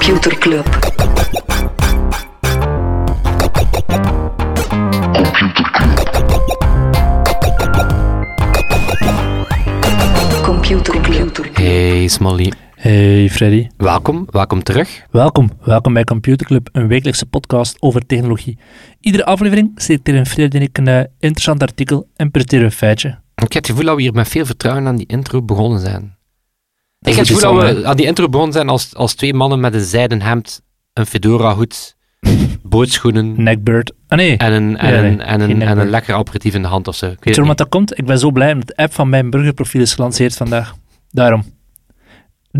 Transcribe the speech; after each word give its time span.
Computer 0.00 0.38
Club. 0.38 0.66
Computer 10.42 11.00
Club. 11.00 11.48
Hey 11.52 12.08
Smolly, 12.08 12.52
Hey 12.74 13.28
Freddy, 13.30 13.66
welkom, 13.76 14.26
welkom 14.30 14.62
terug. 14.62 15.06
welkom. 15.10 15.50
Welkom 15.64 15.92
bij 15.92 16.04
Computer 16.04 16.46
Club, 16.46 16.68
een 16.72 16.86
wekelijkse 16.86 17.26
podcast 17.26 17.76
over 17.82 18.06
technologie. 18.06 18.58
Iedere 19.00 19.24
aflevering 19.24 19.72
selecteren 19.74 20.26
Freddy 20.26 20.56
en 20.56 20.62
ik 20.62 20.78
een 20.78 20.88
eh, 20.88 21.04
interessant 21.18 21.62
artikel 21.62 22.08
en 22.16 22.30
presenteren 22.30 22.64
een 22.64 22.72
feitje. 22.72 23.08
Ik 23.34 23.52
heb 23.52 23.62
het 23.62 23.66
gevoel 23.66 23.84
dat 23.84 23.96
we 23.96 24.02
hier 24.02 24.12
met 24.12 24.28
veel 24.28 24.46
vertrouwen 24.46 24.86
aan 24.86 24.96
die 24.96 25.06
intro 25.06 25.42
begonnen 25.42 25.80
zijn. 25.80 26.18
Ik 27.00 27.14
heb 27.14 27.26
het 27.26 27.36
gevoel 27.36 27.60
dat 27.60 27.76
we 27.76 27.86
aan 27.86 27.96
die 27.96 28.06
intro 28.06 28.28
begonnen 28.28 28.54
zijn 28.54 28.68
als, 28.68 28.94
als 28.94 29.14
twee 29.14 29.34
mannen 29.34 29.60
met 29.60 29.74
een 29.74 29.84
zijden 29.84 30.22
hemd, 30.22 30.62
een 30.92 31.06
fedora 31.06 31.54
hoed, 31.54 31.96
bootschoenen 32.62 33.42
Neckbird. 33.42 33.92
Ah 34.08 34.18
nee, 34.18 34.36
en 34.36 34.52
een, 34.52 34.76
en, 34.76 34.90
nee, 34.90 35.10
een, 35.10 35.20
en, 35.20 35.40
een, 35.40 35.40
en 35.40 35.50
een 35.50 35.58
neckbeard. 35.58 35.88
lekker 35.88 36.14
aperitief 36.14 36.54
in 36.54 36.62
de 36.62 36.68
hand 36.68 36.88
of 36.88 36.96
zo. 36.96 37.06
Ik 37.06 37.12
weet 37.12 37.34
je 37.34 37.40
waarom 37.40 37.56
dat 37.56 37.68
komt? 37.68 37.98
Ik 37.98 38.06
ben 38.06 38.18
zo 38.18 38.30
blij 38.30 38.52
omdat 38.52 38.68
de 38.68 38.76
app 38.76 38.94
van 38.94 39.08
mijn 39.08 39.30
burgerprofiel 39.30 39.80
is 39.80 39.94
gelanceerd 39.94 40.36
vandaag. 40.36 40.74
Daarom. 41.10 41.44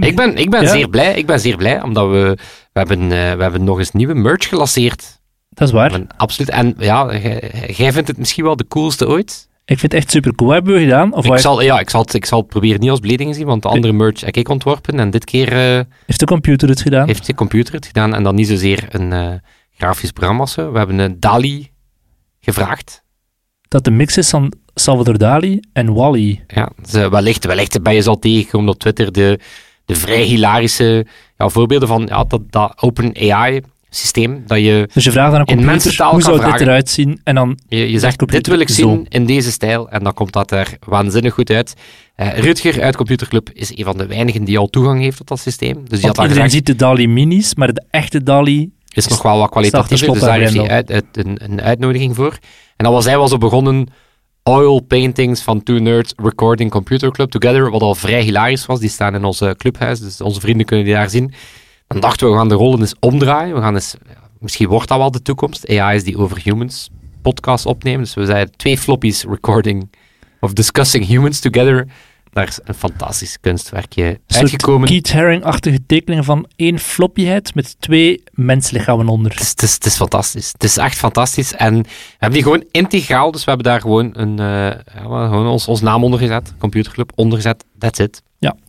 Ik 0.00 0.16
ben, 0.16 0.36
ik 0.36 0.50
ben 0.50 0.62
Ja? 0.62 0.68
zeer 0.68 0.88
blij, 0.88 1.14
ik 1.14 1.26
ben 1.26 1.40
zeer 1.40 1.56
blij, 1.56 1.82
omdat 1.82 2.10
we, 2.10 2.38
we, 2.72 2.78
hebben, 2.78 3.02
eh, 3.02 3.08
we 3.08 3.42
hebben 3.42 3.64
nog 3.64 3.78
eens 3.78 3.90
nieuwe 3.90 4.14
merch 4.14 4.48
gelanceerd. 4.48 5.20
Dat 5.48 5.68
is 5.68 5.74
waar. 5.74 6.00
absoluut, 6.16 6.50
en 6.50 6.74
ja, 6.78 7.16
jij 7.66 7.92
vindt 7.92 8.08
het 8.08 8.18
misschien 8.18 8.44
wel 8.44 8.56
de 8.56 8.66
coolste 8.66 9.08
ooit. 9.08 9.48
Ik 9.66 9.78
vind 9.78 9.92
het 9.92 10.00
echt 10.00 10.10
super 10.10 10.34
cool. 10.34 10.48
Wat 10.48 10.58
hebben 10.58 10.74
we 10.74 10.80
gedaan? 10.80 11.12
Of 11.14 11.26
Ik 11.26 11.38
zal, 11.38 11.62
ja, 11.62 11.80
ik, 11.80 11.90
zal 11.90 12.00
het, 12.00 12.14
ik 12.14 12.24
zal 12.24 12.38
het 12.38 12.48
proberen 12.48 12.80
niet 12.80 12.90
als 12.90 13.00
belediging 13.00 13.34
zien, 13.34 13.46
want 13.46 13.62
de 13.62 13.68
andere 13.68 13.92
merch 13.92 14.20
heb 14.20 14.36
ik 14.36 14.48
ontworpen 14.48 14.98
en 14.98 15.10
dit 15.10 15.24
keer... 15.24 15.52
eh, 15.52 15.84
heeft 16.06 16.20
de 16.20 16.26
computer 16.26 16.68
het 16.68 16.80
gedaan? 16.80 17.06
heeft 17.06 17.26
de 17.26 17.34
computer 17.34 17.74
het 17.74 17.86
gedaan 17.86 18.14
en 18.14 18.22
dan 18.22 18.34
niet 18.34 18.48
zozeer 18.48 18.86
een 18.88 19.12
eh, 19.12 19.32
grafisch 19.76 20.10
programma. 20.10 20.44
We 20.54 20.78
hebben 20.78 20.98
een 20.98 21.20
DALI 21.20 21.70
gevraagd. 22.40 23.02
Dat 23.68 23.84
de 23.84 23.90
mix 23.90 24.16
is 24.16 24.30
van 24.30 24.52
Salvador 24.74 25.18
Dali 25.18 25.60
en 25.72 25.92
Wally. 25.92 26.44
Ja, 26.46 26.70
ze, 26.86 27.08
wellicht, 27.08 27.44
wellicht 27.44 27.82
ben 27.82 27.94
je 27.94 28.00
ze 28.00 28.08
al 28.08 28.18
tegengekomen 28.18 28.68
op 28.68 28.78
Twitter 28.78 29.12
de, 29.12 29.38
de 29.84 29.94
vrij 29.94 30.22
hilarische 30.22 31.06
ja, 31.36 31.48
voorbeelden 31.48 31.88
van 31.88 32.06
ja, 32.06 32.24
dat, 32.24 32.40
dat 32.50 32.82
Open 32.82 33.16
AI 33.30 33.60
systeem. 33.94 34.42
Dat 34.46 34.58
je, 34.58 34.88
Dus 34.92 35.04
je 35.04 35.10
vraagt 35.10 35.34
aan 35.34 35.40
een 35.40 35.46
computer, 35.46 36.04
hoe 36.06 36.22
zou 36.22 36.44
dit 36.52 36.60
eruit 36.60 36.88
zien? 36.90 37.20
En 37.24 37.34
dan 37.34 37.58
je, 37.68 37.90
je 37.90 37.98
zegt, 37.98 38.28
dit 38.28 38.46
wil 38.46 38.58
ik 38.58 38.68
zo. 38.68 38.74
zien 38.74 39.06
in 39.08 39.26
deze 39.26 39.50
stijl 39.50 39.88
en 39.90 40.04
dan 40.04 40.14
komt 40.14 40.32
dat 40.32 40.50
er 40.50 40.76
waanzinnig 40.86 41.34
goed 41.34 41.50
uit. 41.50 41.74
Eh 42.14 42.38
Rutger 42.38 42.82
uit 42.82 42.96
Computerclub 42.96 43.50
is 43.52 43.76
een 43.78 43.84
van 43.84 43.96
de 43.96 44.06
weinigen 44.06 44.44
die 44.44 44.58
al 44.58 44.66
toegang 44.66 45.00
heeft 45.00 45.16
tot 45.16 45.28
dat 45.28 45.38
systeem. 45.38 45.74
Dus 45.74 45.88
die 45.88 46.00
Want 46.00 46.16
had 46.16 46.26
iedereen 46.26 46.50
ziet 46.50 46.66
de 46.66 46.76
DALI 46.76 47.08
minis, 47.08 47.54
maar 47.54 47.72
de 47.72 47.84
echte 47.90 48.22
DALI... 48.22 48.70
is 48.94 49.06
nog 49.06 49.22
wel 49.22 49.38
wat 49.38 49.50
kwalitatiever, 49.50 49.96
Staat 49.98 50.14
dus 50.14 50.22
daar 50.24 50.38
heeft 50.38 50.52
hij 50.52 50.58
slot 50.64 50.70
uit, 50.70 50.90
uit- 50.90 51.26
een, 51.26 51.36
een 51.44 51.60
uitnodiging 51.62 52.14
voor. 52.14 52.38
En 52.76 52.84
dan 52.84 52.92
was 52.92 53.04
hij 53.04 53.16
wel 53.16 53.28
zo 53.28 53.38
begonnen, 53.38 53.86
oil 54.42 54.80
paintings 54.80 55.40
van 55.40 55.62
Two 55.62 55.78
Nerds 55.78 56.12
Recording 56.16 56.70
Computer 56.70 57.10
Club 57.10 57.30
Together, 57.30 57.70
wat 57.70 57.82
al 57.82 57.94
vrij 57.94 58.22
hilarisch 58.22 58.66
was. 58.66 58.80
Die 58.80 58.88
staan 58.88 59.14
in 59.14 59.24
ons 59.24 59.40
eh, 59.40 59.50
clubhuis, 59.50 60.00
dus 60.00 60.20
onze 60.20 60.40
vrienden 60.40 60.66
kunnen 60.66 60.84
die 60.84 60.94
daar 60.94 61.10
zien. 61.10 61.32
Dan 61.94 62.02
dachten 62.02 62.26
we, 62.26 62.32
we 62.32 62.38
gaan 62.38 62.48
de 62.48 62.54
rollen 62.54 62.80
eens 62.80 62.94
omdraaien. 63.00 63.54
We 63.54 63.60
gaan 63.60 63.74
eens, 63.74 63.94
misschien 64.38 64.68
wordt 64.68 64.88
dat 64.88 64.98
wel 64.98 65.10
de 65.10 65.22
toekomst. 65.22 65.68
AI 65.68 65.96
is 65.96 66.04
die 66.04 66.18
over 66.18 66.40
humans 66.42 66.90
podcast 67.22 67.66
opnemen. 67.66 68.00
Dus 68.00 68.14
we 68.14 68.26
zeiden 68.26 68.56
twee 68.56 68.78
floppies 68.78 69.24
recording 69.24 69.90
of 70.40 70.52
discussing 70.52 71.06
humans 71.06 71.40
together. 71.40 71.86
Daar 72.32 72.48
is 72.48 72.58
een 72.64 72.74
fantastisch 72.74 73.40
kunstwerkje 73.40 74.20
uitgekomen. 74.26 74.88
Keith 74.88 75.12
Haring-achtige 75.12 75.86
tekeningen 75.86 76.24
van 76.24 76.46
één 76.56 76.78
floppyheid 76.78 77.54
met 77.54 77.76
twee 77.80 78.22
menslichamen 78.32 79.08
onder. 79.08 79.32
Het 79.32 79.40
is, 79.40 79.48
het, 79.50 79.62
is, 79.62 79.74
het 79.74 79.84
is 79.84 79.96
fantastisch. 79.96 80.52
Het 80.52 80.64
is 80.64 80.76
echt 80.76 80.98
fantastisch. 80.98 81.54
En 81.54 81.82
we 81.82 81.88
hebben 82.10 82.32
die 82.32 82.42
gewoon 82.42 82.64
integraal, 82.70 83.30
dus 83.30 83.44
we 83.44 83.50
hebben 83.50 83.70
daar 83.70 83.80
gewoon, 83.80 84.10
een, 84.12 84.38
eh, 84.38 84.80
ja, 84.94 85.26
gewoon 85.28 85.46
ons, 85.46 85.66
ons 85.66 85.80
naam 85.80 86.04
onder 86.04 86.18
gezet, 86.18 86.54
computerclub 86.58 87.12
onder 87.14 87.38
gezet, 87.38 87.64
that's 87.78 87.98
it. 87.98 88.22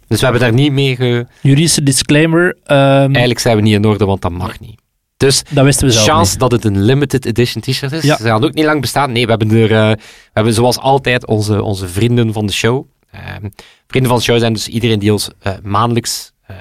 Dus 0.07 0.19
we 0.19 0.23
hebben 0.25 0.41
daar 0.43 0.53
niet 0.53 0.71
mee 0.71 0.95
ge... 0.95 1.25
Juridische 1.41 1.83
disclaimer, 1.83 2.57
ehm, 2.63 2.77
Eigenlijk 2.79 3.39
zijn 3.39 3.55
we 3.55 3.61
niet 3.61 3.73
in 3.73 3.85
orde, 3.85 4.05
want 4.05 4.21
dat 4.21 4.31
mag 4.31 4.59
niet. 4.59 4.81
Dus 5.17 5.43
dat 5.49 5.63
wisten 5.65 5.87
we 5.87 5.93
zelf 5.93 6.05
chance 6.05 6.31
niet. 6.31 6.39
dat 6.39 6.51
het 6.51 6.65
een 6.65 6.81
limited 6.83 7.25
edition 7.25 7.61
t-shirt 7.63 7.91
is. 7.91 8.03
Ja. 8.03 8.17
Ze 8.17 8.23
gaan 8.23 8.43
ook 8.43 8.53
niet 8.53 8.65
lang 8.65 8.81
bestaan. 8.81 9.11
Nee, 9.11 9.23
we 9.23 9.29
hebben 9.29 9.51
er, 9.51 9.71
eh, 9.71 9.89
we 9.91 9.97
hebben 10.33 10.53
zoals 10.53 10.77
altijd 10.77 11.25
onze, 11.25 11.63
onze 11.63 11.87
vrienden 11.87 12.33
van 12.33 12.45
de 12.45 12.53
show. 12.53 12.85
Ehm, 13.11 13.49
vrienden 13.87 14.11
van 14.11 14.19
de 14.19 14.25
show 14.25 14.39
zijn 14.39 14.53
dus 14.53 14.67
iedereen 14.67 14.99
die 14.99 15.11
ons 15.11 15.29
eh, 15.39 15.53
maandelijks 15.63 16.31
eh, 16.47 16.55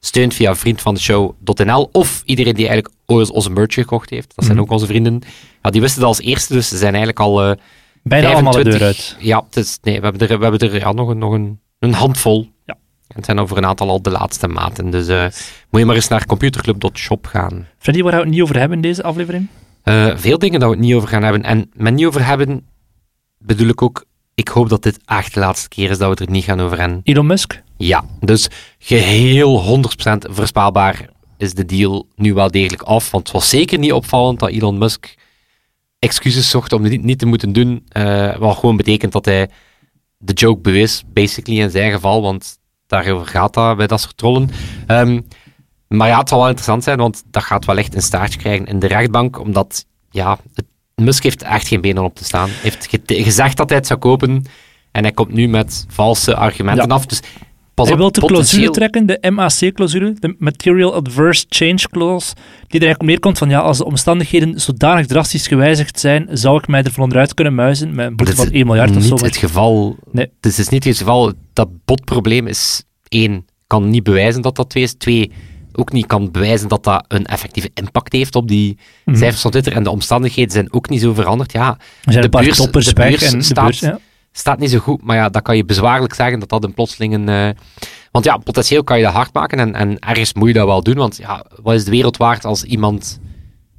steunt 0.00 0.34
via 0.34 0.54
vriendvandeshow.nl 0.54 1.88
of 1.92 2.22
iedereen 2.24 2.54
die 2.54 2.68
eigenlijk 2.68 2.94
ooit 3.06 3.30
onze 3.30 3.50
merch 3.50 3.74
gekocht 3.74 4.10
heeft. 4.10 4.32
Dat 4.34 4.44
zijn 4.44 4.56
Mhm. 4.56 4.66
ook 4.66 4.72
onze 4.72 4.86
vrienden. 4.86 5.22
Ja, 5.62 5.70
die 5.70 5.80
wisten 5.80 6.00
dat 6.00 6.08
als 6.08 6.20
eerste, 6.20 6.52
dus 6.52 6.68
ze 6.68 6.76
zijn 6.76 6.94
eigenlijk 6.94 7.20
al 7.20 7.56
Bijna 8.02 8.32
allemaal 8.32 8.52
de 8.52 8.58
25 8.62 8.78
deur 8.78 8.86
uit. 8.86 9.16
Ja, 9.26 9.44
het 9.46 9.56
is, 9.56 9.78
nee, 9.82 9.96
we 10.00 10.04
hebben 10.06 10.28
er, 10.28 10.38
we 10.38 10.42
hebben 10.44 10.70
er 10.70 10.78
ja, 10.78 10.92
nog, 10.92 11.08
een, 11.08 11.18
nog 11.18 11.32
een, 11.32 11.60
een 11.78 11.92
handvol. 11.92 12.48
Het 13.14 13.24
zijn 13.24 13.38
over 13.38 13.56
een 13.56 13.66
aantal 13.66 13.88
al 13.88 14.02
de 14.02 14.10
laatste 14.10 14.48
maten. 14.48 14.90
Dus 14.90 15.08
eh, 15.08 15.22
moet 15.70 15.80
je 15.80 15.86
maar 15.86 15.94
eens 15.94 16.08
naar 16.08 16.26
computerclub.shop 16.26 17.26
gaan. 17.26 17.66
Freddy, 17.78 18.02
waar 18.02 18.12
we 18.12 18.18
het 18.18 18.28
niet 18.28 18.42
over 18.42 18.58
hebben 18.58 18.76
in 18.76 18.82
deze 18.82 19.02
aflevering? 19.02 19.46
Eh, 19.82 20.16
veel 20.16 20.38
dingen 20.38 20.60
dat 20.60 20.68
we 20.68 20.74
het 20.76 20.84
niet 20.84 20.94
over 20.94 21.08
gaan 21.08 21.22
hebben. 21.22 21.42
En 21.42 21.70
met 21.72 21.94
niet 21.94 22.06
over 22.06 22.26
hebben 22.26 22.66
bedoel 23.38 23.68
ik 23.68 23.82
ook, 23.82 24.04
ik 24.34 24.48
hoop 24.48 24.68
dat 24.68 24.82
dit 24.82 24.98
echt 25.04 25.34
de 25.34 25.40
laatste 25.40 25.68
keer 25.68 25.90
is 25.90 25.98
dat 25.98 26.06
we 26.06 26.14
het 26.14 26.20
er 26.20 26.30
niet 26.30 26.44
gaan 26.44 26.60
over 26.60 26.78
hebben. 26.78 27.00
Elon 27.02 27.26
Musk? 27.26 27.62
Ja, 27.76 28.04
dus 28.20 28.48
geheel 28.78 29.60
100% 29.60 30.30
voorspelbaar 30.30 31.08
is 31.38 31.54
de 31.54 31.64
deal 31.64 32.08
nu 32.14 32.34
wel 32.34 32.50
degelijk 32.50 32.82
af. 32.82 33.10
Want 33.10 33.26
het 33.26 33.32
was 33.32 33.48
zeker 33.48 33.78
niet 33.78 33.92
opvallend 33.92 34.38
dat 34.38 34.50
Elon 34.50 34.78
Musk 34.78 35.14
excuses 35.98 36.50
zocht 36.50 36.72
om 36.72 36.84
het 36.84 37.02
niet, 37.02 37.18
te 37.18 37.26
moeten 37.26 37.52
doen. 37.52 37.84
eh, 37.88 38.36
wat 38.36 38.56
gewoon 38.56 38.76
betekent 38.76 39.12
dat 39.12 39.24
hij 39.24 39.50
de 40.18 40.32
joke 40.32 40.60
bewees, 40.60 41.02
basically 41.06 41.60
in 41.60 41.70
zijn 41.70 41.92
geval. 41.92 42.22
Want 42.22 42.55
daarover 42.86 43.26
gaat 43.26 43.54
dat 43.54 43.76
bij 43.76 43.86
dat 43.86 44.00
soort 44.00 44.16
trollen. 44.16 44.50
Ehm, 44.86 45.20
maar 45.88 46.08
ja, 46.08 46.18
het 46.18 46.28
zal 46.28 46.38
wel 46.38 46.46
interessant 46.46 46.84
zijn, 46.84 46.98
want 46.98 47.22
dat 47.30 47.42
gaat 47.42 47.64
wel 47.64 47.76
echt 47.78 47.94
een 47.94 48.02
staartje 48.02 48.38
krijgen 48.38 48.66
in 48.66 48.78
de 48.78 48.86
rechtbank. 48.86 49.38
Omdat, 49.38 49.86
ja, 50.10 50.38
het, 50.54 50.64
Musk 50.94 51.22
heeft 51.22 51.42
echt 51.42 51.68
geen 51.68 51.80
benen 51.80 52.04
op 52.04 52.14
te 52.14 52.24
staan. 52.24 52.48
Hij 52.48 52.58
heeft 52.62 52.86
ge- 52.86 53.22
gezegd 53.22 53.56
dat 53.56 53.68
hij 53.68 53.78
het 53.78 53.86
zou 53.86 53.98
kopen. 53.98 54.44
En 54.92 55.02
hij 55.02 55.12
komt 55.12 55.32
nu 55.32 55.48
met 55.48 55.84
valse 55.88 56.36
argumenten 56.36 56.88
Ja. 56.88 56.94
af. 56.94 57.06
Dus 57.06 57.20
pas 57.76 57.88
Hij 57.88 57.96
wil 57.96 58.12
de 58.12 58.20
clausule 58.20 58.70
trekken, 58.70 59.06
de 59.06 59.30
MAC-clausule, 59.30 60.14
de 60.20 60.34
Material 60.38 60.94
Adverse 60.94 61.44
Change 61.48 61.88
Clause, 61.90 62.34
die 62.34 62.80
er 62.80 62.86
eigenlijk 62.86 63.00
op 63.00 63.06
neerkomt 63.06 63.38
van 63.38 63.48
ja, 63.48 63.58
als 63.60 63.78
de 63.78 63.84
omstandigheden 63.84 64.60
zodanig 64.60 65.06
drastisch 65.06 65.46
gewijzigd 65.46 66.00
zijn, 66.00 66.28
zou 66.32 66.58
ik 66.58 66.66
mij 66.68 66.82
er 66.82 66.92
van 66.92 67.02
onderuit 67.02 67.34
kunnen 67.34 67.54
muizen 67.54 67.94
met 67.94 68.06
een 68.06 68.16
boete 68.16 68.34
van 68.36 68.50
1 68.50 68.66
miljard 68.66 68.96
of 68.96 69.02
zo. 69.02 69.14
het 69.14 69.36
geval. 69.36 69.96
Nee. 70.12 70.30
Het 70.40 70.58
is 70.58 70.68
niet 70.68 70.84
het 70.84 70.96
geval. 70.96 71.32
Dat 71.52 71.68
botprobleem 71.84 72.46
is 72.46 72.82
één, 73.08 73.44
kan 73.66 73.90
niet 73.90 74.02
bewijzen 74.02 74.42
dat 74.42 74.56
dat 74.56 74.70
twee 74.70 74.82
is. 74.82 74.94
Twee, 74.94 75.32
ook 75.72 75.92
niet 75.92 76.06
kan 76.06 76.30
bewijzen 76.30 76.68
dat 76.68 76.84
dat 76.84 77.04
een 77.08 77.26
effectieve 77.26 77.70
impact 77.74 78.12
heeft 78.12 78.34
op 78.34 78.48
die 78.48 78.78
Mhm. 79.04 79.16
cijfers 79.16 79.40
van 79.42 79.50
Twitter. 79.50 79.72
En 79.72 79.82
de 79.82 79.90
omstandigheden 79.90 80.52
zijn 80.52 80.72
ook 80.72 80.88
niet 80.88 81.00
zo 81.00 81.14
veranderd. 81.14 81.52
Ja, 81.52 81.68
Er 82.04 82.12
zijn 82.12 82.22
de 82.24 82.28
beurs- 82.28 82.56
de 82.56 82.70
weg 82.70 82.92
beurs 82.94 83.32
en 83.32 83.38
de 83.38 83.54
beurs, 83.54 83.78
ja. 83.80 83.98
Staat 84.38 84.58
niet 84.58 84.70
zo 84.70 84.78
goed. 84.78 85.02
Maar 85.02 85.16
ja, 85.16 85.28
dat 85.28 85.42
kan 85.42 85.56
je 85.56 85.64
bezwaarlijk 85.64 86.14
zeggen 86.14 86.38
dat 86.38 86.48
dat 86.48 86.64
een 86.64 86.74
plotseling 86.74 87.14
een... 87.14 87.28
eh, 87.28 87.48
want 88.10 88.24
ja, 88.24 88.36
potentieel 88.36 88.84
kan 88.84 88.98
je 88.98 89.04
dat 89.04 89.12
hard 89.12 89.32
maken 89.32 89.58
en, 89.58 89.74
en 89.74 89.98
ergens 89.98 90.34
moet 90.34 90.48
je 90.48 90.54
dat 90.54 90.66
wel 90.66 90.82
doen. 90.82 90.94
Want 90.94 91.16
ja, 91.16 91.44
wat 91.62 91.74
is 91.74 91.84
de 91.84 91.90
wereld 91.90 92.16
waard 92.16 92.44
als 92.44 92.64
iemand 92.64 93.20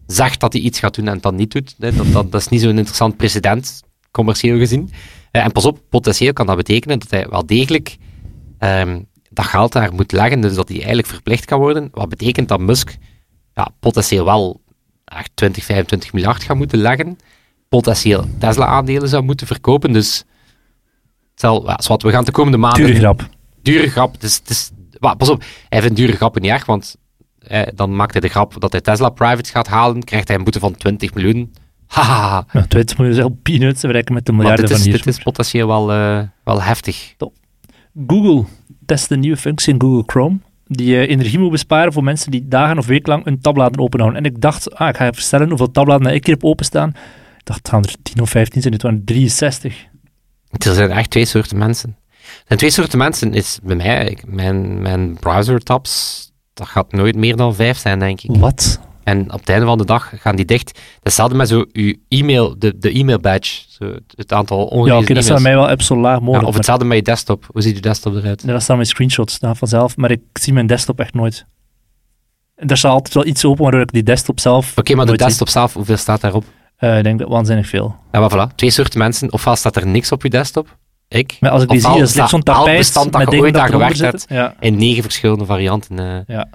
zegt 0.07 0.39
dat 0.39 0.54
hij 0.54 0.62
iets 0.62 0.80
gaat 0.80 0.95
doen 0.95 1.07
en 1.07 1.13
het 1.13 1.24
dan 1.24 1.36
niet 1.36 1.51
doet? 1.51 1.75
Dat, 1.77 1.94
dat, 2.12 2.31
dat 2.31 2.42
is 2.42 2.48
niet 2.48 2.62
zo'n 2.62 2.77
interessant 2.77 3.18
precedent, 3.18 3.83
commercieel 4.12 4.57
gezien. 4.57 4.92
Eh, 5.31 5.44
en 5.44 5.51
pas 5.51 5.65
op, 5.65 5.80
potentieel 5.89 6.33
kan 6.33 6.45
dat 6.45 6.56
betekenen 6.56 7.00
dat 7.00 7.12
hij 7.12 7.27
wel 7.30 7.45
degelijk 7.45 7.98
ehm, 8.57 9.00
dat 9.30 9.45
geld 9.45 9.71
daar 9.71 9.94
moet 9.94 10.12
leggen, 10.12 10.42
dus 10.42 10.56
dat 10.56 10.68
hij 10.68 10.77
eigenlijk 10.77 11.07
verplicht 11.07 11.45
kan 11.45 11.60
worden. 11.60 11.89
Wat 11.92 12.10
betekent 12.10 12.48
dat 12.48 12.60
Musk 12.60 12.98
ja, 13.53 13.68
potentieel 13.80 14.25
wel 14.25 14.62
echt 15.06 15.31
20, 15.33 15.63
25 15.63 16.13
miljard 16.13 16.44
gaat 16.44 16.57
moeten 16.57 16.80
leggen. 16.80 17.18
Potentieel 17.69 18.25
Tesla-aandelen 18.39 19.10
zou 19.10 19.24
moeten 19.24 19.48
verkopen. 19.48 19.94
Dus 19.94 20.24
zal, 21.39 21.68
ja, 21.68 21.78
zwart, 21.81 22.01
we 22.01 22.12
gaan 22.12 22.24
de 22.24 22.31
komende 22.31 22.57
maanden... 22.57 22.86
Dure 22.86 23.00
grap. 23.00 23.30
Dure 23.62 23.89
grap. 23.89 24.13
Het 24.13 24.24
is, 24.24 24.36
het 24.36 24.50
is, 24.50 24.72
pas 25.00 25.30
op, 25.30 25.44
hij 25.69 25.81
vindt 25.81 25.95
dure 25.95 26.12
grappen 26.12 26.42
niet 26.42 26.51
erg, 26.51 26.66
want 26.66 26.95
eh, 27.39 27.62
dan 27.75 27.95
maakt 27.95 28.12
hij 28.12 28.22
de 28.22 28.28
grap 28.28 28.56
dat 28.60 28.72
hij 28.72 28.81
Tesla 28.81 29.10
private 29.10 29.50
gaat 29.50 29.68
halen, 29.68 30.04
krijgt 30.04 30.28
hij 30.28 30.38
een 30.38 30.44
boete 30.44 30.60
van 30.60 30.75
20 30.75 31.13
miljoen. 31.13 31.54
Haha. 31.88 32.45
Ja, 32.51 32.66
20 32.68 32.98
miljoen 32.98 33.16
is 33.16 33.22
heel 33.22 33.39
peanuts 33.44 33.80
vergelijken 33.80 34.13
met 34.13 34.25
de 34.25 34.34
miljarden 34.34 34.66
dit 34.66 34.75
is, 34.75 34.81
van 34.81 34.92
hier. 34.92 34.98
dit 34.98 35.07
is 35.07 35.24
potentieel 35.24 35.68
wel, 35.68 35.92
eh, 35.92 36.22
wel 36.44 36.62
heftig. 36.62 37.16
Google 38.07 38.45
test 38.86 39.12
een 39.12 39.19
nieuwe 39.19 39.38
functie 39.38 39.74
in 39.74 39.81
Google 39.81 40.04
Chrome 40.06 40.38
die 40.68 40.95
eh, 40.95 41.10
energie 41.10 41.39
moet 41.39 41.51
besparen 41.51 41.94
voor 41.94 42.04
mensen 42.04 42.31
die 42.31 42.48
dagen 42.48 42.78
of 42.78 42.86
wekenlang 42.86 43.24
hun 43.24 43.39
tabbladen 43.39 43.81
openhouden. 43.81 44.24
En 44.24 44.31
ik 44.31 44.42
dacht, 44.42 44.75
ah, 44.75 44.88
ik 44.88 44.95
ga 44.95 45.07
even 45.10 45.22
stellen 45.22 45.50
hoeveel 45.50 45.72
tabbladen 45.72 46.13
ik 46.13 46.25
hier 46.25 46.36
heb 46.36 46.44
openstaan. 46.44 46.89
Ik 47.38 47.44
dacht, 47.44 47.60
het 47.60 47.69
gaan 47.69 47.84
er 47.84 47.95
10 48.01 48.22
of 48.22 48.30
15 48.30 48.62
zijn, 48.62 48.74
het 48.74 48.81
waren 48.81 49.06
63. 49.06 49.86
Er 50.52 50.74
zijn 50.74 50.92
echt 50.92 51.10
twee 51.10 51.26
soorten 51.26 51.58
mensen. 51.58 51.98
Er 52.22 52.44
zijn 52.48 52.60
twee 52.60 52.70
soorten 52.72 52.98
mensen. 52.98 53.34
Is 53.34 53.60
bij 53.64 53.76
mij, 53.76 54.06
ik- 54.06 54.24
mijn, 54.28 54.82
mijn 54.82 55.18
browser 55.20 55.60
tabs 55.60 56.26
dat 56.54 56.68
gaat 56.68 56.92
nooit 56.92 57.16
meer 57.16 57.36
dan 57.36 57.56
vijf 57.56 57.78
zijn, 57.78 58.00
denk 58.00 58.22
ik. 58.22 58.36
Wat? 58.36 58.80
En 59.04 59.34
op 59.34 59.40
het 59.40 59.50
einde 59.50 59.66
van 59.66 59.78
de 59.78 59.86
dag 59.86 60.12
gaan 60.16 60.36
die 60.36 60.46
dicht. 60.46 60.80
Hetzelfde 61.04 61.36
met 61.36 61.48
zo 61.48 61.66
uw 61.72 61.94
e-mail, 62.08 62.60
de, 62.60 62.78
de 62.78 62.92
e-mail 62.92 63.20
badge. 63.20 63.64
Zo 63.68 63.86
het, 63.86 64.04
het 64.16 64.34
aantal 64.34 64.58
Ja, 64.60 64.64
ongelezen 64.66 64.98
oké, 65.02 65.14
dat 65.14 65.24
staat 65.24 65.40
mij 65.40 65.56
wel 65.56 65.70
app 65.70 65.82
zo 65.82 66.00
laag 66.00 66.18
Ja, 66.18 66.24
mogelijk. 66.24 66.48
of 66.48 66.56
hetzelfde 66.56 66.86
met 66.86 66.98
je 66.98 67.04
desktop. 67.04 67.46
Hoe 67.52 67.62
ziet 67.62 67.76
je 67.76 67.82
desktop 67.82 68.16
eruit? 68.16 68.44
maar- 68.44 68.54
dat 68.54 68.62
staan 68.64 68.76
mijn 68.76 68.88
screenshots 68.88 69.34
staan 69.34 69.56
vanzelf, 69.56 69.98
maar 69.98 70.12
ik 70.12 70.22
zie 70.34 70.54
mijn 70.54 70.68
desktop 70.68 71.00
echt 71.00 71.14
nooit. 71.14 71.46
En 72.56 72.68
Er 72.68 72.78
staat 72.78 72.92
altijd 72.92 73.14
wel 73.14 73.26
iets 73.26 73.46
open 73.46 73.64
waardoor 73.64 73.82
ik 73.82 73.92
die 73.92 74.04
desktop 74.04 74.40
zelf 74.40 74.78
Oké, 74.78 74.96
maar 74.96 75.06
de 75.06 75.12
zie. 75.18 75.26
desktop 75.26 75.50
zelf, 75.50 75.74
hoeveel 75.74 75.98
staat 75.98 76.22
daarop? 76.22 76.44
Eh, 76.77 76.97
ik 76.97 77.03
denk 77.03 77.19
dat 77.19 77.29
waanzinnig 77.29 77.68
veel. 77.68 77.95
En 78.12 78.21
maar 78.21 78.31
voilà, 78.31 78.56
twee 78.56 78.69
soorten 78.69 79.00
mensen. 79.00 79.31
Ofwel 79.33 79.56
staat 79.56 79.75
er 79.75 79.88
niks 79.88 80.12
op 80.12 80.24
je 80.24 80.29
desktop. 80.29 80.77
Ik. 81.07 81.38
Maar 81.39 81.51
als 81.51 81.63
ik 81.63 81.69
die 81.69 81.79
zie, 81.79 81.89
dat 81.89 82.00
is 82.01 82.09
staat 82.12 82.29
zo'n 82.29 82.44
tapijt 82.44 82.77
bestand 82.77 83.12
dat 83.12 83.21
met 83.21 83.21
je 83.24 83.29
dingen 83.29 83.45
ooit 83.45 83.53
dat 83.53 83.63
aan 83.63 83.69
eronder 83.69 83.95
gewerkt. 83.95 84.25
Ja, 84.29 84.53
In 84.59 84.77
negen 84.77 85.03
verschillende 85.03 85.45
varianten. 85.45 86.00
eh 86.00 86.35
ja. 86.35 86.47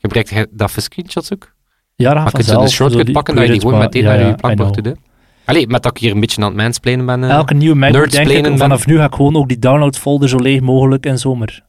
Gebruik 0.00 0.30
je 0.30 0.48
dat 0.50 0.70
voor 0.70 0.82
screenshots 0.82 1.32
ook? 1.32 1.54
ja 1.94 2.14
dat 2.14 2.22
gaat 2.22 2.46
je 2.46 2.52
een 2.52 2.68
shortcut 2.68 3.12
pakken 3.12 3.34
dat 3.34 3.44
je 3.46 3.50
die 3.52 3.60
gewoon 3.60 3.78
meteen 3.78 4.04
naar 4.04 4.26
je 4.26 4.34
know. 4.34 4.82
doet. 4.82 4.96
Allee, 5.44 5.66
met 5.66 5.82
dat 5.82 5.92
ik 5.92 5.98
hier 5.98 6.12
een 6.12 6.20
beetje 6.20 6.42
aan 6.42 6.48
het 6.48 6.56
mansplainen 6.56 7.06
ben. 7.06 7.24
eh. 7.24 7.30
Elke 7.30 7.54
nieuwe 7.54 7.76
MacBook 7.76 8.10
denk 8.10 8.28
ik, 8.28 8.42
ben. 8.42 8.58
vanaf 8.58 8.86
nu 8.86 8.96
ga 8.96 9.04
ik 9.04 9.14
gewoon 9.14 9.36
ook 9.36 9.48
die 9.48 9.58
download 9.58 9.96
folder 9.96 10.28
zo 10.28 10.36
leeg 10.36 10.60
mogelijk 10.60 11.06
en 11.06 11.18
zo, 11.18 11.34
maar 11.34 11.62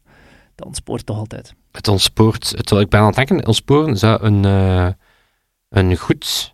dat 0.56 0.66
ontspoort 0.68 1.06
toch 1.06 1.18
altijd. 1.18 1.54
Het 1.72 1.88
ontspoort. 1.88 2.54
Het, 2.56 2.72
ik 2.72 2.90
ben 2.90 3.00
aan 3.00 3.06
het 3.06 3.16
denken, 3.16 3.48
ontsporen 3.48 3.98
zou 3.98 4.24
een, 4.24 4.44
een 5.70 5.98
goed. 5.98 6.54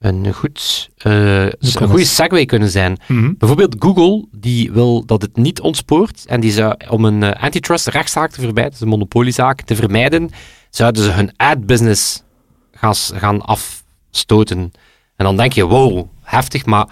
Een, 0.00 0.32
goed, 0.34 0.88
eh, 0.96 1.42
een 1.44 1.52
goede 1.88 2.04
segue 2.04 2.46
kunnen 2.46 2.70
zijn. 2.70 2.98
Bijvoorbeeld 3.38 3.76
Google, 3.78 4.24
die 4.32 4.72
wil 4.72 5.04
dat 5.06 5.22
het 5.22 5.36
niet 5.36 5.60
ontspoort. 5.60 6.24
En 6.26 6.40
die 6.40 6.50
zou, 6.52 6.74
om 6.88 7.04
een 7.04 7.22
eh, 7.22 7.42
antitrust 7.42 7.86
rechtszaak 7.88 8.30
te 8.30 8.40
vermijden, 8.40 8.70
dus 8.70 8.80
een 8.80 8.88
monopoliezaak 8.88 9.60
te 9.62 9.74
vermijden, 9.76 10.30
zouden 10.70 11.02
ze 11.02 11.10
hun 11.10 11.32
ad-business 11.36 12.22
gaan, 12.72 12.94
s- 12.94 13.12
gaan 13.14 13.40
afstoten. 13.42 14.58
En 15.16 15.24
dan 15.24 15.36
denk 15.36 15.52
je, 15.52 15.64
wow, 15.66 16.06
heftig, 16.22 16.66
maar 16.66 16.86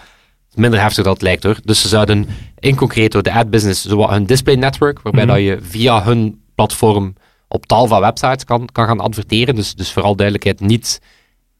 minder 0.54 0.80
heftig 0.80 1.04
dan 1.04 1.12
het 1.12 1.22
lijkt 1.22 1.42
hoor. 1.42 1.56
Dus 1.64 1.80
ze 1.80 1.88
zouden 1.88 2.26
in 2.58 2.74
concreto 2.76 3.20
de 3.20 3.32
ad-business, 3.32 3.84
zowat 3.86 4.10
hun 4.10 4.26
display 4.26 4.54
network, 4.56 5.00
waarbij 5.02 5.24
Mhm. 5.24 5.32
dat 5.34 5.42
je 5.42 5.58
via 5.62 6.02
hun 6.02 6.40
platform 6.54 7.14
op 7.48 7.66
tal 7.66 7.86
van 7.86 8.00
websites 8.00 8.44
kan, 8.44 8.68
kan 8.72 8.86
gaan 8.86 9.00
adverteren. 9.00 9.54
Dus, 9.54 9.74
dus 9.74 9.92
vooral 9.92 10.16
duidelijkheid, 10.16 10.60
niet 10.60 11.00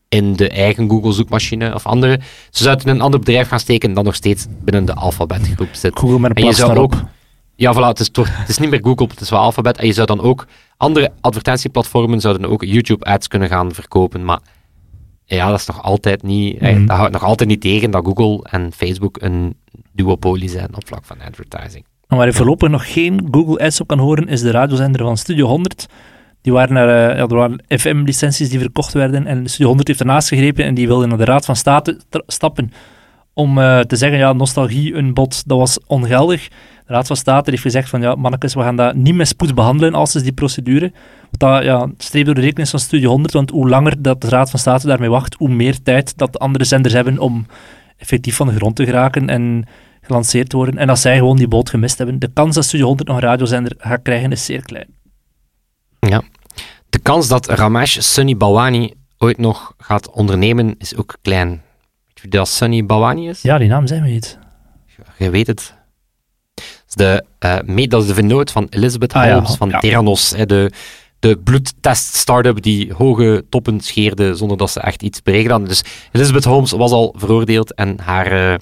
in 0.09 0.37
de 0.37 0.49
eigen 0.49 0.91
Google 0.91 1.13
zoekmachine 1.13 1.75
of 1.75 1.87
andere. 1.87 2.21
Ze 2.51 2.63
zouden 2.63 2.89
een 2.89 3.01
ander 3.01 3.21
bedrijf 3.21 3.49
gaan 3.49 3.61
steken 3.61 3.93
dat 3.93 4.05
nog 4.05 4.15
steeds 4.15 4.47
binnen 4.65 4.85
de 4.85 4.95
alfabetgroep 4.95 5.69
zit. 5.73 5.99
Google 5.99 6.19
met 6.19 6.31
een 6.31 6.37
En 6.37 6.43
je 6.43 6.49
plaats 6.49 6.59
zou 6.59 6.73
daarop. 6.73 6.95
ook... 6.95 7.01
Ja, 7.55 7.75
voilà, 7.75 7.87
het 7.87 8.01
is, 8.01 8.11
toch, 8.11 8.29
het 8.31 8.49
is 8.49 8.59
niet 8.59 8.71
meer 8.71 8.81
Google, 8.83 9.07
het 9.07 9.21
is 9.21 9.31
wel 9.31 9.41
alfabet. 9.41 9.79
En 9.79 9.87
je 9.87 9.93
zou 9.93 10.07
dan 10.07 10.21
ook... 10.21 10.47
Andere 10.77 11.13
advertentieplatformen 11.21 12.21
zouden 12.21 12.51
ook 12.51 12.65
YouTube-ads 12.65 13.29
kunnen 13.29 13.49
gaan 13.49 13.73
verkopen, 13.73 14.25
maar 14.25 14.41
ja, 15.25 15.51
dat 15.51 15.59
is 15.59 15.67
nog 15.67 15.83
altijd 15.83 16.23
niet... 16.23 16.61
Mhm. 16.61 16.87
Dat 16.87 16.97
houdt 16.97 17.13
nog 17.13 17.25
altijd 17.25 17.49
niet 17.49 17.61
tegen 17.61 17.91
dat 17.91 18.05
Google 18.05 18.51
en 18.51 18.73
Facebook 18.73 19.23
een 19.23 19.57
duopolie 19.93 20.49
zijn 20.49 20.77
op 20.77 20.87
vlak 20.87 21.05
van 21.05 21.21
advertising. 21.21 21.85
En 22.09 22.17
waar 22.17 22.27
je 22.27 22.33
voorlopig 22.33 22.69
nog 22.69 22.93
geen 22.93 23.29
Google 23.31 23.65
Ads 23.65 23.81
op 23.81 23.87
kan 23.87 23.99
horen, 23.99 24.29
is 24.29 24.41
de 24.41 24.51
radiozender 24.51 25.05
van 25.05 25.17
Studio 25.17 25.47
100. 25.47 25.87
Die 26.41 26.53
waren 26.53 26.77
er, 26.77 26.89
eh, 26.89 27.21
er 27.21 27.35
waren 27.35 27.63
FM-licenties 27.69 28.51
die 28.51 28.59
verkocht 28.59 28.93
werden 28.93 29.27
en 29.27 29.47
Studio 29.47 29.67
100 29.67 29.89
heeft 29.89 30.01
ernaast 30.01 30.29
gegrepen 30.29 30.65
en 30.65 30.75
die 30.75 30.87
wilde 30.87 31.07
naar 31.07 31.19
de 31.19 31.25
Raad 31.25 31.45
van 31.45 31.57
State 31.57 32.01
stappen 32.27 32.73
om 33.39 33.59
eh, 33.59 33.81
te 33.81 33.97
zeggen, 33.97 34.19
ja, 34.19 34.33
nostalgie, 34.33 34.95
een 34.95 35.15
bod, 35.15 35.49
dat 35.49 35.59
was 35.59 35.79
ongeldig. 35.87 36.49
De 36.49 36.95
Raad 36.95 37.07
van 37.07 37.17
State 37.17 37.51
heeft 37.51 37.63
gezegd 37.63 37.89
van, 37.89 38.01
ja, 38.01 38.15
mannetjes, 38.15 38.55
we 38.55 38.61
gaan 38.61 38.77
dat 38.77 38.95
niet 38.95 39.15
met 39.15 39.29
spoed 39.29 39.55
behandelen 39.55 39.95
als 39.95 40.15
is 40.15 40.23
die 40.23 40.33
procedure. 40.33 40.93
Wat 41.31 41.41
dat, 41.41 41.65
ja, 41.65 41.91
streep 41.99 42.25
door 42.25 42.35
de 42.35 42.41
rekening 42.41 42.69
van 42.69 42.79
Studio 42.79 43.11
100, 43.11 43.33
want 43.33 43.51
hoe 43.51 43.69
langer 43.69 44.03
dat 44.03 44.21
de 44.21 44.29
Raad 44.29 44.51
van 44.51 44.59
State 44.59 44.87
daarmee 44.87 45.11
wacht, 45.11 45.35
hoe 45.35 45.49
meer 45.49 45.83
tijd 45.83 46.19
dat 46.19 46.33
de 46.33 46.39
andere 46.39 46.65
zenders 46.65 46.95
hebben 46.95 47.19
om 47.19 47.47
effectief 47.97 48.37
van 48.37 48.47
de 48.47 48.55
grond 48.55 48.77
te 48.77 48.85
geraken 48.85 49.29
en 49.29 49.65
gelanceerd 50.01 50.49
te 50.49 50.57
worden. 50.57 50.79
En 50.79 50.89
als 50.89 51.01
zij 51.01 51.17
gewoon 51.17 51.37
die 51.37 51.49
boot 51.49 51.71
gemist 51.71 51.99
hebben, 51.99 52.19
de 52.19 52.31
kans 52.33 52.55
dat 52.55 52.65
Studio 52.65 52.87
100 52.87 53.09
nog 53.09 53.17
een 53.17 53.23
radiozender 53.23 53.73
gaat 53.79 54.03
krijgen 54.03 54.33
is 54.33 54.45
zeer 54.45 54.63
klein. 54.63 54.98
Ja. 56.01 56.23
De 56.91 56.99
kans 56.99 57.29
dat 57.29 57.47
Ramesh 57.49 57.99
Sunny 58.01 58.37
Balwani 58.37 58.93
ooit 59.19 59.39
nog 59.39 59.75
gaat 59.79 60.11
ondernemen 60.11 60.75
is 60.79 60.97
ook 60.97 61.17
klein. 61.23 61.49
Weet 61.49 61.61
je 62.15 62.21
wie 62.23 62.31
dat 62.31 62.49
Sunny 62.49 62.87
Balwani 62.87 63.29
is? 63.29 63.43
Ja, 63.43 63.59
die 63.59 63.69
naam 63.69 63.87
zijn 63.87 64.03
we 64.03 64.09
niet. 64.09 64.39
Je 65.19 65.31
weet 65.31 65.47
het. 65.47 65.75
Dat 66.55 66.65
is 66.89 66.95
de, 66.95 67.25
mee, 67.67 67.89
dat 67.89 68.03
is 68.03 68.09
de 68.09 68.15
vernoot 68.15 68.51
van 68.51 68.67
Elizabeth 68.71 69.13
Ah, 69.13 69.25
ja. 69.25 69.33
Holmes 69.33 69.55
van 69.57 69.69
Ja. 69.69 69.79
Theranos. 69.79 70.31
hè, 70.31 70.47
de, 70.47 70.73
de 71.19 71.39
bloedtest-startup 71.39 72.63
die 72.63 72.93
hoge 72.95 73.45
toppen 73.51 73.81
scheerde 73.81 74.35
zonder 74.35 74.57
dat 74.57 74.71
ze 74.71 74.81
echt 74.81 75.03
iets 75.03 75.23
bereikt 75.23 75.51
hadden. 75.51 75.69
Dus 75.69 75.83
Elizabeth 76.13 76.45
Holmes 76.45 76.71
was 76.71 76.91
al 76.93 77.15
veroordeeld 77.19 77.75
en 77.75 78.01
haar 78.01 78.53
eh, 78.53 78.59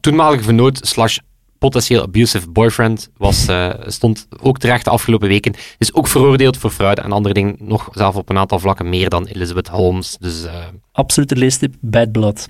toenmalige 0.00 0.42
vernoot 0.42 0.80
slash 0.86 1.18
potentieel 1.62 2.02
abusive 2.02 2.50
boyfriend 2.50 3.10
was, 3.16 3.46
eh, 3.46 3.70
stond 3.86 4.26
ook 4.40 4.58
terecht 4.58 4.84
de 4.84 4.90
afgelopen 4.90 5.28
weken. 5.28 5.54
Is 5.78 5.94
ook 5.94 6.06
veroordeeld 6.06 6.56
voor 6.56 6.70
fraude 6.70 7.00
en 7.00 7.12
andere 7.12 7.34
dingen. 7.34 7.56
Nog 7.58 7.88
zelf 7.92 8.16
op 8.16 8.28
een 8.30 8.38
aantal 8.38 8.58
vlakken 8.58 8.88
meer 8.88 9.08
dan 9.08 9.26
Elizabeth 9.26 9.68
Holmes. 9.68 10.16
Dus 10.20 10.44
eh, 10.44 10.54
Absolute 10.92 11.36
leestip, 11.36 11.74
Bad 11.80 12.12
Blood. 12.12 12.48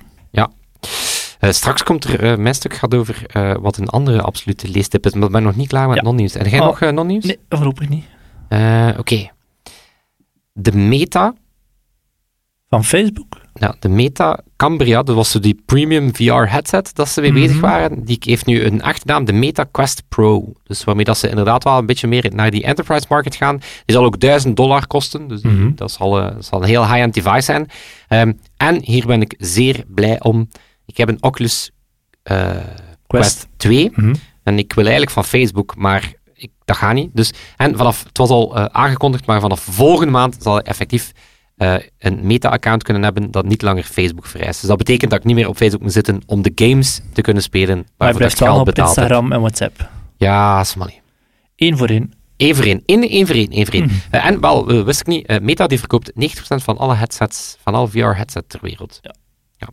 eh, 1.38 1.50
straks 1.50 1.82
komt 1.82 2.04
er, 2.04 2.40
mijn 2.40 2.54
stuk 2.54 2.74
gaat 2.74 2.94
over 2.94 3.26
wat 3.60 3.76
een 3.76 3.88
andere 3.88 4.22
absolute 4.22 4.68
leestip 4.68 5.06
is, 5.06 5.12
maar 5.12 5.22
ik 5.26 5.30
ben 5.32 5.42
nog 5.42 5.56
niet 5.56 5.68
klaar 5.68 5.88
met 5.88 5.96
Ja. 5.96 6.02
non-nieuws. 6.02 6.34
En 6.34 6.48
jij 6.48 6.60
Oh. 6.60 6.66
nog 6.80 6.92
non-nieuws? 6.92 7.24
Nee, 7.24 7.38
voorlopig 7.48 7.88
niet. 7.88 8.04
Oké. 8.98 9.30
De 10.52 10.72
Meta, 10.76 11.34
Van 12.72 12.84
Facebook? 12.84 13.40
ja, 13.54 13.74
de 13.78 13.88
Meta 13.88 14.40
Cambria, 14.56 15.02
dat 15.02 15.14
was 15.16 15.30
zo 15.30 15.38
die 15.40 15.62
premium 15.66 16.14
VR 16.14 16.32
headset 16.32 16.94
dat 16.94 17.08
ze 17.08 17.20
mee 17.20 17.32
bezig 17.32 17.52
Mhm. 17.56 17.60
waren, 17.60 18.04
die 18.04 18.16
heeft 18.20 18.46
nu 18.46 18.62
een 18.64 18.82
achternaam, 18.82 19.24
de 19.24 19.32
Meta 19.32 19.64
Quest 19.64 20.02
Pro. 20.08 20.52
Dus 20.64 20.84
waarmee 20.84 21.04
dat 21.04 21.18
ze 21.18 21.28
inderdaad 21.28 21.64
wel 21.64 21.78
een 21.78 21.86
beetje 21.86 22.06
meer 22.06 22.30
naar 22.34 22.50
die 22.50 22.62
enterprise 22.64 23.06
market 23.08 23.34
gaan. 23.34 23.56
Die 23.56 23.96
zal 23.96 24.04
ook 24.04 24.20
1000 24.20 24.56
dollar 24.56 24.86
kosten, 24.86 25.28
dus 25.28 25.42
Mhm. 25.42 25.74
dat, 25.74 25.90
zal, 25.90 26.20
eh, 26.20 26.36
zal 26.38 26.62
een 26.62 26.68
heel 26.68 26.86
high-end 26.86 27.14
device 27.14 27.40
zijn. 27.42 27.68
Ehm, 28.08 28.32
en 28.56 28.82
hier 28.84 29.06
ben 29.06 29.20
ik 29.20 29.34
zeer 29.38 29.84
blij 29.88 30.20
om. 30.20 30.48
Ik 30.86 30.96
heb 30.96 31.08
een 31.08 31.22
Oculus 31.22 31.70
eh, 32.22 32.50
Quest 33.06 33.48
2. 33.56 33.90
Mhm. 33.94 34.14
En 34.42 34.58
ik 34.58 34.72
wil 34.72 34.84
eigenlijk 34.84 35.12
van 35.14 35.24
Facebook, 35.24 35.76
maar 35.76 36.12
ik, 36.34 36.50
dat 36.64 36.76
gaat 36.76 36.94
niet. 36.94 37.10
Dus, 37.12 37.32
en 37.56 37.76
vanaf, 37.76 38.04
het 38.04 38.18
was 38.18 38.28
al 38.30 38.56
eh, 38.56 38.64
aangekondigd, 38.64 39.26
maar 39.26 39.40
vanaf 39.40 39.60
volgende 39.60 40.12
maand 40.12 40.36
zal 40.40 40.58
ik 40.58 40.66
effectief 40.66 41.12
eh, 41.56 41.74
een 41.98 42.26
meta-account 42.26 42.82
kunnen 42.82 43.02
hebben 43.02 43.30
dat 43.30 43.44
niet 43.44 43.62
langer 43.62 43.82
Facebook 43.82 44.26
vereist. 44.26 44.60
Dus 44.60 44.68
dat 44.68 44.78
betekent 44.78 45.10
dat 45.10 45.20
ik 45.20 45.26
niet 45.26 45.34
meer 45.34 45.48
op 45.48 45.56
Facebook 45.56 45.82
moet 45.82 45.92
zitten 45.92 46.22
om 46.26 46.42
de 46.42 46.52
games 46.54 47.00
te 47.12 47.20
kunnen 47.20 47.42
spelen 47.42 47.86
waarvoor 47.96 48.18
blijft 48.18 48.40
ik 48.40 48.46
geld 48.46 48.58
op 48.58 48.64
betaald 48.64 48.88
heb. 48.88 48.98
Instagram 49.04 49.32
en 49.32 49.40
WhatsApp. 49.40 49.88
Ja, 50.16 50.64
smally. 50.64 51.00
Eén 51.56 51.76
voor 51.76 51.88
één. 51.88 52.12
Eén 52.36 52.54
voor 52.54 52.64
één. 52.64 52.82
Eén, 52.86 53.08
één 53.08 53.26
voor 53.26 53.36
één. 53.36 53.50
één 53.50 53.66
voor 53.66 53.74
één. 53.74 53.84
Mhm. 53.84 53.94
Eh, 54.10 54.26
en 54.26 54.40
wel, 54.40 54.68
eh, 54.68 54.84
wist 54.84 55.00
ik 55.00 55.06
niet, 55.06 55.40
Meta 55.40 55.66
die 55.66 55.78
verkoopt 55.78 56.12
90% 56.14 56.62
van 56.62 56.78
alle 56.78 56.94
headsets, 56.94 57.56
van 57.62 57.74
alle 57.74 57.88
VR-headsets 57.88 58.46
ter 58.46 58.60
wereld. 58.62 58.98
Ja. 59.02 59.14
ja. 59.56 59.68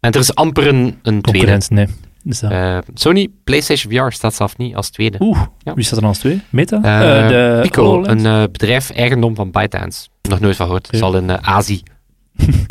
En 0.00 0.12
er 0.12 0.20
is 0.20 0.34
amper 0.34 0.66
een, 0.66 0.98
een 1.02 1.22
tweede. 1.22 1.60
Nee. 1.68 1.86
Dus 2.22 2.40
dat. 2.40 2.84
Sony 2.94 3.28
PlayStation 3.44 3.92
VR 3.92 4.12
staat 4.12 4.34
zelf 4.34 4.56
niet 4.56 4.76
als 4.76 4.90
tweede. 4.90 5.16
Oeh, 5.20 5.42
ja. 5.58 5.74
wie 5.74 5.84
staat 5.84 5.98
er 5.98 6.04
als 6.04 6.18
twee? 6.18 6.40
Meta? 6.50 6.76
Eh, 6.76 7.28
de 7.28 7.58
Pico, 7.62 8.04
een 8.04 8.50
bedrijf 8.52 8.90
eigendom 8.90 9.34
van 9.34 9.50
ByteDance. 9.50 10.08
Nog 10.28 10.40
nooit 10.40 10.56
van 10.56 10.66
gehoord. 10.66 10.86
Het 10.86 10.96
zal 10.96 11.16
in 11.16 11.30
eh, 11.30 11.48
Azië 11.54 11.82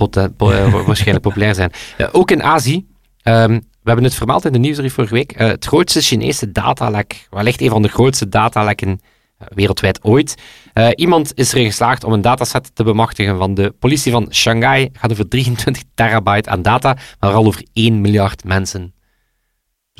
eh, 0.51 0.71
wa- 0.71 0.83
waarschijnlijk 0.83 1.21
populair 1.25 1.55
zijn. 1.55 1.71
Eh, 1.97 2.07
ook 2.11 2.31
in 2.31 2.43
Azië. 2.43 2.85
ehm, 3.21 3.51
we 3.53 3.89
hebben 3.89 4.03
het 4.07 4.15
vermeld 4.15 4.45
in 4.45 4.51
de 4.53 4.59
nieuwsbrief 4.59 4.93
vorige 4.93 5.13
week. 5.13 5.31
eh, 5.31 5.47
het 5.47 5.65
grootste 5.65 6.01
Chinese 6.01 6.51
datalek, 6.51 7.27
wellicht 7.29 7.61
een 7.61 7.69
van 7.69 7.81
de 7.81 7.87
grootste 7.87 8.29
datalekken 8.29 9.01
eh, 9.37 9.47
wereldwijd 9.55 10.03
ooit. 10.03 10.35
Eh, 10.73 10.87
iemand 10.95 11.31
is 11.35 11.53
erin 11.53 11.65
geslaagd 11.65 12.03
om 12.03 12.13
een 12.13 12.21
dataset 12.21 12.75
te 12.75 12.83
bemachtigen 12.83 13.37
van 13.37 13.53
de 13.53 13.73
politie 13.79 14.11
van 14.11 14.27
Shanghai. 14.29 14.83
Het 14.83 14.97
gaat 14.97 15.11
over 15.11 15.27
23 15.27 15.83
terabyte 15.95 16.49
aan 16.49 16.61
data, 16.61 16.93
maar 16.93 17.29
vooral 17.31 17.45
over 17.45 17.65
1 17.73 18.01
miljard 18.01 18.43
mensen. 18.43 18.93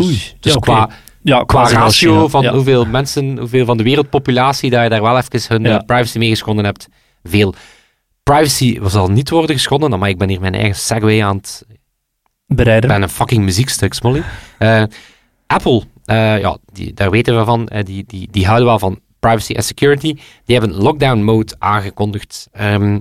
Oei. 0.01 0.11
Dus 0.39 0.51
ja, 0.51 0.57
oké. 0.57 0.59
qua, 0.71 0.89
ja, 1.21 1.43
qua 1.43 1.69
ratio 1.69 2.13
China. 2.15 2.27
van 2.27 2.41
Ja. 2.43 2.53
hoeveel 2.53 2.85
mensen, 2.85 3.37
hoeveel 3.37 3.65
van 3.65 3.77
de 3.77 3.83
wereldpopulatie, 3.83 4.69
dat 4.69 4.83
je 4.83 4.89
daar 4.89 5.01
wel 5.01 5.17
even 5.17 5.41
hun 5.47 5.65
eh, 5.65 5.77
privacy 5.85 6.17
mee 6.17 6.29
geschonden 6.29 6.65
hebt, 6.65 6.87
veel. 7.23 7.53
Privacy 8.23 8.79
zal 8.83 9.07
niet 9.07 9.29
worden 9.29 9.55
geschonden, 9.55 9.99
maar 9.99 10.09
ik 10.09 10.17
ben 10.17 10.29
hier 10.29 10.39
mijn 10.39 10.53
eigen 10.55 10.75
segue 10.75 11.23
aan 11.23 11.37
het... 11.37 11.65
Bereiden. 12.47 12.89
Ik 12.89 12.95
ben 12.95 13.03
een 13.05 13.09
fucking 13.13 13.43
muziekstuk, 13.43 13.93
Smolly. 13.93 14.23
Eh, 14.57 14.83
Apple, 15.47 15.83
eh, 16.05 16.39
ja, 16.39 16.57
die, 16.73 16.93
daar 16.93 17.09
weten 17.11 17.37
we 17.37 17.45
van, 17.45 17.67
eh, 17.67 17.83
die, 17.83 18.03
die, 18.07 18.27
die 18.31 18.45
houden 18.45 18.67
wel 18.67 18.79
van 18.79 18.99
privacy 19.19 19.53
en 19.53 19.63
security. 19.63 20.15
Die 20.45 20.57
hebben 20.59 20.75
lockdown 20.77 21.17
mode 21.21 21.55
aangekondigd. 21.59 22.47
Ehm, 22.51 22.99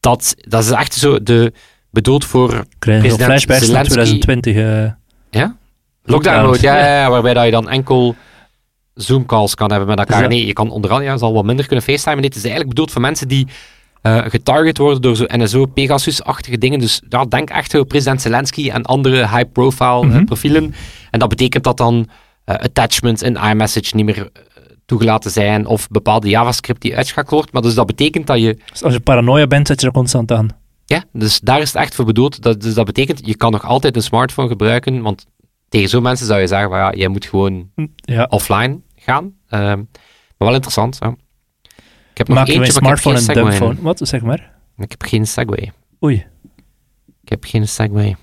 dat, 0.00 0.34
dat 0.38 0.62
is 0.64 0.70
echt 0.70 0.94
zo 0.94 1.22
de, 1.22 1.52
bedoeld 1.90 2.24
voor 2.24 2.64
president 2.78 3.22
flashbacks 3.22 3.68
naar 3.68 3.86
Zelensky- 3.86 4.18
2020. 4.18 4.56
eh. 4.56 4.92
Lockdown 6.02 6.44
mode, 6.46 6.58
ja, 6.60 6.76
ja, 6.78 7.00
ja, 7.02 7.10
waarbij 7.10 7.34
dat 7.34 7.44
je 7.44 7.50
dan 7.50 7.68
enkel 7.68 8.14
Zoom-calls 8.94 9.54
kan 9.54 9.70
hebben 9.70 9.88
met 9.88 9.98
elkaar. 9.98 10.18
Dus 10.18 10.28
Nee, 10.28 10.46
je 10.46 10.52
kan 10.52 10.70
onder 10.70 10.90
andere, 10.90 11.10
ja, 11.10 11.16
zal 11.18 11.32
wat 11.32 11.44
minder 11.44 11.66
kunnen 11.66 11.84
facetimen. 11.84 12.24
Het 12.24 12.34
is 12.34 12.40
eigenlijk 12.42 12.68
bedoeld 12.74 12.90
voor 12.92 13.00
mensen 13.00 13.28
die 13.28 13.46
eh, 14.02 14.24
getarget 14.28 14.78
worden 14.78 15.02
door 15.02 15.16
zo 15.16 15.24
NSO, 15.28 15.66
Pegasus-achtige 15.66 16.58
dingen. 16.58 16.78
Dus 16.78 17.02
ja, 17.08 17.24
denk 17.24 17.50
echt 17.50 17.70
zo 17.70 17.84
president 17.84 18.22
Zelensky 18.22 18.70
en 18.70 18.82
andere 18.82 19.16
high-profile 19.28 20.00
eh, 20.00 20.06
Mhm. 20.08 20.24
profielen. 20.24 20.74
En 21.10 21.18
dat 21.18 21.28
betekent 21.28 21.64
dat 21.64 21.76
dan 21.76 22.08
eh, 22.44 22.54
attachments 22.56 23.22
in 23.22 23.36
iMessage 23.36 23.96
niet 23.96 24.04
meer 24.04 24.30
toegelaten 24.86 25.30
zijn 25.30 25.66
of 25.66 25.88
bepaalde 25.88 26.28
JavaScript 26.28 26.80
die 26.80 26.96
uitgeschakeld 26.96 27.30
wordt. 27.34 27.52
Maar 27.52 27.62
dus 27.62 27.74
dat 27.74 27.86
betekent 27.86 28.26
dat 28.26 28.40
je 28.40 28.58
Dus 28.70 28.82
als 28.82 28.92
je 28.92 29.00
paranoia 29.00 29.46
bent, 29.46 29.66
zet 29.66 29.80
je 29.80 29.86
er 29.86 29.92
constant 29.92 30.32
aan. 30.32 30.48
ja, 30.84 31.04
dus 31.12 31.40
daar 31.40 31.60
is 31.60 31.72
het 31.72 31.82
echt 31.82 31.94
voor 31.94 32.04
bedoeld. 32.04 32.42
Dat, 32.42 32.60
dus 32.60 32.74
dat 32.74 32.84
betekent, 32.86 33.20
je 33.26 33.36
kan 33.36 33.52
nog 33.52 33.64
altijd 33.66 33.96
een 33.96 34.02
smartphone 34.02 34.48
gebruiken, 34.48 35.02
want 35.02 35.26
tegen 35.74 35.88
zo'n 35.88 36.02
mensen 36.02 36.26
zou 36.26 36.40
je 36.40 36.46
zeggen, 36.46 36.68
van, 36.68 36.78
ja, 36.78 36.92
jij 36.92 37.08
moet 37.08 37.26
gewoon 37.26 37.70
Ja. 37.96 38.26
offline 38.30 38.80
gaan. 38.96 39.34
Ehm, 39.48 39.76
maar 40.36 40.48
wel 40.48 40.54
interessant. 40.54 40.96
Ja. 41.00 41.14
Ik 42.10 42.18
heb 42.18 42.28
nog 42.28 42.48
een 42.48 42.58
maar 42.58 42.66
smartphone 42.66 43.18
en 43.18 43.34
dumbphone. 43.34 43.76
Wat? 43.80 44.00
Zeg 44.02 44.22
maar. 44.22 44.52
Ik 44.76 44.90
heb 44.90 45.02
geen 45.02 45.26
Segway. 45.26 45.72
Oei. 46.02 46.26
Ik 47.22 47.28
heb 47.28 47.44
geen 47.44 47.68
Segway. 47.68 48.16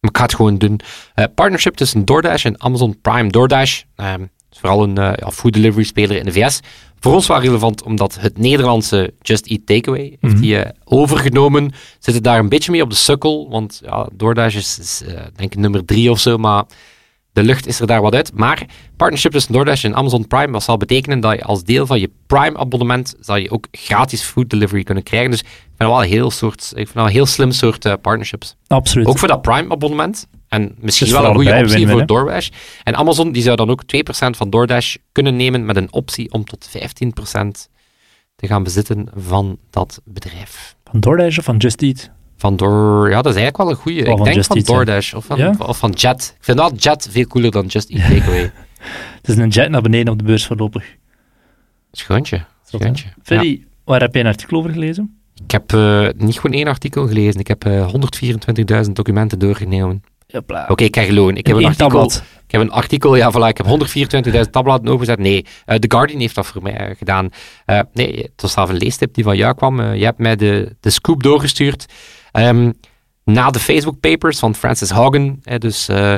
Maar 0.00 0.10
ik 0.10 0.16
ga 0.16 0.22
het 0.22 0.34
gewoon 0.34 0.58
doen. 0.58 0.80
Eh, 1.14 1.24
partnership 1.34 1.74
tussen 1.74 2.04
DoorDash 2.04 2.44
en 2.44 2.60
Amazon 2.60 3.00
Prime. 3.00 3.30
DoorDash 3.30 3.82
ehm, 3.96 4.22
is 4.50 4.58
vooral 4.58 4.82
een 4.82 4.94
ja, 4.94 5.30
food 5.30 5.52
delivery 5.52 5.84
speler 5.84 6.16
in 6.16 6.24
de 6.24 6.32
VS. 6.32 6.60
Voor 7.04 7.14
ons 7.14 7.26
wel 7.26 7.40
relevant, 7.40 7.82
omdat 7.82 8.16
het 8.20 8.38
Nederlandse 8.38 9.12
Just 9.20 9.46
Eat 9.46 9.60
Takeaway 9.66 10.16
heeft 10.20 10.34
Mhm. 10.34 10.42
die 10.42 10.58
eh, 10.58 10.70
overgenomen. 10.84 11.72
Zitten 11.98 12.22
daar 12.22 12.38
een 12.38 12.48
beetje 12.48 12.70
mee 12.70 12.82
op 12.82 12.90
de 12.90 12.96
sukkel, 12.96 13.48
want 13.50 13.80
ja, 13.84 14.08
DoorDash 14.12 14.54
is, 14.54 14.78
is 14.78 15.02
eh, 15.06 15.14
denk 15.36 15.52
ik 15.52 15.58
nummer 15.58 15.84
drie 15.84 16.10
of 16.10 16.18
zo, 16.20 16.36
maar 16.38 16.64
de 17.32 17.42
lucht 17.42 17.66
is 17.66 17.80
er 17.80 17.86
daar 17.86 18.02
wat 18.02 18.14
uit. 18.14 18.30
Maar 18.34 18.66
partnership 18.96 19.32
tussen 19.32 19.52
DoorDash 19.52 19.84
en 19.84 19.94
Amazon 19.94 20.26
Prime, 20.26 20.52
dat 20.52 20.62
zal 20.62 20.76
betekenen 20.76 21.20
dat 21.20 21.34
je 21.34 21.44
als 21.44 21.64
deel 21.64 21.86
van 21.86 22.00
je 22.00 22.10
Prime-abonnement, 22.26 23.14
zal 23.20 23.36
je 23.36 23.50
ook 23.50 23.66
gratis 23.70 24.22
food 24.22 24.50
delivery 24.50 24.82
kunnen 24.82 25.02
krijgen. 25.04 25.30
Dus 25.30 25.40
ik 25.40 25.46
vind 25.46 25.72
dat 25.76 25.88
wel 25.88 26.02
een 26.02 26.08
heel, 26.08 26.30
soort, 26.30 26.62
ik 26.70 26.74
vind 26.76 26.92
wel 26.92 27.04
een 27.04 27.10
heel 27.10 27.26
slim 27.26 27.52
soort 27.52 27.84
eh, 27.84 27.92
partnerships. 28.02 28.56
Absoluut. 28.66 29.06
Ook 29.06 29.18
voor 29.18 29.28
dat 29.28 29.42
Prime-abonnement. 29.42 30.26
En 30.54 30.74
misschien 30.78 31.06
Dus 31.06 31.16
wel 31.16 31.28
een 31.28 31.34
goede 31.34 31.56
optie 31.56 31.88
voor 31.88 32.06
DoorDash. 32.06 32.48
En 32.82 32.96
Amazon 32.96 33.32
die 33.32 33.42
zou 33.42 33.56
dan 33.56 33.70
ook 33.70 33.82
2% 33.82 34.30
van 34.30 34.50
DoorDash 34.50 34.96
kunnen 35.12 35.36
nemen 35.36 35.64
met 35.64 35.76
een 35.76 35.92
optie 35.92 36.32
om 36.32 36.44
tot 36.44 36.68
15% 36.68 36.80
te 38.36 38.46
gaan 38.46 38.62
bezitten 38.62 39.08
van 39.16 39.58
dat 39.70 40.00
bedrijf. 40.04 40.76
Van 40.84 41.00
DoorDash 41.00 41.38
of 41.38 41.44
van 41.44 41.56
Just 41.56 41.82
Eat? 41.82 42.10
Van 42.36 42.56
Door, 42.56 43.10
ja, 43.10 43.22
dat 43.22 43.34
is 43.34 43.40
eigenlijk 43.40 43.56
wel 43.56 43.70
een 43.70 43.82
goede. 43.82 43.98
Ik 43.98 44.24
denk 44.24 44.36
Just 44.36 44.46
van 44.46 44.56
Eat. 44.56 44.66
DoorDash 44.66 45.14
of 45.14 45.24
van, 45.24 45.38
Ja? 45.38 45.54
of 45.58 45.78
van 45.78 45.90
Jet. 45.90 46.34
Ik 46.38 46.44
vind 46.44 46.58
wel 46.58 46.72
Jet 46.74 47.08
veel 47.10 47.26
cooler 47.26 47.50
dan 47.50 47.66
Just 47.66 47.90
Eat 47.90 48.00
Takeaway. 48.10 48.52
Het 49.16 49.28
is 49.28 49.36
een 49.36 49.48
jet 49.48 49.70
naar 49.70 49.82
beneden 49.82 50.12
op 50.12 50.18
de 50.18 50.24
beurs 50.24 50.46
voorlopig. 50.46 50.84
Schoontje. 51.92 52.44
Schoontje. 52.64 53.06
Ja. 53.06 53.14
Freddy, 53.22 53.62
waar 53.84 54.00
heb 54.00 54.12
jij 54.14 54.22
een 54.22 54.28
artikel 54.28 54.58
over 54.58 54.70
gelezen? 54.70 55.18
Ik 55.44 55.50
heb 55.50 55.72
eh, 55.72 56.08
niet 56.16 56.40
gewoon 56.40 56.56
één 56.56 56.66
artikel 56.66 57.06
gelezen. 57.06 57.40
Ik 57.40 57.46
heb 57.46 57.64
eh, 57.64 57.94
124.000 58.84 58.92
documenten 58.92 59.38
doorgenomen. 59.38 60.02
Oké, 60.70 60.84
ik 60.84 60.96
ga 60.96 61.02
geloven. 61.02 61.36
Ik 61.36 61.46
heb 61.46 61.56
een 61.56 61.64
artikel. 61.64 61.88
tabblad. 61.88 62.22
Ik 62.46 62.50
heb 62.52 62.60
een 62.60 62.70
artikel, 62.70 63.16
ja, 63.16 63.32
voilà, 63.32 63.48
ik 63.48 63.56
heb 63.56 63.66
124.000 63.66 64.50
tabbladen 64.50 64.88
overgezet. 64.88 65.18
Nee, 65.18 65.46
eh, 65.64 65.76
The 65.78 65.90
Guardian 65.90 66.20
heeft 66.20 66.34
dat 66.34 66.46
voor 66.46 66.62
mij 66.62 66.76
eh, 66.76 66.96
gedaan. 66.96 67.28
Eh, 67.64 67.80
nee, 67.92 68.16
het 68.16 68.42
was 68.42 68.52
zelf 68.52 68.68
een 68.68 68.76
leestip 68.76 69.14
die 69.14 69.24
van 69.24 69.36
jou 69.36 69.54
kwam. 69.54 69.80
Eh, 69.80 69.96
je 69.96 70.04
hebt 70.04 70.18
mij 70.18 70.36
de, 70.36 70.76
de 70.80 70.90
scoop 70.90 71.22
doorgestuurd. 71.22 71.86
Ehm, 72.32 72.70
na 73.24 73.50
de 73.50 73.58
Facebook 73.58 74.00
papers 74.00 74.38
van 74.38 74.54
Francis 74.54 74.90
Haugen, 74.90 75.40
hè, 75.42 75.58
dus, 75.58 75.88
eh, 75.88 76.14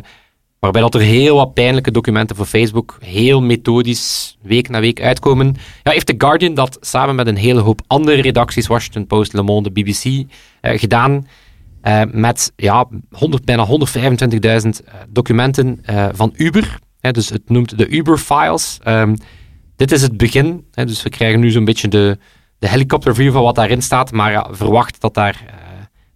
waarbij 0.59 0.81
dat 0.83 0.95
er 0.95 1.01
heel 1.01 1.37
wat 1.37 1.55
pijnlijke 1.55 1.91
documenten 1.91 2.37
voor 2.37 2.47
Facebook 2.47 2.99
heel 3.01 3.43
methodisch 3.43 4.37
week 4.43 4.69
na 4.69 4.81
week 4.81 5.01
uitkomen, 5.01 5.57
ja, 5.83 5.91
heeft 5.91 6.07
The 6.07 6.15
Guardian 6.19 6.55
dat 6.55 6.79
samen 6.81 7.15
met 7.15 7.27
een 7.27 7.37
hele 7.37 7.61
hoop 7.61 7.81
andere 7.87 8.21
redacties, 8.23 8.67
Washington 8.67 9.07
Post, 9.07 9.33
Le 9.33 9.43
Monde, 9.43 9.71
BBC, 9.71 10.05
eh, 10.61 10.79
gedaan. 10.79 11.27
Eh, 11.87 12.03
met 12.13 12.53
ja, 12.57 12.89
100, 13.11 13.45
bijna 13.45 13.67
125.000 13.67 14.85
eh, 14.85 14.95
documenten 15.09 15.79
eh, 15.83 16.09
van 16.13 16.33
Uber. 16.37 16.79
Hè, 17.01 17.11
dus 17.11 17.29
het 17.31 17.51
noemt 17.51 17.79
de 17.79 17.89
Uber-files. 17.89 18.79
Ehm, 18.83 19.15
dit 19.77 19.93
is 19.93 20.03
het 20.03 20.17
begin. 20.17 20.65
Hè, 20.73 20.85
dus 20.85 21.03
we 21.03 21.09
krijgen 21.09 21.41
nu 21.41 21.51
zo'n 21.51 21.65
beetje 21.65 21.89
de, 21.89 22.19
de 22.59 22.69
helikopterview 22.69 23.33
van 23.33 23.43
wat 23.43 23.55
daarin 23.55 23.83
staat. 23.83 24.13
Maar 24.13 24.31
ja, 24.31 24.49
verwacht 24.51 25.01
dat 25.01 25.15
daar 25.15 25.45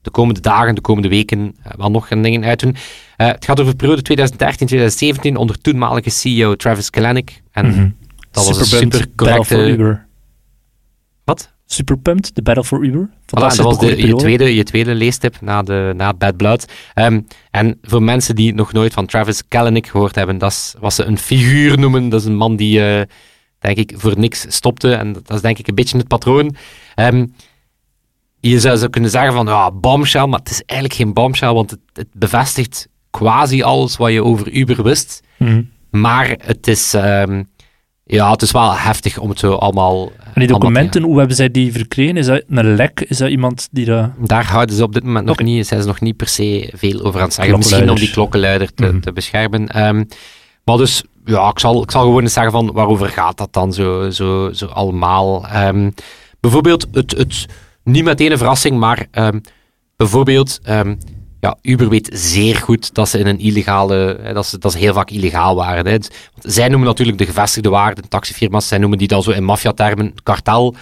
de 0.03 0.11
komende 0.11 0.41
dagen, 0.41 0.75
de 0.75 0.81
komende 0.81 1.09
weken 1.09 1.57
wel 1.77 1.91
nog 1.91 2.11
een 2.11 2.23
dingen 2.23 2.45
uit 2.45 2.61
doen. 2.61 2.77
Het 3.17 3.45
gaat 3.45 3.61
over 3.61 3.77
de 3.77 3.87
periode 3.87 4.33
2013-2017 5.33 5.37
onder 5.37 5.61
toenmalige 5.61 6.11
CEO 6.11 6.57
Travis 6.57 6.91
Kalanick. 6.91 7.43
En 7.53 7.67
Mhm. 7.67 7.89
dat 8.31 8.47
was 8.47 8.59
een 8.59 8.67
super 8.67 9.07
correcte... 9.17 10.01
Uber. 11.79 11.95
Wat? 11.95 12.13
Superpumped, 12.13 12.35
de 12.35 12.43
Battle 12.43 12.65
for 12.65 12.85
Uber. 12.85 13.09
Voilà, 13.09 13.57
dat 13.57 13.57
was 13.57 13.79
de, 13.79 14.07
je, 14.07 14.15
tweede, 14.15 14.55
je 14.55 14.63
tweede 14.63 14.95
leestip 14.95 15.41
na, 15.41 15.63
de, 15.63 15.93
na 15.97 16.15
Bad 16.15 16.37
Blood. 16.37 16.73
Ehm, 16.95 17.21
en 17.51 17.79
voor 17.83 18.03
mensen 18.03 18.35
die 18.35 18.55
nog 18.55 18.73
nooit 18.73 18.93
van 18.93 19.07
Travis 19.07 19.49
Kalanick 19.49 19.87
gehoord 19.87 20.15
hebben, 20.15 20.39
dat 20.39 20.51
is 20.51 20.75
wat 20.79 20.95
ze 20.95 21.05
een 21.05 21.19
figuur 21.19 21.79
noemen. 21.79 22.09
Dat 22.09 22.21
is 22.21 22.27
een 22.27 22.37
man 22.37 22.57
die, 22.57 22.85
eh, 22.85 23.07
denk 23.59 23.77
ik, 23.77 23.93
voor 23.97 24.19
niks 24.19 24.45
stopte. 24.49 24.95
En 24.95 25.13
dat 25.13 25.31
is 25.31 25.41
denk 25.41 25.59
ik 25.59 25.69
een 25.69 25.75
beetje 25.75 25.99
het 25.99 26.09
patroon. 26.09 26.55
Ehm, 26.95 27.27
je 28.41 28.61
zou 28.61 28.77
zo 28.77 28.89
kunnen 28.89 29.11
zeggen 29.11 29.33
van, 29.33 29.47
ja, 29.47 29.71
bombshell, 29.71 30.27
maar 30.27 30.39
het 30.39 30.51
is 30.51 30.63
eigenlijk 30.67 31.01
geen 31.01 31.13
bombshell, 31.13 31.53
want 31.53 31.71
het, 31.71 31.81
het 31.93 32.09
bevestigt 32.13 32.89
quasi 33.11 33.63
alles 33.63 33.97
wat 33.97 34.13
je 34.13 34.25
over 34.25 34.53
Uber 34.53 34.83
wist. 34.83 35.23
Mhm. 35.37 35.63
Maar 35.91 36.37
het 36.45 36.67
is, 36.67 36.95
ehm, 36.95 37.43
ja, 38.11 38.31
het 38.31 38.43
is 38.43 38.51
wel 38.51 38.75
heftig 38.75 39.19
om 39.19 39.29
het 39.29 39.39
zo 39.39 39.53
allemaal... 39.53 40.11
En 40.25 40.41
die 40.41 40.47
documenten, 40.47 41.03
hoe 41.03 41.19
hebben 41.19 41.37
zij 41.37 41.51
die 41.51 41.73
verkregen? 41.73 42.17
Is 42.17 42.27
dat 42.27 42.43
een 42.49 42.75
lek? 42.75 43.01
Is 43.01 43.19
dat 43.19 43.31
iemand 43.31 43.69
die 43.71 43.85
dat... 43.85 44.11
Daar 44.19 44.47
houden 44.47 44.77
ze 44.77 44.83
op 44.83 44.93
dit 44.93 45.05
moment 45.05 45.27
nog 45.27 45.39
niet, 45.43 45.67
zijn 45.67 45.81
ze 45.81 45.87
nog 45.87 46.01
niet 46.01 46.17
per 46.17 46.29
se 46.29 46.71
veel 46.75 47.01
over 47.03 47.21
aan 47.21 47.27
het 47.27 47.35
zeggen. 47.35 47.57
Misschien 47.57 47.91
om 47.91 47.97
die 47.97 48.11
klokkenluider 48.11 48.75
te, 48.75 48.87
Mhm. 48.87 49.01
te 49.01 49.13
beschermen. 49.13 49.69
Ehm, 49.69 50.05
maar 50.65 50.77
dus, 50.77 51.03
ja, 51.25 51.49
ik 51.49 51.59
zal, 51.59 51.83
ik 51.83 51.91
zal 51.91 52.03
gewoon 52.03 52.23
eens 52.23 52.33
zeggen 52.33 52.53
van 52.53 52.73
waarover 52.73 53.09
gaat 53.09 53.37
dat 53.39 53.53
dan 53.53 53.73
zo, 53.73 54.11
zo, 54.11 54.53
zo 54.53 54.67
allemaal. 54.67 55.47
Ehm, 55.47 55.91
bijvoorbeeld, 56.41 56.87
het, 56.93 57.17
het, 57.17 57.47
niet 57.85 58.05
meteen 58.05 58.31
een 58.33 58.39
verrassing, 58.39 58.79
maar 58.79 59.07
ehm, 59.11 59.39
bijvoorbeeld, 59.97 60.59
ja, 61.41 61.57
Uber 61.63 61.89
weet 61.89 62.11
zeer 62.13 62.57
goed 62.57 62.95
dat 62.95 63.09
ze 63.09 63.19
in 63.19 63.27
een 63.27 63.39
illegale, 63.39 64.19
hè, 64.23 64.33
dat, 64.33 64.47
ze, 64.47 64.59
dat 64.59 64.73
ze 64.73 64.79
heel 64.79 64.95
vaak 64.95 65.11
illegaal 65.11 65.55
waren. 65.55 65.87
Hè. 65.87 65.97
Zij 66.39 66.69
noemen 66.69 66.89
natuurlijk 66.89 67.19
de 67.19 67.27
gevestigde 67.27 67.69
waarden, 67.69 68.09
taxifirma's, 68.09 68.69
zij 68.69 68.79
noemen 68.79 68.99
die 68.99 69.09
dan 69.09 69.23
zo 69.23 69.31
in 69.31 69.45
maffiatermen 69.45 70.15
kartel. 70.23 70.75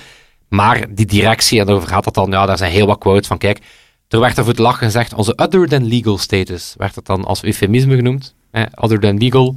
Maar 0.48 0.94
die 0.94 1.06
directie, 1.06 1.60
en 1.60 1.66
daarover 1.66 1.88
gaat 1.88 2.04
dat 2.04 2.14
dan, 2.14 2.30
ja, 2.30 2.46
daar 2.46 2.56
zijn 2.56 2.72
heel 2.72 2.86
wat 2.86 2.98
quotes 2.98 3.26
van, 3.26 3.38
kijk, 3.38 3.60
er 4.08 4.20
werd 4.20 4.36
er 4.36 4.44
voor 4.44 4.52
het 4.52 4.62
lachen 4.62 4.84
gezegd, 4.84 5.14
onze 5.14 5.34
other 5.36 5.68
than 5.68 5.86
legal 5.86 6.18
status, 6.18 6.74
werd 6.76 6.94
het 6.94 7.06
dan 7.06 7.24
als 7.24 7.42
eufemisme 7.42 7.96
genoemd, 7.96 8.34
hè, 8.50 8.64
other 8.74 9.00
than 9.00 9.18
legal. 9.18 9.54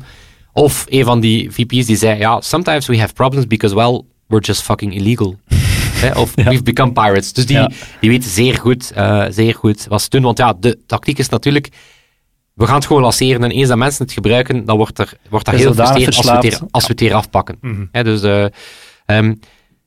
Of 0.54 0.86
een 0.90 1.06
van 1.06 1.20
die 1.20 1.52
VP's 1.52 1.86
die 1.86 1.98
zei, 1.98 2.20
ja, 2.20 2.42
sometimes 2.42 2.88
we 2.88 3.00
have 3.00 3.14
problems 3.14 3.48
because, 3.48 3.76
well, 3.76 4.02
we're 4.28 4.46
just 4.46 4.62
fucking 4.62 4.96
illegal. 4.96 5.36
Hè, 6.02 6.20
of 6.20 6.32
Ja. 6.36 6.44
we've 6.44 6.64
become 6.64 6.92
pirates. 6.92 7.34
Dus 7.34 7.46
die, 7.46 7.58
Ja. 7.58 7.70
die 8.00 8.10
weten 8.10 8.30
zeer 8.30 8.56
goed, 8.58 8.92
eh, 8.92 9.26
zeer 9.30 9.56
goed 9.56 9.86
wat 9.88 10.02
ze 10.02 10.10
doen. 10.10 10.22
Want 10.22 10.38
ja, 10.38 10.54
de 10.60 10.80
tactiek 10.86 11.18
is 11.18 11.30
natuurlijk, 11.30 11.70
we 12.54 12.66
gaan 12.66 12.76
het 12.76 12.86
gewoon 12.86 13.02
lanceren 13.02 13.44
en 13.44 13.52
eens 13.52 13.68
dat 13.68 13.78
mensen 13.78 14.04
het 14.06 14.14
gebruiken, 14.14 14.66
dan 14.66 14.78
wordt 14.78 15.00
er, 15.00 15.14
wordt 15.30 15.46
dat 15.46 15.56
heel 15.56 15.74
frustrerend 15.74 16.16
als 16.16 16.26
we, 16.26 16.32
het 16.34 16.42
hier, 16.42 16.52
verslaafd. 16.52 16.74
als 16.74 16.84
we 16.86 16.92
het 16.92 17.00
hier 17.00 17.14
afpakken. 17.14 17.58
Mhm. 17.62 17.86
Hè, 17.92 18.04
dus, 18.04 18.22
eh, 18.22 18.46
ehm, 19.06 19.36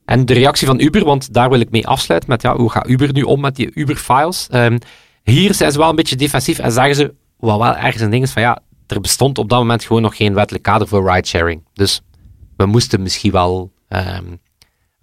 en 0.04 0.26
de 0.26 0.33
reactie 0.35 0.66
van 0.66 0.80
Uber, 0.80 1.04
want 1.04 1.35
daar 1.35 1.50
wil 1.50 1.61
ik 1.61 1.71
mee 1.71 1.87
afsluiten 1.87 2.30
met 2.30 2.42
ja, 2.42 2.56
hoe 2.56 2.71
gaat 2.71 2.88
Uber 2.88 3.12
nu 3.12 3.23
om 3.23 3.40
met 3.40 3.56
die 3.56 3.71
Uber-files? 3.75 4.47
Ehm, 4.50 4.78
hier 5.23 5.54
zijn 5.54 5.73
ze 5.73 5.78
wel 5.78 5.88
een 5.88 5.97
beetje 5.97 6.16
defensief 6.16 6.59
en 6.59 6.73
zeggen 6.73 6.94
ze, 6.94 7.14
wat 7.38 7.59
wel 7.59 7.76
ergens 7.76 8.02
een 8.02 8.11
ding 8.11 8.23
is 8.23 8.30
van 8.30 8.42
ja, 8.42 8.59
er 8.87 9.00
bestond 9.00 9.38
op 9.38 9.49
dat 9.49 9.59
moment 9.59 9.85
gewoon 9.85 10.02
nog 10.02 10.16
geen 10.16 10.35
wettelijk 10.35 10.64
kader 10.64 10.88
voor 10.88 11.11
ridesharing. 11.12 11.62
Dus 11.73 12.00
we 12.56 12.66
moesten 12.66 13.02
misschien 13.02 13.33
wel, 13.33 13.73
ehm, 13.88 14.25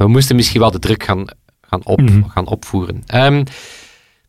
we 0.06 0.08
moesten 0.12 0.36
misschien 0.36 0.60
wel 0.62 0.72
de 0.72 0.80
druk 0.80 1.04
gaan, 1.04 1.26
gaan, 1.62 1.86
op, 1.86 2.02
Mhm. 2.02 2.24
gaan 2.28 2.48
opvoeren. 2.48 3.04
Ehm, 3.06 3.44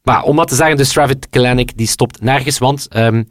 maar 0.02 0.22
om 0.22 0.36
wat 0.36 0.48
te 0.48 0.54
zeggen, 0.54 0.76
de 0.76 0.86
Travis 0.86 1.14
Kalanick 1.30 1.76
die 1.76 1.86
stopt 1.86 2.20
nergens, 2.20 2.58
want 2.58 2.88
ehm, 2.88 3.22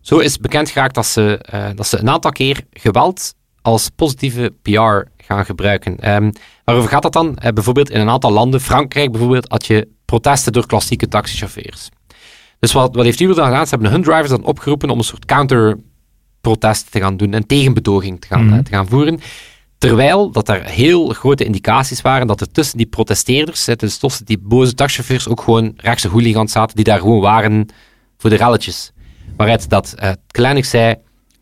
zo 0.00 0.18
is 0.18 0.38
bekend 0.38 0.70
geraakt 0.70 0.94
dat 0.94 1.06
ze, 1.06 1.38
eh, 1.38 1.68
dat 1.74 1.86
ze 1.86 1.98
een 1.98 2.10
aantal 2.10 2.32
keer 2.32 2.64
geweld 2.72 3.34
als 3.62 3.88
positieve 3.96 4.52
PR 4.62 5.08
gaan 5.24 5.44
gebruiken. 5.44 5.98
Ehm, 6.00 6.30
waarover 6.64 6.90
gaat 6.90 7.02
dat 7.02 7.12
dan? 7.12 7.36
Eh, 7.38 7.52
bijvoorbeeld 7.52 7.90
in 7.90 8.00
een 8.00 8.08
aantal 8.10 8.32
landen, 8.32 8.60
Frankrijk 8.60 9.10
bijvoorbeeld, 9.10 9.48
had 9.50 9.66
je 9.66 9.88
protesten 10.04 10.52
door 10.52 10.66
klassieke 10.66 11.08
taxichauffeurs. 11.08 11.88
Dus 12.58 12.72
wat, 12.72 12.94
wat 12.94 13.04
heeft 13.04 13.20
Uber 13.20 13.36
dan 13.36 13.44
gedaan? 13.46 13.64
Ze 13.66 13.70
hebben 13.74 13.90
hun 13.90 14.02
drivers 14.02 14.28
dan 14.28 14.44
opgeroepen 14.44 14.90
om 14.90 14.98
een 14.98 15.04
soort 15.04 15.24
counterprotest 16.40 16.90
te 16.92 17.00
gaan 17.00 17.16
doen, 17.16 17.32
een 17.32 17.46
tegenbedoging 17.46 18.20
te 18.20 18.26
gaan, 18.26 18.44
Mhm. 18.44 18.54
eh, 18.54 18.60
te 18.62 18.70
gaan 18.70 18.88
voeren. 18.88 19.20
Terwijl 19.82 20.30
dat 20.30 20.48
er 20.48 20.64
heel 20.64 21.08
grote 21.08 21.44
indicaties 21.44 22.00
waren 22.00 22.26
dat 22.26 22.40
er 22.40 22.50
tussen 22.50 22.76
die 22.76 22.86
protesteerders, 22.86 23.64
dus 23.64 23.96
tussen 23.96 24.24
die 24.24 24.38
boze 24.38 24.74
taxichauffeurs, 24.74 25.28
ook 25.28 25.40
gewoon 25.40 25.72
rechtse 25.76 26.08
hooligans 26.08 26.52
zaten 26.52 26.76
die 26.76 26.84
daar 26.84 26.98
gewoon 26.98 27.20
waren 27.20 27.66
voor 28.18 28.30
de 28.30 28.36
relletjes. 28.36 28.92
Waaruit 29.36 29.68
dat 29.68 29.94
uh, 30.38 30.62
zei, 30.62 30.94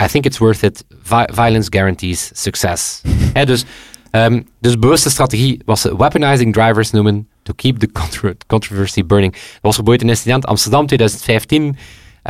I 0.03 0.07
think 0.07 0.25
it's 0.25 0.39
worth 0.39 0.63
it. 0.63 0.85
Vi- 1.03 1.33
violence 1.33 1.71
guarantees 1.73 2.31
success. 2.33 3.01
Dus, 3.45 3.65
ehm, 4.11 4.43
dus 4.61 4.79
bewuste 4.79 5.11
strategie 5.11 5.63
was 5.65 5.81
ze 5.81 5.97
weaponizing 5.97 6.53
drivers 6.53 6.91
noemen 6.91 7.29
to 7.43 7.53
keep 7.57 7.79
the 7.79 7.93
contro- 7.93 8.35
controversy 8.47 9.05
burning. 9.05 9.35
Er 9.35 9.41
was 9.61 9.79
er 9.79 9.85
ooit 9.85 10.03
een 10.03 10.09
incident 10.09 10.47
Amsterdam 10.47 10.87
2015. 10.87 11.77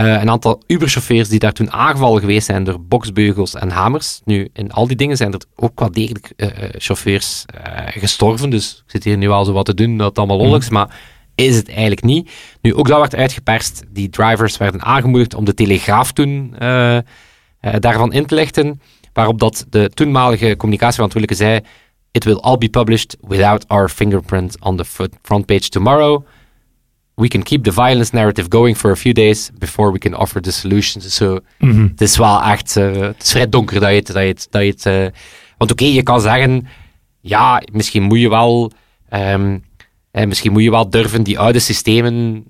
Eh, 0.04 0.20
een 0.20 0.30
aantal 0.30 0.62
Uber-chauffeurs 0.66 1.28
die 1.28 1.38
daar 1.38 1.52
toen 1.52 1.72
aangevallen 1.72 2.20
geweest 2.20 2.46
zijn 2.46 2.64
door 2.64 2.80
boksbeugels 2.80 3.54
en 3.54 3.70
hamers. 3.70 4.20
Nu, 4.24 4.48
in 4.52 4.72
al 4.72 4.86
die 4.86 4.96
dingen 4.96 5.16
zijn 5.16 5.32
er 5.32 5.40
ook 5.56 5.80
wel 5.80 5.92
degelijk 5.92 6.32
eh, 6.36 6.48
eh, 6.48 6.70
chauffeurs 6.78 7.44
gestorven. 7.86 8.50
Dus 8.50 8.82
ik 8.84 8.90
zit 8.90 9.04
hier 9.04 9.16
nu 9.16 9.28
al 9.28 9.44
zo 9.44 9.52
wat 9.52 9.64
te 9.64 9.74
doen 9.74 9.96
dat 9.96 10.08
het 10.08 10.18
allemaal 10.18 10.36
lollig 10.36 10.62
is, 10.62 10.68
maar 10.68 10.96
is 11.34 11.56
het 11.56 11.68
eigenlijk 11.68 12.02
niet. 12.02 12.30
Nu, 12.62 12.74
ook 12.74 12.88
dat 12.88 12.98
werd 12.98 13.14
uitgeperst. 13.14 13.82
Die 13.88 14.08
drivers 14.08 14.56
werden 14.56 14.82
aangemoedigd 14.82 15.34
om 15.34 15.44
de 15.44 15.54
Telegraaf 15.54 16.12
toen 16.12 16.54
daarvan 17.60 18.12
in 18.12 18.26
te 18.26 18.34
lichten, 18.34 18.80
waarop 19.12 19.38
dat 19.38 19.66
de 19.70 19.90
toenmalige 19.94 20.56
communicatieverantwoordelijke 20.56 21.44
zei 21.44 21.60
It 22.12 22.24
will 22.24 22.40
all 22.40 22.58
be 22.58 22.68
published 22.68 23.16
without 23.20 23.64
our 23.68 23.88
fingerprint 23.88 24.56
on 24.60 24.76
the 24.76 24.84
front 25.22 25.46
page 25.46 25.68
tomorrow. 25.68 26.24
We 27.14 27.28
can 27.28 27.42
keep 27.42 27.64
the 27.64 27.72
violence 27.72 28.12
narrative 28.14 28.46
going 28.48 28.76
for 28.76 28.90
a 28.90 28.96
few 28.96 29.12
days 29.14 29.50
before 29.58 29.92
we 29.92 29.98
can 29.98 30.14
offer 30.14 30.40
the 30.42 30.52
solutions. 30.52 31.14
So, 31.14 31.38
Mhm. 31.58 31.82
Het 31.90 32.00
is 32.00 32.16
wel 32.16 32.42
echt... 32.42 32.76
eh, 32.76 32.92
het 33.00 33.22
is 33.22 33.30
vrij 33.30 33.48
donker 33.48 33.80
dat 33.80 33.90
je 33.90 33.96
het... 33.96 34.06
Dat 34.06 34.16
je 34.22 34.28
het, 34.28 34.46
dat 34.50 34.62
je 34.62 34.68
het 34.68 34.86
eh, 34.86 35.20
want 35.58 35.70
oké, 35.70 35.84
je 35.84 36.02
kan 36.02 36.20
zeggen... 36.20 36.66
Ja, 37.20 37.62
misschien 37.72 38.02
moet 38.02 38.20
je 38.20 38.28
wel... 38.28 38.72
ehm, 39.08 39.58
eh, 40.10 40.26
misschien 40.26 40.52
moet 40.52 40.62
je 40.62 40.70
wel 40.70 40.90
durven 40.90 41.22
die 41.22 41.38
oude 41.38 41.58
systemen 41.58 42.14
een 42.14 42.44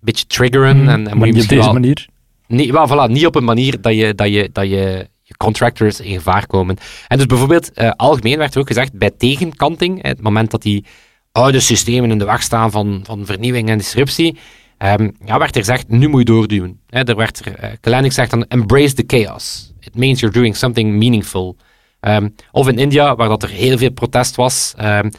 beetje 0.00 0.26
triggeren. 0.26 0.76
Mhm. 0.76 0.88
En, 0.88 0.94
en 0.94 1.02
Maar 1.02 1.16
moet 1.16 1.26
je 1.26 1.32
niet 1.32 1.42
op 1.42 1.48
deze 1.48 1.62
wel, 1.62 1.72
manier. 1.72 2.06
Nee, 2.46 2.72
wel, 2.72 2.88
voilà, 2.88 3.10
niet 3.12 3.26
op 3.26 3.34
een 3.34 3.44
manier 3.44 3.80
dat 3.80 3.94
je, 3.94 4.14
dat 4.14 4.28
je, 4.28 4.50
dat 4.52 4.64
je, 4.68 5.08
je 5.22 5.36
contractors 5.36 6.00
in 6.00 6.14
gevaar 6.14 6.46
komen. 6.46 6.76
En 7.08 7.16
dus 7.16 7.26
bijvoorbeeld, 7.26 7.72
eh, 7.72 7.90
algemeen 7.96 8.38
werd 8.38 8.54
er 8.54 8.60
ook 8.60 8.66
gezegd, 8.66 8.92
bij 8.92 9.10
tegenkanting, 9.10 10.02
het 10.02 10.22
moment 10.22 10.50
dat 10.50 10.62
die 10.62 10.84
oude 11.32 11.60
systemen 11.60 12.10
in 12.10 12.18
de 12.18 12.24
weg 12.24 12.42
staan 12.42 12.70
van, 12.70 13.00
van 13.04 13.26
vernieuwing 13.26 13.68
en 13.68 13.78
disruptie, 13.78 14.38
ehm, 14.78 15.10
ja, 15.24 15.38
werd 15.38 15.54
er 15.54 15.60
gezegd, 15.60 15.88
nu 15.88 16.08
moet 16.08 16.18
je 16.18 16.24
doorduwen. 16.24 16.80
Hè, 16.86 17.02
er 17.02 17.16
werd 17.16 17.46
er, 17.80 18.02
uh, 18.04 18.10
zegt 18.10 18.30
dan, 18.30 18.44
embrace 18.48 18.94
the 18.94 19.04
chaos. 19.06 19.72
It 19.80 19.96
means 19.96 20.20
you're 20.20 20.36
doing 20.36 20.56
something 20.56 20.92
meaningful. 20.92 21.56
Ehm, 22.00 22.28
of 22.52 22.68
in 22.68 22.78
India, 22.78 23.16
waar 23.16 23.28
dat 23.28 23.42
er 23.42 23.48
heel 23.48 23.78
veel 23.78 23.90
protest 23.90 24.36
was, 24.36 24.74
ehm, 24.76 25.10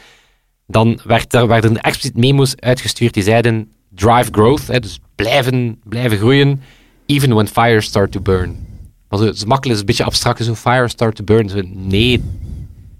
dan 0.66 1.00
werd 1.04 1.34
er, 1.34 1.46
werden 1.46 1.76
er 1.76 1.82
expliciet 1.82 2.16
memo's 2.16 2.56
uitgestuurd 2.56 3.14
die 3.14 3.22
zeiden, 3.22 3.72
drive 3.94 4.28
growth, 4.32 4.82
dus 4.82 5.00
blijven, 5.14 5.80
blijven 5.84 6.18
groeien, 6.18 6.62
even 7.06 7.34
when 7.34 7.48
fires 7.48 7.84
start 7.84 8.12
to 8.12 8.20
burn. 8.20 8.68
Zo, 9.10 9.24
het 9.24 9.34
is 9.34 9.44
makkelijk, 9.44 9.62
het 9.62 9.72
is 9.72 9.80
een 9.80 9.86
beetje 9.86 10.04
abstract, 10.04 10.44
zo 10.44 10.54
fire 10.54 10.88
start 10.88 11.16
to 11.16 11.24
burn. 11.24 11.70
Nee, 11.74 12.22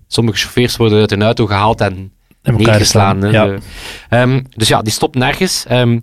sommige 0.06 0.38
chauffeurs 0.38 0.76
worden 0.76 1.00
uit 1.00 1.10
hun 1.10 1.22
auto 1.22 1.46
gehaald 1.46 1.80
en 1.80 2.12
En 2.42 2.52
elkaar 2.52 2.66
neergeslaan. 2.66 3.18
slaan. 3.20 3.34
hè. 3.34 3.44
Ja. 3.44 3.58
Ehm, 4.08 4.42
dus 4.50 4.68
ja, 4.68 4.82
die 4.82 4.92
stopt 4.92 5.14
nergens. 5.14 5.64
Ehm, 5.66 5.98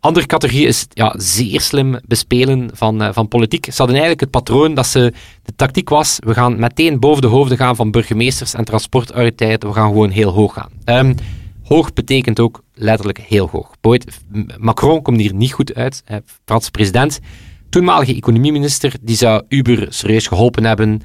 andere 0.00 0.26
categorie 0.26 0.66
is 0.66 0.86
ja, 0.90 1.14
zeer 1.16 1.60
slim 1.60 1.98
bespelen 2.04 2.70
van, 2.72 3.02
eh, 3.02 3.08
van 3.12 3.28
politiek. 3.28 3.64
Ze 3.64 3.76
hadden 3.76 3.96
eigenlijk 3.96 4.20
het 4.20 4.30
patroon 4.30 4.74
dat 4.74 4.86
ze... 4.86 5.12
De 5.42 5.52
tactiek 5.56 5.88
was, 5.88 6.18
we 6.20 6.34
gaan 6.34 6.58
meteen 6.58 7.00
boven 7.00 7.22
de 7.22 7.28
hoofden 7.28 7.56
gaan 7.56 7.76
van 7.76 7.90
burgemeesters 7.90 8.54
en 8.54 8.64
transportautoriteiten. 8.64 9.68
We 9.68 9.74
gaan 9.74 9.88
gewoon 9.88 10.10
heel 10.10 10.32
hoog 10.32 10.52
gaan. 10.52 10.70
Ehm, 10.84 11.14
hoog 11.62 11.92
betekent 11.92 12.40
ook 12.40 12.62
letterlijk 12.74 13.18
heel 13.18 13.48
hoog. 13.52 13.70
Macron 14.58 15.02
komt 15.02 15.20
hier 15.20 15.34
niet 15.34 15.52
goed 15.52 15.74
uit, 15.74 16.02
hè, 16.04 16.18
Franse 16.44 16.70
president. 16.70 17.20
Toenmalige 17.68 18.14
economieminister, 18.14 18.92
die 19.00 19.16
zou 19.16 19.42
Uber 19.48 19.86
serieus 19.90 20.26
geholpen 20.26 20.64
hebben. 20.64 21.02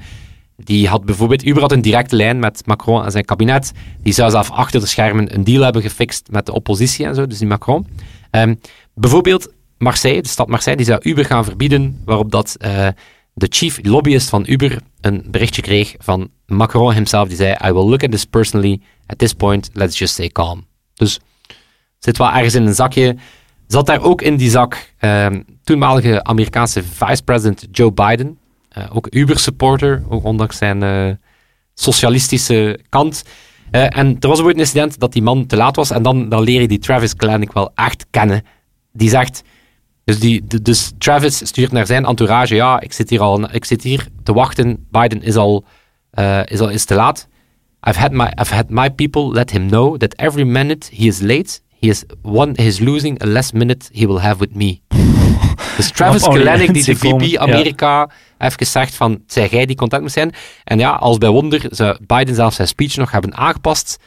Die 0.64 0.88
had 0.88 1.04
bijvoorbeeld, 1.04 1.44
Uber 1.44 1.62
had 1.62 1.72
een 1.72 1.82
directe 1.82 2.16
lijn 2.16 2.38
met 2.38 2.66
Macron 2.66 3.04
en 3.04 3.10
zijn 3.10 3.24
kabinet. 3.24 3.72
Die 4.02 4.12
zou 4.12 4.30
zelf 4.30 4.50
achter 4.50 4.80
de 4.80 4.86
schermen 4.86 5.34
een 5.34 5.44
deal 5.44 5.62
hebben 5.62 5.82
gefixt 5.82 6.28
met 6.30 6.46
de 6.46 6.52
oppositie 6.52 7.06
en 7.06 7.14
zo, 7.14 7.26
dus 7.26 7.38
die 7.38 7.46
Macron. 7.46 7.86
Ehm, 8.30 8.54
bijvoorbeeld 8.94 9.52
Marseille, 9.78 10.22
de 10.22 10.28
stad 10.28 10.48
Marseille, 10.48 10.76
die 10.76 10.86
zou 10.86 11.00
Uber 11.02 11.24
gaan 11.24 11.44
verbieden, 11.44 12.00
waarop 12.04 12.30
dat 12.30 12.56
eh, 12.60 12.88
de 13.34 13.46
chief 13.50 13.78
lobbyist 13.82 14.28
van 14.28 14.44
Uber 14.46 14.78
een 15.00 15.24
berichtje 15.26 15.62
kreeg 15.62 15.94
van 15.98 16.30
Macron 16.46 16.92
himself, 16.92 17.28
die 17.28 17.36
zei, 17.36 17.56
I 17.64 17.72
will 17.72 17.88
look 17.88 18.02
at 18.04 18.10
this 18.10 18.24
personally. 18.24 18.80
At 19.06 19.18
this 19.18 19.32
point, 19.32 19.70
let's 19.72 19.98
just 19.98 20.12
stay 20.12 20.28
calm. 20.28 20.66
Dus 20.94 21.20
zit 21.98 22.18
wel 22.18 22.30
ergens 22.30 22.54
in 22.54 22.66
een 22.66 22.74
zakje. 22.74 23.16
Zat 23.66 23.86
daar 23.86 24.02
ook 24.02 24.22
in 24.22 24.36
die 24.36 24.50
zak 24.50 24.92
ehm, 24.98 25.42
toenmalige 25.64 26.24
Amerikaanse 26.24 26.82
vice-president 26.82 27.66
Joe 27.70 27.92
Biden, 27.92 28.38
ook 28.92 29.06
Uber-supporter, 29.10 30.02
ook 30.08 30.24
ondanks 30.24 30.56
zijn 30.56 30.82
eh, 30.82 31.10
socialistische 31.74 32.78
kant. 32.88 33.24
Eh, 33.70 33.96
en 33.98 34.16
er 34.20 34.28
was 34.28 34.40
ooit 34.40 34.54
een 34.54 34.60
incident 34.60 34.98
dat 35.00 35.12
die 35.12 35.22
man 35.22 35.46
te 35.46 35.56
laat 35.56 35.76
was, 35.76 35.90
en 35.90 36.02
dan, 36.02 36.28
dan 36.28 36.42
leer 36.42 36.60
je 36.60 36.68
die 36.68 36.78
Travis 36.78 37.16
Kalanick 37.16 37.52
wel 37.52 37.70
echt 37.74 38.06
kennen. 38.10 38.42
Die 38.92 39.08
zegt, 39.08 39.42
dus, 40.04 40.18
die, 40.18 40.46
de- 40.46 40.62
dus 40.62 40.92
Travis 40.98 41.46
stuurt 41.46 41.72
naar 41.72 41.86
zijn 41.86 42.04
entourage, 42.04 42.54
ja, 42.54 42.80
ik 42.80 42.92
zit 42.92 43.10
hier 43.10 43.20
al, 43.20 43.54
ik 43.54 43.64
zit 43.64 43.82
hier 43.82 44.06
te 44.22 44.32
wachten, 44.32 44.86
Biden 44.90 45.22
is 45.22 45.36
al, 45.36 45.64
eh, 46.10 46.40
is 46.44 46.60
al 46.60 46.68
is 46.68 46.84
te 46.84 46.94
laat. 46.94 47.28
I've 47.88 47.98
had, 47.98 48.12
my, 48.12 48.26
I've 48.40 48.54
had 48.54 48.68
my 48.68 48.90
people 48.90 49.32
let 49.32 49.50
him 49.50 49.68
know 49.68 49.96
that 49.96 50.14
every 50.14 50.44
minute 50.44 50.88
he 50.94 51.06
is 51.06 51.20
late, 51.20 51.60
he 51.80 51.88
is, 51.88 52.04
one, 52.22 52.52
he 52.56 52.66
is 52.66 52.78
losing 52.78 53.22
a 53.22 53.26
less 53.26 53.52
minute 53.52 53.88
he 53.92 54.06
will 54.06 54.20
have 54.20 54.38
with 54.38 54.54
me. 54.54 54.80
Dus 55.76 55.90
Travis 55.90 56.22
Kalanick, 56.22 56.72
die 56.74 56.84
de 56.84 56.96
VP. 56.96 57.36
Amerika 57.36 58.10
heeft 58.42 58.58
gezegd 58.58 58.94
van, 58.94 59.22
zij 59.26 59.48
jij 59.48 59.66
die 59.66 59.76
content 59.76 60.02
moet 60.02 60.12
zijn. 60.12 60.34
En 60.64 60.78
ja, 60.78 60.90
als 60.90 61.18
bij 61.18 61.28
wonder 61.28 61.66
zou 61.70 61.96
Biden 62.06 62.34
zelfs 62.34 62.56
zijn 62.56 62.68
speech 62.68 62.96
nog 62.96 63.10
hebben 63.10 63.34
aangepast 63.34 63.98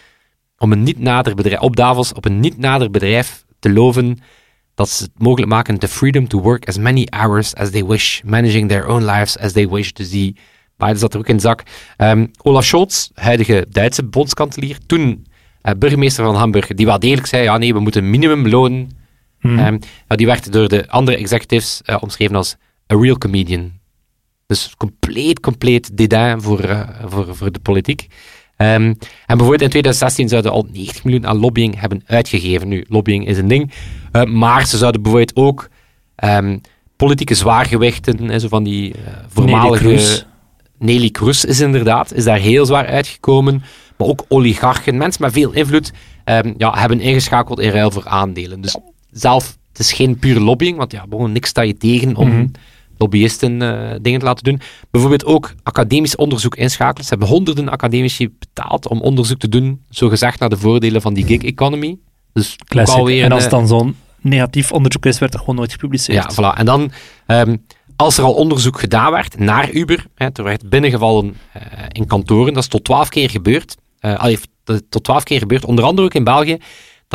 om 0.57 0.71
een 0.71 0.83
niet 0.83 0.99
nader 0.99 1.35
bedrijf, 1.35 1.59
op 1.59 1.75
Davos, 1.75 2.13
op 2.13 2.25
een 2.25 2.39
niet 2.39 2.57
nader 2.57 2.91
bedrijf 2.91 3.45
te 3.59 3.71
loven 3.73 4.19
dat 4.75 4.89
ze 4.89 5.03
het 5.03 5.11
mogelijk 5.17 5.51
maken 5.51 5.79
the 5.79 5.87
freedom 5.87 6.27
to 6.27 6.41
work 6.41 6.67
as 6.67 6.77
many 6.77 7.07
hours 7.09 7.55
as 7.55 7.69
they 7.69 7.85
wish, 7.85 8.21
managing 8.21 8.69
their 8.69 8.87
own 8.87 9.03
lives 9.05 9.37
as 9.37 9.51
they 9.51 9.67
wish. 9.67 9.91
Dus 9.91 10.09
die 10.09 10.35
Biden 10.77 10.97
zat 10.97 11.13
er 11.13 11.19
ook 11.19 11.27
in 11.27 11.35
de 11.35 11.41
zak. 11.41 11.63
Ehm, 11.97 12.27
Olaf 12.41 12.65
Scholz, 12.65 13.09
huidige 13.13 13.65
Duitse 13.69 14.03
bondskanselier, 14.03 14.77
toen 14.85 15.25
eh, 15.61 15.73
burgemeester 15.77 16.25
van 16.25 16.35
Hamburg, 16.35 16.67
die 16.67 16.85
wel 16.85 16.99
degelijk 16.99 17.27
zei, 17.27 17.43
ja 17.43 17.57
nee, 17.57 17.73
we 17.73 17.79
moeten 17.79 18.09
minimumloon. 18.09 18.91
Mhm. 19.39 19.59
Ehm, 19.59 19.77
maar 20.07 20.17
die 20.17 20.25
werd 20.25 20.51
door 20.51 20.67
de 20.67 20.89
andere 20.89 21.17
executives 21.17 21.81
eh, 21.85 21.97
omschreven 21.99 22.35
als 22.35 22.55
a 22.93 22.95
real 22.95 23.17
comedian. 23.17 23.71
Dus 24.47 24.73
compleet, 24.77 25.39
compleet 25.39 25.97
dédain 25.97 26.41
voor, 26.41 26.59
eh, 26.59 26.89
voor, 27.05 27.35
voor 27.35 27.51
de 27.51 27.59
politiek. 27.59 28.07
Ehm, 28.57 28.81
en 28.81 28.95
bijvoorbeeld 29.25 29.61
in 29.61 29.69
2016 29.69 30.29
zouden 30.29 30.51
al 30.51 30.67
90 30.71 31.03
miljoen 31.03 31.27
aan 31.27 31.37
lobbying 31.37 31.79
hebben 31.79 32.03
uitgegeven. 32.05 32.67
Nu, 32.67 32.85
lobbying 32.87 33.27
is 33.27 33.37
een 33.37 33.47
ding. 33.47 33.71
Eh, 34.11 34.23
maar 34.23 34.65
ze 34.67 34.77
zouden 34.77 35.01
bijvoorbeeld 35.01 35.35
ook 35.35 35.69
ehm, 36.15 36.57
politieke 36.95 37.35
zwaargewichten, 37.35 38.29
hè, 38.29 38.39
zo 38.39 38.47
van 38.47 38.63
die 38.63 38.93
eh, 38.93 38.99
voormalige... 39.27 40.23
Nelly 40.77 41.09
Kroes 41.09 41.45
is 41.45 41.59
inderdaad, 41.59 42.13
is 42.13 42.23
daar 42.23 42.37
heel 42.37 42.65
zwaar 42.65 42.87
uitgekomen. 42.87 43.63
Maar 43.97 44.07
ook 44.07 44.25
oligarchen, 44.27 44.97
mensen 44.97 45.21
met 45.21 45.33
veel 45.33 45.51
invloed, 45.51 45.91
ehm, 46.23 46.53
ja, 46.57 46.79
hebben 46.79 46.99
ingeschakeld 46.99 47.59
in 47.59 47.69
ruil 47.69 47.91
voor 47.91 48.07
aandelen. 48.07 48.61
Dus 48.61 48.77
zelf, 49.11 49.57
het 49.69 49.79
is 49.79 49.93
geen 49.93 50.19
pure 50.19 50.39
lobbying, 50.39 50.77
want 50.77 50.91
ja, 50.91 51.05
gewoon 51.09 51.31
niks 51.31 51.49
sta 51.49 51.61
je 51.61 51.77
tegen 51.77 52.15
om 52.15 52.27
Mhm. 52.27 52.47
Lobbyisten 52.97 53.61
eh, 53.61 53.95
dingen 54.01 54.19
te 54.19 54.25
laten 54.25 54.43
doen. 54.43 54.61
Bijvoorbeeld 54.91 55.25
ook 55.25 55.53
academisch 55.63 56.15
onderzoek 56.15 56.55
inschakelen. 56.55 57.03
Ze 57.03 57.09
hebben 57.09 57.27
honderden 57.27 57.69
academici 57.69 58.29
betaald 58.39 58.87
om 58.87 59.01
onderzoek 59.01 59.39
te 59.39 59.49
doen, 59.49 59.81
zogezegd 59.89 60.39
naar 60.39 60.49
de 60.49 60.57
voordelen 60.57 61.01
van 61.01 61.13
die 61.13 61.25
gig 61.25 61.41
economy. 61.41 61.97
Dus 62.33 62.55
Classic. 62.67 62.95
alweer 62.95 63.23
En 63.23 63.31
als 63.31 63.43
een, 63.43 63.49
het 63.49 63.59
dan 63.59 63.67
zo'n 63.67 63.95
negatief 64.21 64.71
onderzoek 64.71 65.05
is, 65.05 65.19
werd 65.19 65.33
er 65.33 65.39
gewoon 65.39 65.55
nooit 65.55 65.71
gepubliceerd. 65.71 66.35
ja, 66.35 66.53
voilà. 66.53 66.57
En 66.57 66.65
dan, 66.65 66.91
ehm, 67.25 67.55
als 67.95 68.17
er 68.17 68.23
al 68.23 68.33
onderzoek 68.33 68.79
gedaan 68.79 69.11
werd 69.11 69.39
naar 69.39 69.71
Uber, 69.71 70.05
hè, 70.15 70.27
er 70.33 70.43
werd 70.43 70.69
binnengevallen 70.69 71.35
eh, 71.53 71.61
in 71.91 72.07
kantoren, 72.07 72.53
dat 72.53 72.63
is 72.63 72.69
tot 72.69 72.83
twaalf 72.83 73.09
keer 73.09 73.29
gebeurd. 73.29 73.75
eh 73.99 74.15
allee, 74.15 74.39
dat 74.63 74.75
is 74.75 74.81
tot 74.89 75.03
twaalf 75.03 75.23
keer 75.23 75.39
gebeurd, 75.39 75.65
onder 75.65 75.85
andere 75.85 76.07
ook 76.07 76.13
in 76.13 76.23
België. 76.23 76.57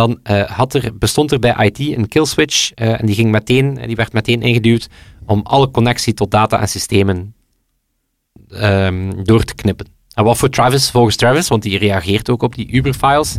Dan 0.01 0.19
eh, 0.23 0.43
had 0.43 0.75
er, 0.75 0.99
bestond 0.99 1.33
er 1.33 1.39
bij 1.39 1.55
IT 1.67 1.79
een 1.79 2.09
killswitch 2.09 2.71
eh, 2.75 3.01
en 3.01 3.07
die, 3.07 3.15
ging 3.15 3.31
meteen, 3.31 3.75
die 3.87 3.97
werd 3.97 4.13
meteen 4.13 4.43
ingeduwd 4.43 4.89
om 5.27 5.41
alle 5.43 5.71
connectie 5.71 6.15
tot 6.15 6.31
data 6.31 6.61
en 6.61 6.69
systemen 6.69 7.35
ehm, 8.49 9.23
door 9.23 9.45
te 9.45 9.55
knippen. 9.55 9.87
En 10.15 10.25
wat 10.25 10.39
voor 10.39 10.49
Travis, 10.49 10.91
volgens 10.91 11.17
Travis, 11.17 11.49
want 11.49 11.63
die 11.63 11.79
reageert 11.79 12.31
ook 12.31 12.43
op 12.43 12.55
die 12.55 12.71
Uber-files, 12.71 13.37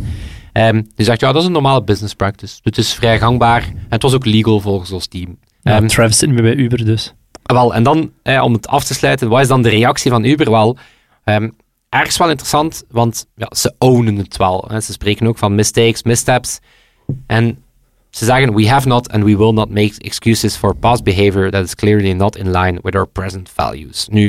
ehm, 0.52 0.82
die 0.94 1.04
zegt, 1.04 1.20
ja, 1.20 1.32
dat 1.32 1.40
is 1.40 1.46
een 1.46 1.52
normale 1.52 1.84
business 1.84 2.14
practice. 2.14 2.58
Het 2.62 2.78
is 2.78 2.94
vrij 2.94 3.18
gangbaar 3.18 3.62
en 3.62 3.86
het 3.88 4.02
was 4.02 4.14
ook 4.14 4.26
legal 4.26 4.60
volgens 4.60 4.90
ons 4.92 5.06
team. 5.06 5.38
Ja, 5.62 5.76
Ehm, 5.76 5.86
Travis 5.86 6.18
zit 6.18 6.34
bij 6.34 6.54
Uber, 6.54 6.84
dus. 6.84 7.14
wel, 7.42 7.74
en 7.74 7.82
dan, 7.82 8.12
eh, 8.22 8.42
om 8.42 8.52
het 8.52 8.66
af 8.66 8.84
te 8.84 8.94
sluiten, 8.94 9.28
wat 9.28 9.40
is 9.40 9.48
dan 9.48 9.62
de 9.62 9.68
reactie 9.68 10.10
van 10.10 10.24
Uber? 10.24 10.50
Wel, 10.50 10.76
ehm, 11.24 11.48
ergens 11.92 12.16
wel 12.16 12.28
interessant, 12.30 12.82
want 12.90 13.26
ja, 13.36 13.48
ze 13.56 13.74
ownen 13.78 14.16
het 14.16 14.36
wel. 14.36 14.64
Hè. 14.68 14.80
Ze 14.80 14.92
spreken 14.92 15.26
ook 15.26 15.38
van 15.38 15.54
mistakes, 15.54 16.02
missteps. 16.02 16.58
En 17.26 17.58
ze 18.10 18.24
zeggen, 18.24 18.54
we 18.54 18.68
have 18.68 18.88
not 18.88 19.08
and 19.12 19.24
we 19.24 19.36
will 19.36 19.52
not 19.52 19.68
make 19.70 19.92
excuses 19.98 20.56
for 20.56 20.74
past 20.76 21.04
behavior 21.04 21.50
that 21.50 21.64
is 21.64 21.74
clearly 21.74 22.12
not 22.12 22.36
in 22.36 22.50
line 22.50 22.78
with 22.82 22.94
our 22.94 23.06
present 23.06 23.50
values. 23.54 24.08
Nu, 24.10 24.26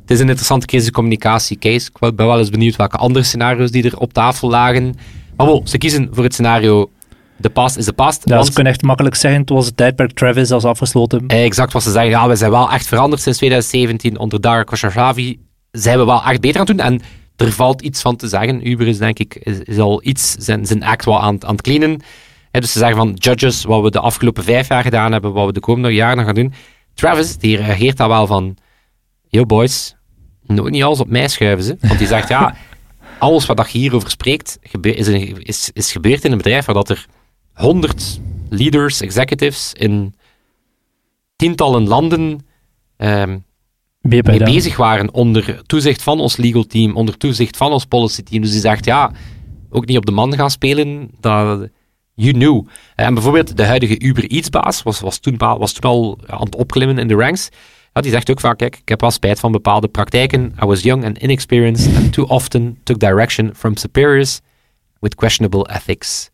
het 0.00 0.10
is 0.10 0.20
een 0.20 0.26
interessante 0.28 0.66
crisiscommunicatie-case. 0.66 1.90
Ik 2.00 2.16
ben 2.16 2.26
wel 2.26 2.38
eens 2.38 2.50
benieuwd 2.50 2.76
welke 2.76 2.96
andere 2.96 3.24
scenario's 3.24 3.70
die 3.70 3.84
er 3.84 3.98
op 3.98 4.12
tafel 4.12 4.48
lagen. 4.48 4.94
Maar 5.36 5.46
wel, 5.46 5.62
ze 5.64 5.78
kiezen 5.78 6.08
voor 6.12 6.24
het 6.24 6.32
scenario 6.32 6.90
de 7.36 7.50
past 7.50 7.76
is 7.76 7.84
de 7.84 7.92
past. 7.92 8.22
Ja, 8.24 8.34
want- 8.34 8.46
ze 8.46 8.52
kunnen 8.52 8.72
echt 8.72 8.82
makkelijk 8.82 9.14
zeggen, 9.14 9.40
het 9.40 9.50
was 9.50 9.66
het 9.66 9.76
tijdperk 9.76 10.12
Travis 10.12 10.50
als 10.50 10.64
afgesloten. 10.64 11.26
exact 11.26 11.72
wat 11.72 11.82
ze 11.82 11.90
zeggen. 11.90 12.10
Ja, 12.10 12.28
we 12.28 12.36
zijn 12.36 12.50
wel 12.50 12.70
echt 12.70 12.86
veranderd 12.86 13.22
sinds 13.22 13.38
2017 13.38 14.18
onder 14.18 14.40
Dara 14.40 14.62
Khosrowshahi. 14.62 15.38
Zijn 15.78 15.98
we 15.98 16.04
wel 16.04 16.22
echt 16.22 16.40
beter 16.40 16.60
aan 16.60 16.66
het 16.66 16.76
doen. 16.76 16.86
En 16.86 17.00
er 17.36 17.52
valt 17.52 17.82
iets 17.82 18.00
van 18.00 18.16
te 18.16 18.28
zeggen. 18.28 18.68
Uber 18.68 18.86
is 18.88 18.98
denk 18.98 19.18
ik 19.18 19.34
is, 19.34 19.58
is 19.58 19.78
al 19.78 20.00
iets 20.04 20.34
zijn, 20.38 20.66
zijn 20.66 20.82
act 20.82 21.04
wel 21.04 21.20
aan, 21.20 21.44
aan 21.44 21.52
het 21.52 21.62
cleanen. 21.62 22.00
Dus 22.50 22.72
ze 22.72 22.78
zeggen 22.78 22.96
van 22.96 23.14
judges, 23.14 23.64
wat 23.64 23.82
we 23.82 23.90
de 23.90 24.00
afgelopen 24.00 24.44
vijf 24.44 24.68
jaar 24.68 24.82
gedaan 24.82 25.12
hebben, 25.12 25.32
wat 25.32 25.46
we 25.46 25.52
de 25.52 25.60
komende 25.60 25.94
jaren 25.94 26.24
gaan 26.24 26.34
doen. 26.34 26.52
Travis, 26.94 27.36
die 27.36 27.56
reageert 27.56 27.96
daar 27.96 28.08
wel 28.08 28.26
van, 28.26 28.56
yo 29.28 29.44
boys, 29.46 29.94
nooit 30.46 30.72
niet 30.72 30.82
alles 30.82 31.00
op 31.00 31.08
mij 31.08 31.28
schuiven 31.28 31.64
ze. 31.64 31.76
Want 31.80 31.98
die 31.98 32.06
zegt, 32.06 32.28
ja, 32.28 32.56
alles 33.18 33.46
wat 33.46 33.70
je 33.70 33.78
hierover 33.78 34.10
spreekt, 34.10 34.58
is, 34.82 35.06
een- 35.06 35.42
is, 35.42 35.70
is 35.72 35.92
gebeurd 35.92 36.24
in 36.24 36.30
een 36.32 36.36
bedrijf 36.38 36.64
waar 36.64 36.74
dat 36.74 36.88
er 36.88 37.06
100 37.54 38.20
leaders, 38.48 39.00
executives 39.00 39.72
in 39.72 40.14
tientallen 41.36 41.86
landen 41.88 42.46
ehm, 42.96 43.38
mee 44.08 44.22
bezig 44.22 44.76
waren 44.76 45.12
onder 45.14 45.62
toezicht 45.66 46.02
van 46.02 46.20
ons 46.20 46.36
legal 46.36 46.64
team, 46.64 46.96
onder 46.96 47.16
toezicht 47.16 47.56
van 47.56 47.72
ons 47.72 47.84
policy 47.84 48.22
team. 48.22 48.42
Dus 48.42 48.50
die 48.50 48.60
zegt, 48.60 48.84
ja, 48.84 49.12
ook 49.70 49.86
niet 49.86 49.96
op 49.96 50.06
de 50.06 50.12
man 50.12 50.34
gaan 50.34 50.50
spelen, 50.50 51.10
dat 51.20 51.68
you 52.14 52.32
knew. 52.32 52.62
En 52.94 53.14
bijvoorbeeld 53.14 53.56
de 53.56 53.64
huidige 53.64 54.00
Uber 54.00 54.30
Eats 54.30 54.50
baas 54.50 54.82
was, 54.82 55.00
was, 55.00 55.18
toen, 55.18 55.36
was 55.36 55.72
toen 55.72 55.90
al 55.90 56.18
aan 56.26 56.44
het 56.44 56.56
opklimmen 56.56 56.98
in 56.98 57.08
de 57.08 57.14
ranks. 57.14 57.48
Ja, 57.92 58.00
die 58.00 58.10
zegt 58.10 58.30
ook 58.30 58.40
vaak, 58.40 58.58
kijk, 58.58 58.76
ik 58.76 58.88
heb 58.88 59.00
wel 59.00 59.10
spijt 59.10 59.40
van 59.40 59.52
bepaalde 59.52 59.88
praktijken. 59.88 60.54
I 60.62 60.66
was 60.66 60.82
young 60.82 61.04
and 61.04 61.18
inexperienced 61.18 61.96
and 61.96 62.12
too 62.12 62.24
often 62.26 62.78
took 62.82 62.98
direction 62.98 63.50
from 63.54 63.76
superiors 63.76 64.40
with 65.00 65.14
questionable 65.14 65.68
ethics. 65.74 66.30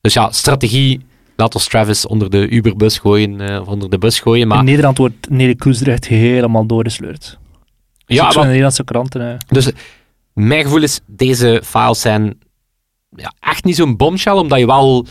Dus 0.00 0.12
ja, 0.12 0.30
strategie, 0.30 1.00
laat 1.36 1.54
ons 1.54 1.68
Travis 1.68 2.06
onder 2.06 2.30
de 2.30 2.54
Uberbus 2.54 2.98
gooien, 2.98 3.40
eh, 3.40 3.60
of 3.60 3.66
onder 3.66 3.90
de 3.90 3.98
bus 3.98 4.20
gooien. 4.20 4.48
Maar 4.48 4.58
In 4.58 4.64
Nederland 4.64 4.98
wordt 4.98 5.30
Nelly 5.30 5.54
Kroesdrecht 5.54 6.06
helemaal 6.06 6.66
doorgesleurd. 6.66 7.38
ja, 8.06 8.24
wat- 8.24 8.34
in 8.34 8.40
de 8.40 8.46
Nederlandse 8.46 8.84
kranten. 8.84 9.30
eh. 9.32 9.38
Dus 9.48 9.70
mijn 10.32 10.62
gevoel 10.62 10.82
is, 10.82 11.00
deze 11.06 11.62
files 11.64 12.00
zijn 12.00 12.38
ja, 13.16 13.32
echt 13.40 13.64
niet 13.64 13.76
zo'n 13.76 13.96
bombshell, 13.96 14.32
omdat 14.32 14.58
je 14.58 14.66
wel 14.66 15.06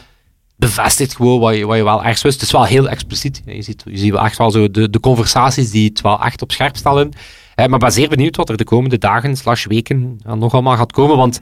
bevestigt 0.56 1.16
gewoon 1.16 1.40
wat 1.40 1.56
je, 1.56 1.66
wat 1.66 1.78
je 1.78 1.84
wel 1.84 2.04
ergens 2.04 2.22
wist. 2.22 2.36
Het 2.36 2.44
is 2.46 2.52
wel 2.52 2.64
heel 2.64 2.90
expliciet. 2.90 3.42
Je 3.46 3.62
ziet, 3.62 3.84
je 3.86 3.98
ziet 3.98 4.12
wel 4.12 4.24
echt 4.26 4.38
wel 4.38 4.52
zo 4.52 4.72
de, 4.72 4.90
de 4.90 5.00
conversaties 5.00 5.72
die 5.72 5.90
het 5.90 6.02
wel 6.02 6.22
echt 6.22 6.42
op 6.42 6.52
scherp 6.52 6.76
stellen. 6.76 7.12
Eh, 7.56 7.66
maar 7.66 7.80
ben 7.80 7.92
zeer 7.92 8.10
benieuwd 8.10 8.36
wat 8.36 8.50
er 8.50 8.58
de 8.58 8.64
komende 8.64 8.98
dagen 8.98 9.36
slash 9.38 9.66
weken 9.66 10.20
ja, 10.26 10.36
nog 10.36 10.54
allemaal 10.54 10.76
gaat 10.78 10.92
komen, 10.92 11.18
want 11.18 11.40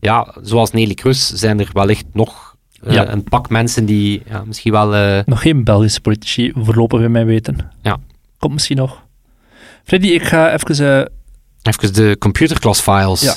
ja, 0.00 0.34
zoals 0.42 0.70
Nelly 0.70 0.94
Kroes 0.94 1.26
zijn 1.26 1.60
er 1.60 1.70
wellicht 1.72 2.04
nog 2.12 2.47
eh, 2.82 2.92
Ja. 2.94 3.08
een 3.08 3.24
pak 3.24 3.48
mensen 3.50 3.84
die 3.84 4.22
ja, 4.28 4.42
misschien 4.46 4.72
wel... 4.72 4.94
eh, 4.94 5.18
Nog 5.26 5.40
geen 5.42 5.64
Belgische 5.64 6.00
politici 6.00 6.52
voorlopig 6.54 6.98
bij 7.00 7.08
mij 7.08 7.24
weten. 7.24 7.70
Ja. 7.82 7.96
Komt 8.38 8.52
misschien 8.52 8.76
nog. 8.76 9.02
Freddy, 9.84 10.06
ik 10.08 10.22
ga 10.22 10.52
even... 10.52 10.98
eh, 10.98 11.04
even 11.62 11.92
de 11.94 12.16
computerclass 12.18 12.80
files. 12.80 13.20
Ja. 13.20 13.34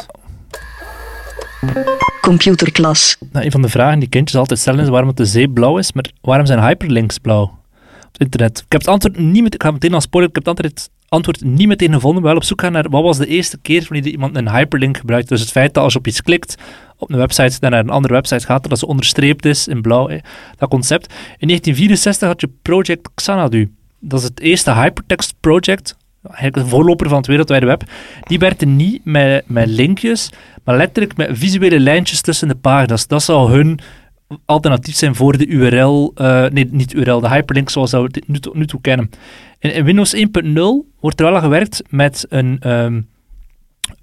Computerklas. 2.21 3.17
nou, 3.31 3.45
een 3.45 3.51
van 3.51 3.61
de 3.61 3.69
vragen 3.69 3.99
die 3.99 4.09
kindjes 4.09 4.39
altijd 4.39 4.59
stellen 4.59 4.79
is 4.83 4.89
waarom 4.89 5.07
het 5.07 5.17
de 5.17 5.25
zee 5.25 5.49
blauw 5.49 5.77
is, 5.77 5.93
maar 5.93 6.11
waarom 6.21 6.45
zijn 6.45 6.59
hyperlinks 6.63 7.17
blauw 7.17 7.41
op 7.43 8.11
het 8.11 8.21
internet? 8.21 8.57
Ik 8.57 8.71
heb 8.71 8.81
het 8.81 8.89
antwoord 8.89 9.17
niet 9.17 9.43
met, 9.43 9.53
ik 9.53 9.63
ga 9.63 9.71
meteen 9.71 9.93
al 9.93 10.01
spoilen, 10.01 10.29
ik 10.29 10.35
heb 10.35 10.45
het 10.45 10.57
antwoord, 10.57 10.89
antwoord 11.11 11.43
niet 11.43 11.67
meteen 11.67 11.93
gevonden, 11.93 12.23
wel 12.23 12.35
op 12.35 12.43
zoek 12.43 12.61
gaan 12.61 12.71
naar 12.71 12.89
wat 12.89 13.03
was 13.03 13.17
de 13.17 13.27
eerste 13.27 13.57
keer 13.57 13.85
wanneer 13.89 14.11
iemand 14.11 14.35
een 14.35 14.49
hyperlink 14.49 14.97
gebruikt. 14.97 15.29
Dus 15.29 15.39
het 15.39 15.51
feit 15.51 15.73
dat 15.73 15.83
als 15.83 15.93
je 15.93 15.99
op 15.99 16.07
iets 16.07 16.21
klikt 16.21 16.55
op 16.97 17.11
een 17.11 17.17
website, 17.17 17.59
dan 17.59 17.71
naar 17.71 17.79
een 17.79 17.89
andere 17.89 18.13
website 18.13 18.45
gaat, 18.45 18.69
dat 18.69 18.79
ze 18.79 18.87
onderstreept 18.87 19.45
is 19.45 19.67
in 19.67 19.81
blauw, 19.81 20.07
hè, 20.07 20.17
dat 20.57 20.69
concept. 20.69 21.13
In 21.37 21.47
1964 21.47 22.27
had 22.27 22.41
je 22.41 22.49
Project 22.61 23.09
Xanadu. 23.13 23.71
Dat 23.99 24.19
is 24.19 24.25
het 24.25 24.39
eerste 24.39 24.73
hypertext 24.73 25.33
project, 25.39 25.97
eigenlijk 26.23 26.55
een 26.55 26.67
voorloper 26.67 27.07
van 27.07 27.17
het 27.17 27.27
wereldwijde 27.27 27.65
web. 27.65 27.83
Die 28.27 28.39
werkte 28.39 28.65
niet 28.65 29.05
met, 29.05 29.43
met 29.47 29.67
linkjes, 29.67 30.29
maar 30.63 30.77
letterlijk 30.77 31.17
met 31.17 31.29
visuele 31.33 31.79
lijntjes 31.79 32.21
tussen 32.21 32.47
de 32.47 32.55
pagina's. 32.55 33.07
Dat 33.07 33.23
zou 33.23 33.51
hun 33.51 33.79
alternatief 34.45 34.95
zijn 34.95 35.15
voor 35.15 35.37
de 35.37 35.47
URL, 35.47 36.11
eh, 36.15 36.45
nee, 36.45 36.67
niet 36.71 36.93
URL, 36.93 37.19
de 37.19 37.29
hyperlink 37.29 37.69
zoals 37.69 37.91
we 37.91 37.97
het 37.97 38.27
nu, 38.27 38.39
nu 38.53 38.65
toe 38.65 38.81
kennen. 38.81 39.09
In, 39.59 39.73
in 39.73 39.83
Windows 39.83 40.15
1.0 40.15 40.21
wordt 40.99 41.19
er 41.19 41.31
wel 41.31 41.39
gewerkt 41.39 41.83
met 41.89 42.25
een 42.29 42.57
ehm, 42.59 43.01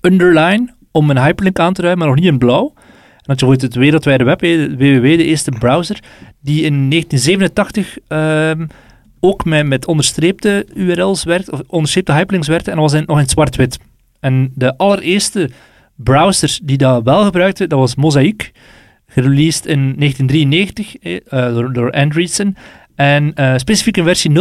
underline 0.01 0.75
om 0.91 1.11
een 1.11 1.23
hyperlink 1.25 1.59
aan 1.59 1.73
te 1.73 1.81
duiden, 1.81 2.05
maar 2.05 2.15
nog 2.15 2.23
niet 2.23 2.33
in 2.33 2.39
blauw. 2.39 2.73
En 2.75 3.35
dat 3.35 3.41
je 3.41 3.47
bijvoorbeeld 3.47 3.63
het 3.63 3.75
wereldwijde 3.75 4.25
web, 4.25 4.41
www, 4.41 5.17
de 5.17 5.25
eerste 5.25 5.51
browser, 5.51 5.99
die 6.41 6.63
in 6.65 6.91
1987 6.91 7.99
ehm, 8.09 8.67
ook 9.21 9.45
met, 9.45 9.67
met 9.67 9.87
onderstreepte 9.87 10.67
URL's 10.75 11.25
werkt, 11.25 11.51
of 11.51 11.61
onderstreepte 11.67 12.13
hyperlinks 12.13 12.49
werkte, 12.49 12.71
en 12.71 12.77
dat 12.77 12.91
was 12.91 13.01
in, 13.01 13.07
nog 13.07 13.19
in 13.19 13.29
zwart-wit. 13.29 13.79
En 14.21 14.53
de 14.55 14.77
allereerste 14.77 15.51
browser 15.95 16.59
die 16.63 16.77
dat 16.77 17.03
wel 17.03 17.25
gebruikte, 17.25 17.67
dat 17.67 17.79
was 17.79 17.95
Mosaic, 17.95 18.53
gereleased 19.19 19.67
in 19.67 19.95
1993 19.99 20.97
eh, 20.99 21.17
eh, 21.27 21.55
door, 21.55 21.73
door 21.73 21.91
Andreessen. 21.91 22.57
En 22.95 23.35
eh, 23.35 23.57
specifiek 23.57 23.97
in 23.97 24.05
versie 24.05 24.31
0.13 24.31 24.37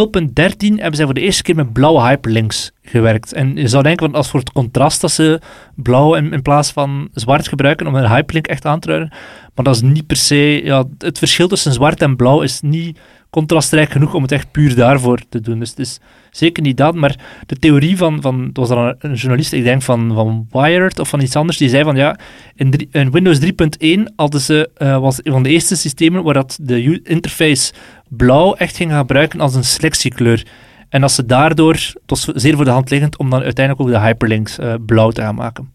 hebben 0.57 0.95
zij 0.95 1.05
voor 1.05 1.13
de 1.13 1.21
eerste 1.21 1.43
keer 1.43 1.55
met 1.55 1.73
blauwe 1.73 2.01
hyperlinks 2.01 2.71
gewerkt. 2.81 3.33
En 3.33 3.55
je 3.55 3.67
zou 3.67 3.83
denken, 3.83 4.05
van 4.05 4.15
als 4.15 4.29
voor 4.29 4.39
het 4.39 4.51
contrast 4.51 5.01
dat 5.01 5.11
ze 5.11 5.41
blauw 5.75 6.15
in, 6.15 6.33
in 6.33 6.41
plaats 6.41 6.71
van 6.71 7.09
zwart 7.13 7.47
gebruiken 7.47 7.87
om 7.87 7.95
een 7.95 8.09
hyperlink 8.09 8.47
echt 8.47 8.65
aan 8.65 8.79
te 8.79 8.87
duiden. 8.87 9.09
Maar 9.55 9.65
dat 9.65 9.75
is 9.75 9.81
niet 9.81 10.07
per 10.07 10.15
se... 10.15 10.61
Ja, 10.63 10.83
het 10.97 11.17
verschil 11.17 11.47
tussen 11.47 11.73
zwart 11.73 12.01
en 12.01 12.15
blauw 12.15 12.41
is 12.41 12.61
niet 12.61 12.99
contrastrijk 13.29 13.91
genoeg 13.91 14.13
om 14.13 14.21
het 14.21 14.31
echt 14.31 14.51
puur 14.51 14.75
daarvoor 14.75 15.19
te 15.29 15.41
doen. 15.41 15.59
Dus 15.59 15.69
het 15.69 15.79
is 15.79 15.99
zeker 16.37 16.63
niet 16.63 16.77
dat, 16.77 16.95
maar 16.95 17.15
de 17.45 17.55
theorie 17.55 17.97
van, 17.97 18.21
van 18.21 18.43
er 18.43 18.59
was 18.59 18.69
dan 18.69 18.95
een, 18.99 19.13
journalist, 19.13 19.53
ik 19.53 19.63
denk 19.63 19.81
van, 19.81 20.13
van 20.13 20.47
Wired 20.51 20.99
of 20.99 21.09
van 21.09 21.21
iets 21.21 21.35
anders, 21.35 21.57
die 21.57 21.69
zei 21.69 21.83
van 21.83 21.95
ja, 21.95 22.19
in, 22.55 23.11
Windows 23.11 23.39
3.1 23.39 24.03
hadden 24.15 24.41
ze, 24.41 24.69
eh, 24.75 24.99
was 24.99 25.19
een 25.23 25.31
van 25.31 25.43
de 25.43 25.49
eerste 25.49 25.75
systemen 25.75 26.23
waar 26.23 26.33
dat 26.33 26.57
de 26.61 27.01
interface 27.03 27.73
blauw 28.07 28.55
echt 28.55 28.75
ging 28.75 28.93
gebruiken 28.93 29.39
als 29.39 29.55
een 29.55 29.63
selectiekleur. 29.63 30.45
En 30.89 31.03
als 31.03 31.15
ze 31.15 31.25
daardoor, 31.25 31.73
het 31.73 32.01
was 32.05 32.23
zeer 32.23 32.55
voor 32.55 32.65
de 32.65 32.71
hand 32.71 32.89
liggend 32.89 33.17
om 33.17 33.29
dan 33.29 33.41
uiteindelijk 33.43 33.87
ook 33.87 33.93
de 33.93 33.99
hyperlinks 33.99 34.57
eh, 34.57 34.73
blauw 34.85 35.09
te 35.09 35.21
gaan 35.21 35.35
maken. 35.35 35.71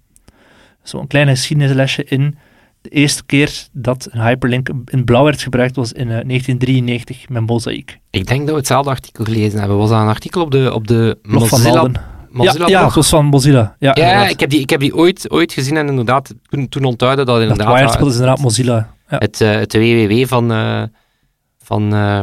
Zo'n 0.83 1.07
klein 1.07 1.29
geschiedenislesje 1.29 2.05
in 2.05 2.37
de 2.83 2.89
eerste 2.89 3.25
keer 3.25 3.67
dat 3.73 4.09
een 4.11 4.21
hyperlink 4.23 4.69
in 4.85 5.05
blauw 5.05 5.25
werd 5.25 5.43
gebruikt 5.43 5.77
was 5.77 5.93
in 5.93 6.11
eh, 6.11 6.25
1993 6.27 7.29
met 7.29 7.47
Mosaic. 7.47 7.99
Ik 8.11 8.27
denk 8.27 8.41
dat 8.41 8.51
we 8.51 8.57
hetzelfde 8.57 8.91
artikel 8.91 9.25
gelezen 9.25 9.59
hebben. 9.59 9.77
Was 9.77 9.91
dat 9.91 10.01
een 10.01 10.07
artikel 10.09 10.43
op 10.43 10.51
de, 10.51 10.75
op 10.75 10.87
de 10.87 11.19
Blog 11.23 11.49
van 11.49 11.61
Mozilla. 11.63 11.91
Mozilla 12.31 12.67
ja, 12.67 12.79
ja, 12.79 12.85
het 12.85 12.95
was 12.95 13.09
van 13.09 13.27
Mozilla. 13.27 13.77
Ja, 13.79 13.97
Ja, 13.99 14.29
ik 14.29 14.41
heb 14.41 14.51
die, 14.51 14.61
ik 14.61 14.71
heb 14.71 14.81
die 14.81 14.97
ooit, 14.97 15.31
ooit 15.31 15.53
gezien 15.53 15.77
en 15.77 15.89
inderdaad 15.89 16.35
toen, 16.43 16.69
toen 16.69 16.85
ontduidde 16.85 17.25
dat 17.25 17.35
Dat 17.35 17.43
inderdaad 17.43 17.75
Wired 17.75 18.07
is 18.07 18.13
inderdaad 18.13 18.41
Mozilla. 18.41 18.95
Ja. 19.09 19.19
het, 19.19 19.41
eh, 19.41 19.51
het 19.51 19.73
www 19.73 20.27
van, 20.27 20.53
eh, 20.53 20.83
van 21.59 21.95
eh, 21.95 22.21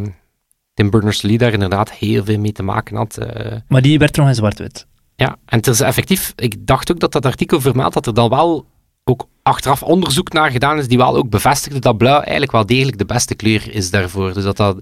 Tim 0.74 0.90
Berners-Lee 0.90 1.38
daar 1.38 1.54
inderdaad 1.54 1.92
heel 1.92 2.24
veel 2.24 2.40
mee 2.40 2.52
te 2.52 2.64
maken 2.64 2.96
had. 2.96 3.18
eh. 3.18 3.56
Maar 3.68 3.82
die 3.82 4.00
werd 4.00 4.16
nog 4.16 4.28
in 4.28 4.36
zwart-wit. 4.36 4.88
ja, 5.16 5.38
en 5.46 5.58
het 5.58 5.68
is 5.68 5.80
effectief, 5.80 6.34
ik 6.36 6.56
dacht 6.68 6.92
ook 6.92 7.00
dat 7.00 7.12
dat 7.12 7.26
artikel 7.26 7.62
vermeldt 7.62 7.94
dat 7.94 8.06
er 8.08 8.14
dan 8.14 8.30
wel 8.30 8.66
ook 9.04 9.28
achteraf 9.50 9.84
onderzoek 9.84 10.32
naar 10.34 10.52
gedaan 10.52 10.78
is 10.78 10.88
die 10.88 10.98
wel 10.98 11.16
ook 11.16 11.30
bevestigde 11.30 11.80
dat 11.80 11.98
blauw 11.98 12.20
eigenlijk 12.20 12.52
wel 12.52 12.66
degelijk 12.66 12.98
de 12.98 13.06
beste 13.06 13.36
kleur 13.36 13.74
is 13.74 13.90
daarvoor. 13.92 14.34
Dus 14.34 14.44
dat 14.44 14.58
dat 14.58 14.78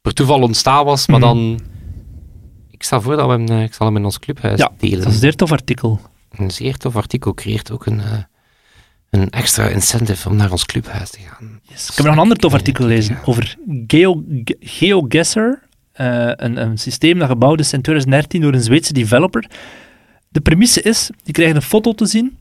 per 0.00 0.12
toeval 0.14 0.42
ontstaan 0.42 0.84
was, 0.84 1.06
maar 1.06 1.18
Mhm. 1.20 1.28
dan... 1.28 1.60
Ik 2.70 2.82
stel 2.86 3.00
voor 3.00 3.16
dat 3.16 3.26
we 3.26 3.32
hem, 3.32 3.46
eh, 3.48 3.62
ik 3.62 3.74
zal 3.74 3.86
hem 3.86 3.96
in 3.96 4.04
ons 4.04 4.18
clubhuis 4.18 4.58
Ja, 4.58 4.70
delen. 4.78 4.98
Dat 4.98 5.06
is 5.06 5.12
een 5.14 5.20
zeer 5.20 5.34
tof 5.36 5.52
artikel. 5.52 6.00
Een 6.30 6.50
zeer 6.50 6.76
tof 6.76 6.96
artikel 6.96 7.34
creëert 7.34 7.70
ook 7.70 7.86
een, 7.86 8.00
eh, 8.00 8.18
een 9.10 9.30
extra 9.30 9.66
incentive 9.66 10.28
om 10.28 10.36
naar 10.36 10.50
ons 10.50 10.66
clubhuis 10.66 11.10
te 11.10 11.18
gaan. 11.20 11.60
Ik 11.68 11.94
heb 11.94 12.04
nog 12.04 12.14
een 12.14 12.20
ander 12.20 12.36
tof 12.36 12.52
artikel 12.52 12.84
gelezen 12.84 13.18
over 13.24 13.56
Geo, 13.86 14.22
GeoGuessr. 14.60 15.68
eh, 15.92 16.30
een, 16.36 16.56
een 16.56 16.78
systeem 16.78 17.18
dat 17.18 17.28
gebouwd 17.28 17.60
is 17.60 17.72
in 17.72 17.82
2013 17.82 18.40
door 18.40 18.52
een 18.52 18.62
Zweedse 18.62 18.92
developer. 18.92 19.50
De 20.28 20.40
premisse 20.40 20.82
is, 20.82 21.10
je 21.22 21.32
krijgt 21.32 21.54
een 21.54 21.62
foto 21.62 21.92
te 21.92 22.06
zien 22.06 22.36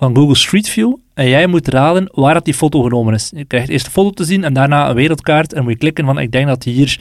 van 0.00 0.16
Google 0.16 0.36
Street 0.36 0.68
View 0.68 0.94
en 1.14 1.28
jij 1.28 1.46
moet 1.46 1.68
raden 1.68 2.08
waar 2.14 2.34
dat 2.34 2.44
die 2.44 2.54
foto 2.54 2.82
genomen 2.82 3.14
is. 3.14 3.32
Je 3.34 3.44
krijgt 3.44 3.68
eerst 3.68 3.86
een 3.86 3.92
foto 3.92 4.10
te 4.10 4.24
zien 4.24 4.44
en 4.44 4.52
daarna 4.52 4.88
een 4.88 4.94
wereldkaart 4.94 5.52
en 5.52 5.62
moet 5.62 5.72
je 5.72 5.78
klikken 5.78 6.04
van 6.04 6.18
ik 6.18 6.32
denk 6.32 6.46
dat 6.46 6.64
hier 6.64 7.00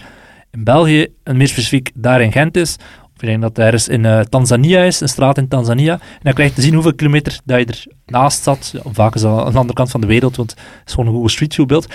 in 0.51 0.63
België, 0.63 1.07
en 1.23 1.37
meer 1.37 1.47
specifiek 1.47 1.91
daar 1.93 2.21
in 2.21 2.31
Gent 2.31 2.57
is, 2.57 2.75
of 3.15 3.21
ik 3.21 3.27
denk 3.27 3.41
dat 3.41 3.57
er 3.57 3.63
ergens 3.63 3.87
in 3.87 4.05
eh, 4.05 4.19
Tanzania 4.19 4.83
is, 4.83 4.99
een 4.99 5.09
straat 5.09 5.37
in 5.37 5.47
Tanzania. 5.47 5.93
En 5.93 6.19
dan 6.21 6.33
krijg 6.33 6.49
je 6.49 6.55
te 6.55 6.61
zien 6.61 6.73
hoeveel 6.73 6.93
kilometer 6.93 7.39
dat 7.45 7.59
je 7.59 7.65
er 7.65 7.85
naast 8.05 8.43
zat. 8.43 8.69
Ja, 8.73 8.91
vaak 8.91 9.15
is 9.15 9.21
dat 9.21 9.39
aan 9.39 9.51
de 9.51 9.57
andere 9.57 9.73
kant 9.73 9.91
van 9.91 10.01
de 10.01 10.07
wereld, 10.07 10.35
want 10.35 10.51
het 10.51 10.59
is 10.85 10.91
gewoon 10.93 11.07
een 11.07 11.13
Google 11.13 11.29
Street 11.29 11.53
View 11.53 11.65
beeld. 11.65 11.87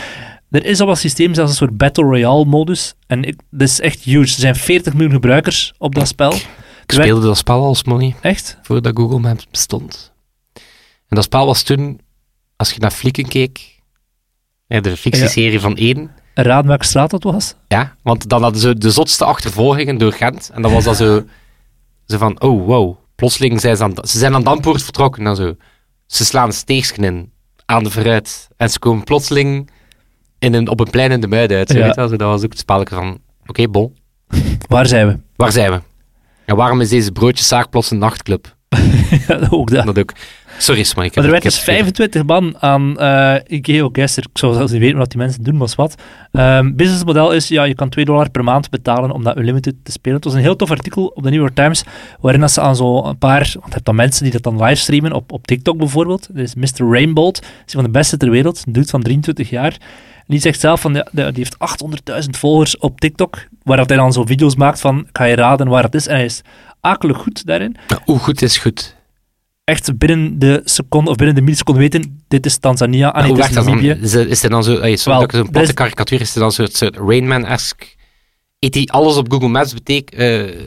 Er 0.51 0.65
is 0.65 0.81
al 0.81 0.87
wat 0.87 0.99
systeem, 0.99 1.35
zelfs 1.35 1.51
een 1.51 1.57
soort 1.57 1.77
Battle 1.77 2.05
Royale 2.05 2.45
modus. 2.45 2.95
En 3.07 3.25
ik, 3.25 3.41
dat 3.51 3.69
is 3.69 3.81
echt 3.81 4.01
huge. 4.01 4.21
Er 4.21 4.29
zijn 4.29 4.57
40 4.57 4.93
miljoen 4.93 5.13
gebruikers 5.13 5.75
op 5.79 5.95
dat 5.95 6.09
spel. 6.09 6.33
Ik 6.33 6.93
speelde 6.93 7.27
dat 7.27 7.37
spel 7.37 7.65
als 7.65 7.85
money, 7.85 8.15
Echt? 8.21 8.59
voordat 8.63 8.97
Google 8.97 9.19
Maps 9.19 9.47
bestond. 9.51 10.14
En 11.15 11.21
dat 11.21 11.29
spel 11.29 11.47
was 11.47 11.63
toen, 11.63 12.01
als 12.57 12.71
je 12.73 12.81
naar 12.81 12.91
Flikken 12.91 13.29
keek, 13.29 13.81
ja, 14.67 14.81
de 14.81 14.97
fictieserie 14.97 15.61
van 15.61 15.77
één, 15.77 16.11
Een 16.35 16.45
raad 16.45 16.65
welke 16.65 16.85
straat 16.85 17.11
dat 17.11 17.23
was? 17.23 17.55
ja, 17.69 17.97
want 18.03 18.29
dan 18.29 18.43
hadden 18.43 18.61
ze 18.61 18.79
de 18.79 18.91
zotste 18.91 19.25
achtervolgingen 19.25 19.99
door 19.99 20.13
Gent, 20.13 20.51
en 20.55 20.63
dan 20.63 20.73
was 20.73 20.85
dat 20.85 20.97
zo, 20.97 21.25
zo 22.07 22.19
van, 22.19 22.41
oh 22.41 22.67
wow, 22.67 22.97
plotseling 23.15 23.61
zijn 23.61 23.77
ze 23.77 23.83
aan, 23.83 23.93
ze 24.03 24.19
zijn 24.19 24.35
aan 24.35 24.43
Dampoort 24.43 24.83
vertrokken, 24.83 25.27
en 25.27 25.37
zo. 25.37 25.57
Ze 26.07 26.25
slaan 26.25 26.53
steegsken 26.53 27.05
in, 27.05 27.33
aan 27.65 27.85
de 27.85 27.91
vooruit, 27.91 28.49
en 28.57 28.71
ze 28.71 28.79
komen 28.79 29.05
plotseling 29.05 29.71
in 30.39 30.55
een, 30.55 30.69
op 30.69 30.81
een 30.81 30.91
plein 30.91 31.11
in 31.13 31.21
de 31.21 31.29
muiden 31.29 31.57
uit, 31.57 31.69
zo, 31.69 31.77
Ja. 31.79 31.81
weet 31.85 31.95
je 31.95 32.01
wel, 32.01 32.09
zo, 32.09 32.17
dat 32.17 32.29
was 32.29 32.43
ook 32.45 32.51
het 32.51 32.59
spelletje 32.59 32.95
van, 32.95 33.19
oké, 33.47 33.69
bon, 33.69 33.97
Waar 34.69 34.87
zijn 34.87 35.07
we? 35.07 35.19
waar 35.37 35.53
zijn 35.53 35.71
we? 35.73 35.81
En 36.45 36.57
waarom 36.57 36.81
is 36.81 36.89
deze 36.89 37.13
broodjeszaak 37.13 37.71
plots 37.71 37.91
een 37.91 37.99
nachtclub? 37.99 38.57
Ja, 39.29 39.47
ook 39.51 39.71
dat. 39.71 39.87
Dat 39.87 39.99
ook. 39.99 40.13
Sorry, 40.59 40.83
Smike. 40.83 41.07
ik 41.09 41.15
Maar 41.15 41.25
er 41.25 41.31
werd 41.31 41.45
ik 41.45 41.51
dus 41.51 41.65
heb- 41.65 41.75
25 41.75 42.25
man 42.25 42.55
aan 42.59 42.99
eh 42.99 43.35
GeoGuessr. 43.47 44.19
Ik 44.21 44.39
zou 44.39 44.55
zelfs 44.55 44.73
niet 44.73 44.81
weten 44.81 44.99
wat 44.99 45.11
die 45.11 45.19
mensen 45.19 45.43
doen, 45.43 45.57
maar 45.57 45.73
wat. 45.77 45.95
Ehm 46.33 46.75
businessmodel 46.75 47.33
is, 47.33 47.49
ja, 47.49 47.65
je 47.65 47.75
kan 47.75 47.89
2 47.89 48.05
dollar 48.05 48.31
per 48.31 48.45
maand 48.45 48.71
betalen 48.71 49.11
om 49.11 49.25
dat 49.25 49.37
unlimited 49.37 49.75
te 49.83 49.93
spelen. 49.93 50.17
Het 50.17 50.25
was 50.25 50.35
een 50.35 50.41
heel 50.41 50.57
tof 50.57 50.71
artikel 50.71 51.07
op 51.07 51.23
de 51.23 51.31
New 51.31 51.41
York 51.41 51.55
Times, 51.55 51.85
waarin 52.21 52.41
dat 52.41 52.51
ze 52.51 52.61
aan 52.61 52.77
zo'n 52.77 53.19
paar, 53.19 53.39
want 53.53 53.67
je 53.67 53.71
hebt 53.73 53.85
dan 53.85 53.95
mensen 53.95 54.23
die 54.23 54.33
dat 54.33 54.43
dan 54.43 54.63
livestreamen 54.63 55.13
op, 55.13 55.33
op 55.33 55.47
TikTok 55.47 55.77
bijvoorbeeld. 55.79 56.29
Is 56.35 56.55
Mr. 56.55 56.91
Rainbolt, 56.91 57.39
is 57.39 57.47
een 57.75 57.81
van 57.81 57.85
de 57.85 57.91
beste 57.91 58.17
ter 58.17 58.31
wereld, 58.31 58.63
een 58.67 58.73
dude 58.73 58.87
van 58.89 59.03
23 59.03 59.51
jaar. 59.51 59.77
En 60.17 60.25
die 60.27 60.41
zegt 60.41 60.61
zelf 60.61 60.81
van, 60.81 60.95
ja, 60.95 61.07
die 61.13 61.25
heeft 61.35 61.57
800.000 61.59 62.31
volgers 62.31 62.79
op 62.79 63.01
TikTok, 63.01 63.37
waar 63.63 63.77
dat 63.77 63.89
hij 63.89 63.99
dan 63.99 64.13
zo 64.13 64.25
video's 64.25 64.55
maakt 64.57 64.81
van, 64.81 65.07
ga 65.13 65.25
je 65.25 65.35
raden 65.37 65.69
waar 65.69 65.83
het 65.83 65.95
is. 65.95 66.07
En 66.07 66.15
hij 66.17 66.25
is 66.25 66.41
akelig 66.81 67.17
goed 67.17 67.47
daarin 67.47 67.77
Hoe 68.05 68.19
goed 68.19 68.43
is 68.43 68.59
goed? 68.59 68.94
Echt 69.65 69.99
binnen 69.99 70.39
de 70.39 70.61
seconde 70.65 71.11
of 71.11 71.17
binnen 71.17 71.35
de 71.35 71.41
milliseconde 71.43 71.81
weten, 71.81 72.25
dit 72.29 72.47
is 72.47 72.57
Tanzania, 72.59 73.25
Hoe 73.27 73.37
dit 73.37 73.49
is? 73.49 73.55
Namibië. 73.55 73.91
Is, 74.01 74.15
is 74.15 74.43
er 74.43 74.51
dan 74.51 74.65
zo, 74.65 74.79
ey, 74.79 74.97
sorry 74.97 75.19
zo'n 75.19 75.41
er 75.41 75.51
platte 75.51 75.69
is- 75.69 75.75
karikatuur, 75.75 76.21
is 76.21 76.35
er 76.35 76.41
dan 76.41 76.53
zo'n 76.53 76.67
soort 76.67 76.97
Rainman-esque? 76.97 77.87
Eet 78.59 78.75
hij 78.75 78.87
alles 78.87 79.17
op 79.17 79.31
Google 79.33 79.49
Maps 79.49 79.75
betekent, 79.75 80.21
eh 80.21 80.61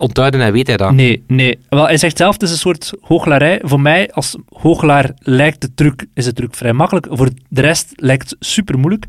ontduiden 0.00 0.40
en 0.40 0.52
weet 0.52 0.66
hij 0.66 0.76
dat? 0.76 0.92
Nee, 0.92 1.24
nee. 1.26 1.58
Wel, 1.68 1.84
hij 1.84 1.96
zegt 1.96 2.16
zelf, 2.16 2.32
het 2.32 2.42
is 2.42 2.50
een 2.50 2.56
soort 2.56 2.92
hooglarij. 3.00 3.60
Voor 3.62 3.80
mij, 3.80 4.10
als 4.12 4.36
hooglaar, 4.48 5.10
lijkt 5.18 5.60
de 5.60 5.74
truc, 5.74 6.06
is 6.14 6.24
de 6.24 6.32
truc 6.32 6.54
vrij 6.54 6.72
makkelijk. 6.72 7.06
Voor 7.10 7.30
de 7.48 7.60
rest 7.60 7.92
lijkt 7.94 8.30
het 8.30 8.36
super 8.46 8.78
moeilijk. 8.78 9.04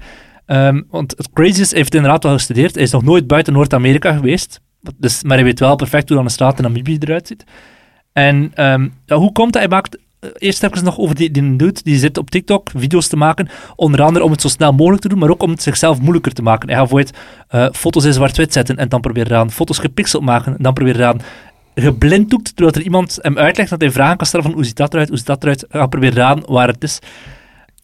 Ehm, 0.45 0.82
want 0.89 1.13
het 1.17 1.29
crazy 1.34 1.62
is, 1.62 1.69
hij 1.69 1.79
heeft 1.79 1.93
inderdaad 1.95 2.23
wel 2.23 2.34
gestudeerd. 2.34 2.73
Hij 2.75 2.84
is 2.84 2.91
nog 2.91 3.03
nooit 3.03 3.27
buiten 3.27 3.53
Noord-Amerika 3.53 4.13
geweest. 4.13 4.60
Dus, 4.97 5.23
maar 5.23 5.36
hij 5.38 5.45
weet 5.45 5.60
wel 5.60 5.75
perfect 5.75 6.08
hoe 6.08 6.17
dan 6.17 6.25
een 6.25 6.32
straat 6.32 6.58
in 6.58 6.63
Namibië 6.63 6.97
eruit 6.99 7.27
ziet. 7.27 7.43
En 8.19 8.51
ehm, 8.53 8.88
hoe 9.08 9.32
komt 9.32 9.53
dat? 9.53 9.62
Hij 9.62 9.71
maakt 9.71 9.97
eh, 10.19 10.29
eerst 10.38 10.63
even 10.63 10.84
nog 10.84 10.97
over 10.97 11.15
die, 11.15 11.32
die 11.32 11.55
dude 11.55 11.79
die 11.84 11.97
zit 11.97 12.17
op 12.17 12.29
TikTok 12.29 12.69
video's 12.75 13.08
te 13.08 13.17
maken. 13.17 13.49
Onder 13.75 14.01
andere 14.01 14.25
om 14.25 14.32
het 14.32 14.41
zo 14.41 14.47
snel 14.47 14.71
mogelijk 14.73 15.01
te 15.01 15.10
doen, 15.10 15.19
maar 15.19 15.29
ook 15.29 15.43
om 15.43 15.49
het 15.49 15.62
zichzelf 15.62 15.99
moeilijker 15.99 16.34
te 16.34 16.41
maken. 16.41 16.69
Hij 16.69 16.77
gaat 16.77 16.89
bijvoorbeeld 16.89 17.17
eh, 17.47 17.67
foto's 17.71 18.05
in 18.05 18.13
zwart-wit 18.13 18.53
zetten 18.53 18.77
en 18.77 18.89
dan 18.89 19.01
proberen 19.01 19.32
eraan. 19.32 19.51
Foto's 19.51 19.77
gepixeld 19.77 20.23
maken 20.23 20.58
en 20.58 20.63
dan 20.63 20.73
proberen 20.73 21.01
eraan. 21.01 21.21
Geblinddoekt, 21.75 22.55
terwijl 22.55 22.75
er 22.75 22.82
iemand 22.82 23.17
hem 23.21 23.38
uitlegt 23.38 23.69
dat 23.69 23.82
hij 23.82 23.91
vragen 23.91 24.17
kan 24.17 24.27
stellen 24.27 24.45
van 24.45 24.55
hoe 24.55 24.65
ziet 24.65 24.77
dat 24.77 24.93
eruit, 24.93 25.08
hoe 25.08 25.17
ziet 25.17 25.27
dat 25.27 25.43
eruit. 25.43 25.65
Ga 25.69 25.88
proberen 25.88 26.17
eraan 26.17 26.43
waar 26.45 26.67
het 26.67 26.84
is. 26.84 26.99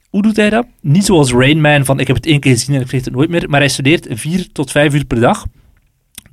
Hoe 0.10 0.22
doet 0.22 0.36
hij 0.36 0.50
dat? 0.50 0.66
Niet 0.82 1.06
zoals 1.06 1.32
Rain 1.32 1.62
Man, 1.62 1.86
van 1.86 2.00
ik 2.00 2.08
heb 2.08 2.16
het 2.16 2.26
één 2.26 2.40
keer 2.40 2.52
gezien 2.52 2.76
en 2.76 2.82
ik 2.82 2.88
vergeet 2.88 3.06
het 3.06 3.16
nooit 3.16 3.30
meer. 3.30 3.50
Maar 3.50 3.60
hij 3.60 3.70
studeert 3.70 4.08
vier 4.10 4.52
tot 4.52 4.72
vijf 4.72 4.94
uur 4.94 5.06
per 5.06 5.20
dag. 5.20 5.46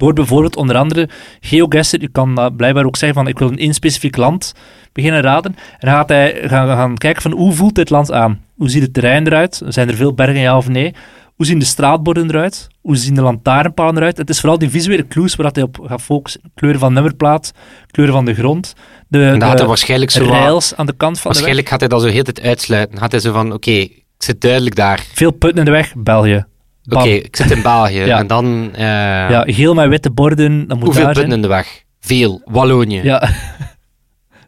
Door 0.03 0.13
bijvoorbeeld 0.13 0.57
onder 0.57 0.77
andere 0.77 1.09
GeoGuessr, 1.41 2.01
je 2.01 2.09
kan 2.09 2.53
blijkbaar 2.57 2.85
ook 2.85 2.97
zeggen 2.97 3.19
van 3.19 3.29
ik 3.29 3.39
wil 3.39 3.51
in 3.51 3.59
één 3.59 3.75
specifiek 3.75 4.17
land 4.17 4.55
beginnen 4.93 5.21
raden. 5.21 5.55
En 5.55 5.89
dan 5.89 5.91
gaat 5.91 6.09
hij 6.09 6.43
gaan, 6.45 6.69
gaan 6.69 6.99
kijken 6.99 7.23
van 7.23 7.33
hoe 7.33 7.53
voelt 7.53 7.75
dit 7.75 7.91
land 7.91 8.13
aan? 8.13 8.41
Hoe 8.57 8.71
ziet 8.71 8.83
het 8.83 8.95
terrein 8.95 9.27
eruit? 9.27 9.63
Zijn 9.69 9.89
er 9.89 9.95
veel 9.95 10.15
bergen, 10.15 10.41
ja 10.41 10.57
of 10.57 10.69
nee? 10.69 10.95
Hoe 11.37 11.47
zien 11.47 11.59
de 11.59 11.65
straatborden 11.65 12.29
eruit? 12.29 12.69
Hoe 12.81 12.97
zien 12.97 13.15
de 13.15 13.23
lantaarnpalen 13.23 13.97
eruit? 13.97 14.17
Het 14.17 14.31
is 14.31 14.41
vooral 14.41 14.59
die 14.59 14.71
visuele 14.71 15.07
clues 15.07 15.35
waar 15.35 15.51
hij 15.53 15.63
op 15.63 15.79
gaat 15.87 16.03
focussen. 16.03 16.41
Kleuren 16.55 16.81
van 16.81 16.93
nummerplaat, 16.93 17.53
kleuren 17.91 18.15
van 18.15 18.25
de 18.25 18.35
grond, 18.35 18.73
de, 19.09 19.25
En 19.25 19.41
gaat 19.41 19.53
de 19.53 19.59
hij 19.59 19.67
waarschijnlijk 19.67 20.11
zo 20.11 20.25
rails 20.25 20.77
aan 20.77 20.87
de 20.87 20.97
kant 20.97 21.21
van 21.21 21.33
de 21.33 21.39
weg. 21.39 21.47
Waarschijnlijk 21.47 21.69
gaat 21.69 21.81
hij 21.81 21.89
dat 21.89 22.03
zo 22.03 22.09
heel 22.09 22.25
de 22.25 22.33
tijd 22.33 22.47
uitsluiten. 22.47 22.99
Gaat 22.99 23.11
hij 23.11 23.21
zo 23.21 23.33
van, 23.33 23.53
oké, 23.53 23.71
ik 23.71 24.05
zit 24.19 24.41
duidelijk 24.41 24.77
daar. 24.77 25.07
Veel 25.13 25.31
putten 25.31 25.59
in 25.59 25.65
de 25.65 25.71
weg, 25.71 25.93
België. 25.97 26.45
Oké, 26.89 27.09
ik 27.09 27.37
zit 27.37 27.51
in 27.51 27.63
België. 27.63 27.99
Ja. 28.01 28.19
En 28.19 28.27
dan... 28.27 28.71
eh, 28.75 28.83
Ja, 29.31 29.43
geel 29.47 29.75
met 29.75 29.89
witte 29.89 30.11
borden, 30.11 30.69
dat 30.69 30.77
moet 30.77 30.85
hoeveel 30.87 31.05
daar 31.05 31.13
punten 31.13 31.31
zijn. 31.33 31.43
in 31.43 31.49
de 31.49 31.55
weg? 31.55 31.83
Veel. 32.01 32.43
Wallonië. 32.45 33.01
Ja. 33.03 33.29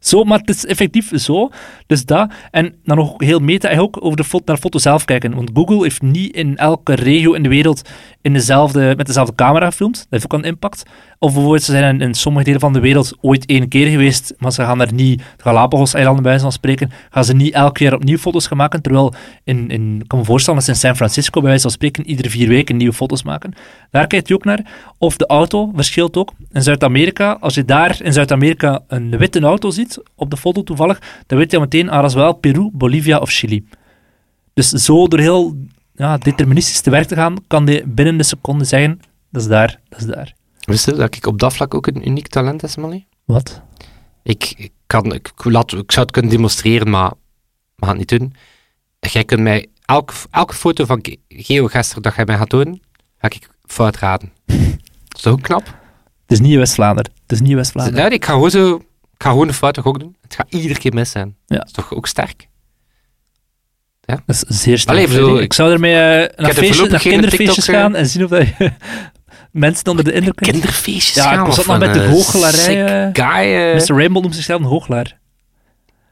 Zo, 0.00 0.24
maar 0.24 0.38
het 0.38 0.48
is 0.48 0.66
effectief 0.66 1.10
zo. 1.14 1.48
Dus 1.86 2.04
dat. 2.04 2.32
En 2.50 2.74
dan 2.84 2.96
nog 2.96 3.14
heel 3.16 3.38
meta, 3.38 3.68
en 3.68 3.80
ook 3.80 4.04
over 4.04 4.16
de 4.16 4.24
foto, 4.24 4.44
naar 4.46 4.54
de 4.54 4.60
foto 4.60 4.78
zelf 4.78 5.04
kijken. 5.04 5.34
Want 5.34 5.50
Google 5.54 5.82
heeft 5.82 6.02
niet 6.02 6.34
in 6.36 6.56
elke 6.56 6.94
regio 6.94 7.32
in 7.32 7.42
de 7.42 7.48
wereld 7.48 7.88
in 8.22 8.32
dezelfde, 8.32 8.94
met 8.96 9.06
dezelfde 9.06 9.34
camera 9.34 9.66
gefilmd. 9.66 9.96
Dat 9.96 10.06
heeft 10.08 10.24
ook 10.24 10.32
een 10.32 10.44
impact. 10.48 10.82
Of 11.24 11.32
bijvoorbeeld, 11.32 11.62
ze 11.62 11.72
zijn 11.72 12.00
in, 12.00 12.14
sommige 12.14 12.44
delen 12.44 12.60
van 12.60 12.72
de 12.72 12.80
wereld 12.80 13.16
ooit 13.20 13.46
één 13.46 13.68
keer 13.68 13.86
geweest, 13.86 14.34
maar 14.38 14.52
ze 14.52 14.62
gaan 14.62 14.78
daar 14.78 14.92
niet, 14.92 15.18
de 15.18 15.42
Galapagos-eilanden 15.42 16.22
bij 16.22 16.40
van 16.40 16.52
spreken, 16.52 16.90
gaan 17.10 17.24
ze 17.24 17.34
niet 17.34 17.54
elk 17.54 17.78
jaar 17.78 17.94
opnieuw 17.94 18.16
foto's 18.16 18.46
gaan 18.46 18.56
maken. 18.56 18.82
Terwijl, 18.82 19.14
in, 19.44 19.70
in, 19.70 20.00
ik 20.00 20.08
kan 20.08 20.18
me 20.18 20.24
voorstellen 20.24 20.58
dat 20.58 20.68
ze 20.68 20.74
in 20.74 20.78
San 20.78 20.96
Francisco 20.96 21.40
bij 21.40 21.48
wijze 21.48 21.62
van 21.62 21.70
spreken 21.70 22.06
iedere 22.06 22.30
vier 22.30 22.48
weken 22.48 22.76
nieuwe 22.76 22.92
foto's 22.92 23.22
maken. 23.22 23.52
Daar 23.90 24.06
kijkt 24.06 24.28
hij 24.28 24.36
ook 24.36 24.44
naar. 24.44 24.72
Of 24.98 25.16
de 25.16 25.26
auto 25.26 25.70
verschilt 25.74 26.16
ook. 26.16 26.32
In 26.52 26.62
Zuid-Amerika, 26.62 27.36
als 27.40 27.54
je 27.54 27.64
daar 27.64 28.02
in 28.02 28.12
Zuid-Amerika 28.12 28.80
een 28.88 29.18
witte 29.18 29.40
auto 29.40 29.70
ziet, 29.70 30.02
op 30.14 30.30
de 30.30 30.36
foto 30.36 30.62
toevallig, 30.62 31.00
dan 31.26 31.38
weet 31.38 31.50
je 31.50 31.60
meteen, 31.60 31.90
ah, 31.90 32.00
dat 32.00 32.10
is 32.10 32.16
wel 32.16 32.32
Peru, 32.32 32.70
Bolivia 32.72 33.18
of 33.18 33.30
Chili. 33.30 33.66
Dus 34.54 34.68
zo 34.68 35.06
door 35.08 35.20
heel 35.20 35.56
ja, 35.94 36.18
deterministisch 36.18 36.80
te 36.80 36.90
werk 36.90 37.06
te 37.06 37.14
gaan, 37.14 37.36
kan 37.46 37.66
hij 37.66 37.82
binnen 37.86 38.16
de 38.16 38.24
seconde 38.24 38.64
zeggen, 38.64 39.00
dat 39.30 39.42
is 39.42 39.48
daar, 39.48 39.80
dat 39.88 40.00
is 40.00 40.06
daar. 40.06 40.34
Wist 40.64 40.84
je 40.84 40.92
dat 40.92 41.16
ik 41.16 41.26
op 41.26 41.38
dat 41.38 41.54
vlak 41.54 41.74
ook 41.74 41.86
een 41.86 42.08
uniek 42.08 42.28
talent 42.28 42.60
heb, 42.60 42.76
Molly? 42.76 43.06
Wat? 43.24 43.62
Ik, 44.22 44.54
ik, 44.56 44.72
kan, 44.86 45.14
ik, 45.14 45.30
laat, 45.44 45.72
ik 45.72 45.92
zou 45.92 46.06
het 46.06 46.10
kunnen 46.10 46.30
demonstreren, 46.30 46.90
maar 46.90 47.10
we 47.76 47.86
gaan 47.86 47.98
het 47.98 48.10
niet 48.10 48.20
doen. 48.20 48.34
Jij 49.00 49.24
kunt 49.24 49.40
mij 49.40 49.66
elke, 49.84 50.12
elke 50.30 50.54
foto 50.54 50.84
van 50.84 50.98
Ge- 51.02 51.18
GeoGuessr 51.28 52.00
dat 52.00 52.14
jij 52.14 52.24
mij 52.24 52.36
gaat 52.36 52.48
tonen, 52.48 52.82
ga 53.18 53.28
ik 53.28 53.48
fout 53.66 53.96
raden. 53.96 54.32
Dat 55.08 55.16
is 55.16 55.22
toch 55.22 55.32
ook 55.32 55.42
knap? 55.42 55.66
Het 56.22 56.32
is 56.32 56.40
niet 56.40 56.56
West-Vlaanderen. 56.56 57.12
Het 57.22 57.32
is 57.32 57.40
niet 57.40 57.54
West-Vlaanderen. 57.54 58.00
Ja, 58.00 58.10
ik 58.10 58.24
ga 58.24 58.32
gewoon 58.32 58.50
zo... 58.50 58.74
Ik 59.14 59.22
ga 59.22 59.30
gewoon 59.30 59.48
een 59.48 59.54
fout 59.54 59.84
ook 59.84 59.98
doen. 59.98 60.16
Het 60.22 60.34
gaat 60.34 60.46
iedere 60.48 60.78
keer 60.80 60.94
mis 60.94 61.10
zijn. 61.10 61.36
Ja. 61.46 61.56
Dat 61.56 61.66
is 61.66 61.72
toch 61.72 61.94
ook 61.94 62.06
sterk? 62.06 62.48
Dat 64.04 64.20
is 64.26 64.38
zeer 64.38 64.78
sterk. 64.78 64.98
Allee, 64.98 65.12
zo, 65.12 65.36
ik 65.36 65.52
zou 65.52 65.72
ermee 65.72 65.94
eh, 65.94 66.00
naar, 66.00 66.50
er 66.50 66.54
feestjes, 66.54 67.02
kinderfeestjes 67.02 67.54
TikTok, 67.54 67.74
eh, 67.74 67.80
gaan 67.80 67.94
en 67.94 68.06
zien 68.06 68.24
of 68.24 68.30
dat 68.30 68.46
je 68.46 68.72
mensen 69.54 69.86
onder 69.86 70.04
de 70.04 70.12
indruk. 70.12 70.36
Kinderfeestjes 70.36 71.14
Ja, 71.14 71.34
gaan. 71.34 71.46
ik 71.46 71.52
zat 71.52 71.66
nog 71.66 71.78
met 71.78 71.94
de 71.94 72.00
eh, 72.00 72.10
hooggelarij, 72.10 72.58
sick 72.58 72.76
eh, 72.76 73.26
guy, 73.26 73.54
eh. 73.54 73.74
Mr. 73.74 73.96
Rainbow 73.96 74.22
noemt 74.22 74.34
zichzelf 74.34 74.60
een 74.60 74.66
hooglaar. 74.66 75.18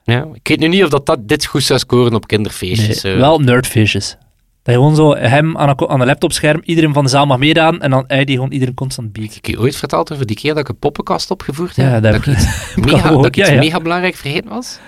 Ja, 0.05 0.27
ik 0.33 0.49
weet 0.49 0.59
nu 0.59 0.69
niet 0.69 0.85
of 0.85 0.89
dat, 0.89 1.07
dat 1.07 1.29
dit 1.29 1.45
goed 1.45 1.63
zou 1.63 1.79
scoren 1.79 2.15
op 2.15 2.27
kinderfeestjes. 2.27 3.03
Nee, 3.03 3.17
wel 3.17 3.39
nerdfeestjes. 3.39 4.17
Dat 4.63 4.75
je 4.75 4.81
gewoon 4.81 4.97
zo 4.97 5.15
hem 5.17 5.59
aan 5.59 5.69
een, 5.69 5.89
aan 5.89 6.01
een 6.01 6.07
laptopscherm, 6.07 6.61
iedereen 6.65 6.93
van 6.93 7.05
de 7.05 7.11
zaal 7.11 7.27
mag 7.27 7.39
meedaan 7.39 7.81
en 7.81 7.91
dan 7.91 8.05
hij 8.07 8.25
die 8.25 8.35
gewoon 8.35 8.53
iedereen 8.53 8.75
constant 8.75 9.13
biedt. 9.13 9.37
Ik 9.37 9.47
heb 9.47 9.55
je 9.55 9.61
ooit 9.61 9.77
verteld 9.77 10.13
over 10.13 10.27
die 10.27 10.37
keer 10.37 10.51
dat 10.55 10.63
ik 10.63 10.69
een 10.69 10.79
poppenkast 10.79 11.31
opgevoerd 11.31 11.77
heb? 11.77 11.87
Ja, 11.87 12.01
dat 12.01 12.13
dat 12.13 12.27
ik 12.27 12.27
iets, 12.27 12.47
mega, 12.77 13.11
dat 13.11 13.27
ik 13.27 13.37
iets 13.37 13.49
ja, 13.49 13.55
ja. 13.55 13.61
mega 13.61 13.81
belangrijk 13.81 14.15
vergeten 14.15 14.51
was. 14.51 14.79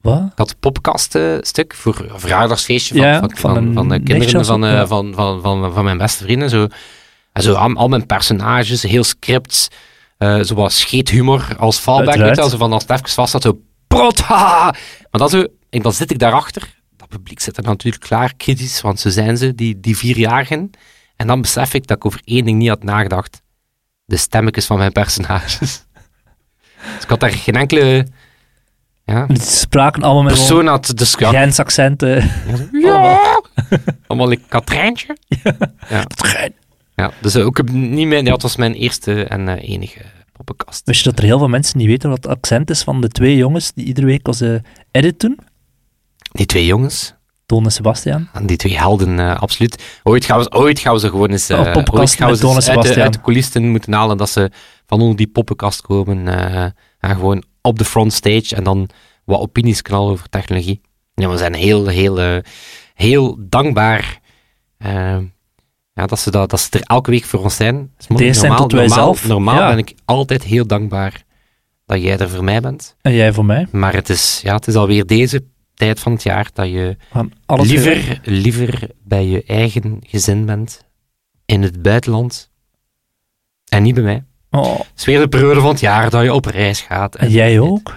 Wat? 0.00 0.22
Ik 0.22 0.32
had 0.34 0.56
een 0.60 1.72
voor 1.74 2.06
een 2.08 2.20
verjaardagsfeestje 2.20 2.94
van, 2.94 3.06
Ja, 3.06 3.18
van, 3.18 3.30
van 3.30 3.54
van, 3.54 3.56
een 3.56 3.74
van 3.74 3.88
de 3.88 4.02
kinderen 4.02 4.44
van, 4.44 4.60
ja. 4.60 4.86
van, 4.86 5.12
van, 5.14 5.42
van, 5.42 5.72
van 5.72 5.84
mijn 5.84 5.98
beste 5.98 6.24
vrienden. 6.24 6.50
Zo. 6.50 6.66
En 7.34 7.42
zo 7.42 7.54
al, 7.54 7.74
al 7.74 7.88
mijn 7.88 8.06
personages, 8.06 8.82
heel 8.82 9.04
scripts, 9.04 9.68
eh 10.18 10.38
zoals 10.40 10.80
scheethumor 10.80 11.56
als 11.58 11.78
fallback. 11.78 12.16
Weet 12.16 12.36
je, 12.36 12.48
zo 12.48 12.56
van 12.56 12.72
als 12.72 12.82
het 12.82 12.92
even 12.92 13.08
vast 13.08 13.30
zat, 13.30 13.42
zo 13.42 13.60
prot, 13.86 14.20
haha. 14.20 14.62
Maar 15.10 15.20
dan, 15.20 15.28
zo, 15.28 15.46
en 15.70 15.82
dan 15.82 15.92
zit 15.92 16.10
ik 16.10 16.18
daarachter. 16.18 16.74
Dat 16.96 17.08
publiek 17.08 17.40
zit 17.40 17.56
er 17.56 17.62
natuurlijk 17.62 18.04
klaar, 18.04 18.34
kritisch, 18.36 18.80
want 18.80 19.00
zo 19.00 19.10
zijn 19.10 19.36
ze, 19.36 19.54
die, 19.54 19.80
die 19.80 19.96
vierjarigen. 19.96 20.70
En 21.16 21.26
dan 21.26 21.40
besef 21.40 21.74
ik 21.74 21.86
dat 21.86 21.96
ik 21.96 22.04
over 22.04 22.20
één 22.24 22.44
ding 22.44 22.58
niet 22.58 22.68
had 22.68 22.82
nagedacht. 22.82 23.42
De 24.04 24.16
stemmetjes 24.16 24.66
van 24.66 24.78
mijn 24.78 24.92
personages. 24.92 25.58
Dus 26.94 27.02
ik 27.02 27.08
had 27.08 27.20
daar 27.20 27.30
geen 27.30 27.56
enkele 27.56 28.06
ja, 29.04 29.26
Die 29.26 29.40
spraken 29.40 30.02
allemaal 30.02 30.22
met 30.22 30.32
persoon 30.32 30.66
had 30.66 30.92
dus 30.94 31.16
ja, 32.72 33.02
ja. 33.02 33.42
Allemaal 34.06 34.32
een 34.32 34.44
Katrijntje. 34.48 35.16
Gein. 35.28 35.58
Ja, 35.88 36.04
dus 37.20 37.36
ook 37.36 37.58
een- 37.58 37.94
niet 37.94 38.06
mijn, 38.08 38.24
ja, 38.24 38.32
het 38.32 38.42
was 38.42 38.56
mijn 38.56 38.74
eerste 38.74 39.24
en 39.24 39.48
eh, 39.48 39.68
enige 39.68 40.00
poppenkast. 40.32 40.86
Wist 40.86 41.04
je 41.04 41.10
dat 41.10 41.18
er 41.18 41.24
heel 41.24 41.38
veel 41.38 41.48
mensen 41.48 41.78
niet 41.78 41.86
weten 41.86 42.08
wat 42.10 42.22
het 42.24 42.32
accent 42.32 42.70
is 42.70 42.82
van 42.82 43.00
de 43.00 43.08
twee 43.08 43.36
jongens 43.36 43.72
die 43.72 43.84
iedere 43.84 44.06
week 44.06 44.28
onze 44.28 44.62
edit 44.90 45.20
doen? 45.20 45.38
Die 46.32 46.46
twee 46.46 46.66
jongens. 46.66 47.14
Toon 47.46 47.64
en 47.64 47.70
Sebastian. 47.72 48.28
En 48.32 48.46
die 48.46 48.56
twee 48.56 48.78
helden, 48.78 49.18
eh, 49.18 49.40
absoluut. 49.40 50.00
Ooit 50.02 50.24
gaan, 50.24 50.38
we, 50.38 50.50
ooit 50.52 50.78
gaan 50.78 50.94
we 50.94 51.00
ze 51.00 51.08
gewoon 51.08 51.30
eens, 51.30 51.48
Een 51.48 51.56
eh, 51.56 51.72
poppenkast 51.72 52.00
ooit 52.00 52.18
gaan 52.20 52.30
we 52.30 52.36
ze 52.36 52.46
eens 52.46 52.68
uit, 52.68 52.82
de, 52.94 53.02
uit 53.02 53.12
de 53.12 53.20
coulissen 53.20 53.70
moeten 53.70 53.92
halen 53.92 54.16
dat 54.16 54.30
ze 54.30 54.50
van 54.86 55.00
onder 55.00 55.16
die 55.16 55.26
poppenkast 55.26 55.80
komen 55.80 56.28
eh, 56.28 56.62
en 56.98 57.16
gewoon 57.16 57.42
op 57.62 57.78
de 57.78 57.84
front 57.84 58.12
stage 58.12 58.54
en 58.56 58.64
dan 58.64 58.88
wat 59.24 59.40
opinies 59.40 59.82
knallen 59.82 60.10
over 60.12 60.28
technologie. 60.28 60.80
Ja, 61.14 61.28
we 61.30 61.36
zijn 61.36 61.54
heel, 61.54 61.86
heel, 61.86 62.20
eh, 62.20 62.36
heel 62.94 63.36
dankbaar 63.38 64.20
eh, 64.78 65.18
ja, 65.94 66.06
dat, 66.06 66.18
ze 66.20 66.30
dat, 66.30 66.50
dat 66.50 66.60
ze 66.60 66.68
er 66.70 66.80
elke 66.82 67.10
week 67.10 67.24
voor 67.24 67.42
ons 67.42 67.56
zijn. 67.56 67.92
Is. 67.98 68.06
Deze 68.06 68.32
zijn 68.38 68.50
normaal, 68.50 68.68
tot 68.68 68.72
wij 68.78 68.86
normaal, 68.86 69.04
zelf. 69.14 69.26
normaal 69.28 69.58
Ja. 69.58 69.68
ben 69.68 69.78
ik 69.78 69.94
altijd 70.04 70.42
heel 70.42 70.66
dankbaar 70.66 71.22
dat 71.86 72.02
jij 72.02 72.18
er 72.18 72.28
voor 72.30 72.44
mij 72.44 72.60
bent. 72.60 72.96
En 73.02 73.12
jij 73.14 73.32
voor 73.32 73.44
mij. 73.44 73.66
Maar 73.70 73.94
het 73.94 74.08
is, 74.08 74.40
ja, 74.42 74.54
het 74.54 74.66
is 74.66 74.74
alweer 74.74 75.06
deze 75.06 75.44
tijd 75.74 76.00
van 76.00 76.12
het 76.12 76.22
jaar 76.22 76.48
dat 76.52 76.66
je 76.68 76.96
liever, 77.46 78.20
liever 78.24 78.88
bij 79.04 79.26
je 79.26 79.42
eigen 79.46 79.98
gezin 80.06 80.46
bent 80.46 80.84
in 81.46 81.62
het 81.62 81.82
buitenland 81.82 82.50
en 83.68 83.82
niet 83.82 83.94
bij 83.94 84.04
mij. 84.04 84.24
Oh, 84.50 84.78
Het 84.78 84.86
is 84.96 85.04
weer 85.04 85.18
de 85.20 85.28
periode 85.28 85.60
van 85.60 85.70
het 85.70 85.80
jaar 85.80 86.10
dat 86.10 86.22
je 86.22 86.34
op 86.34 86.44
reis 86.44 86.80
gaat. 86.80 87.14
en 87.16 87.30
jij 87.30 87.60
ook? 87.60 87.94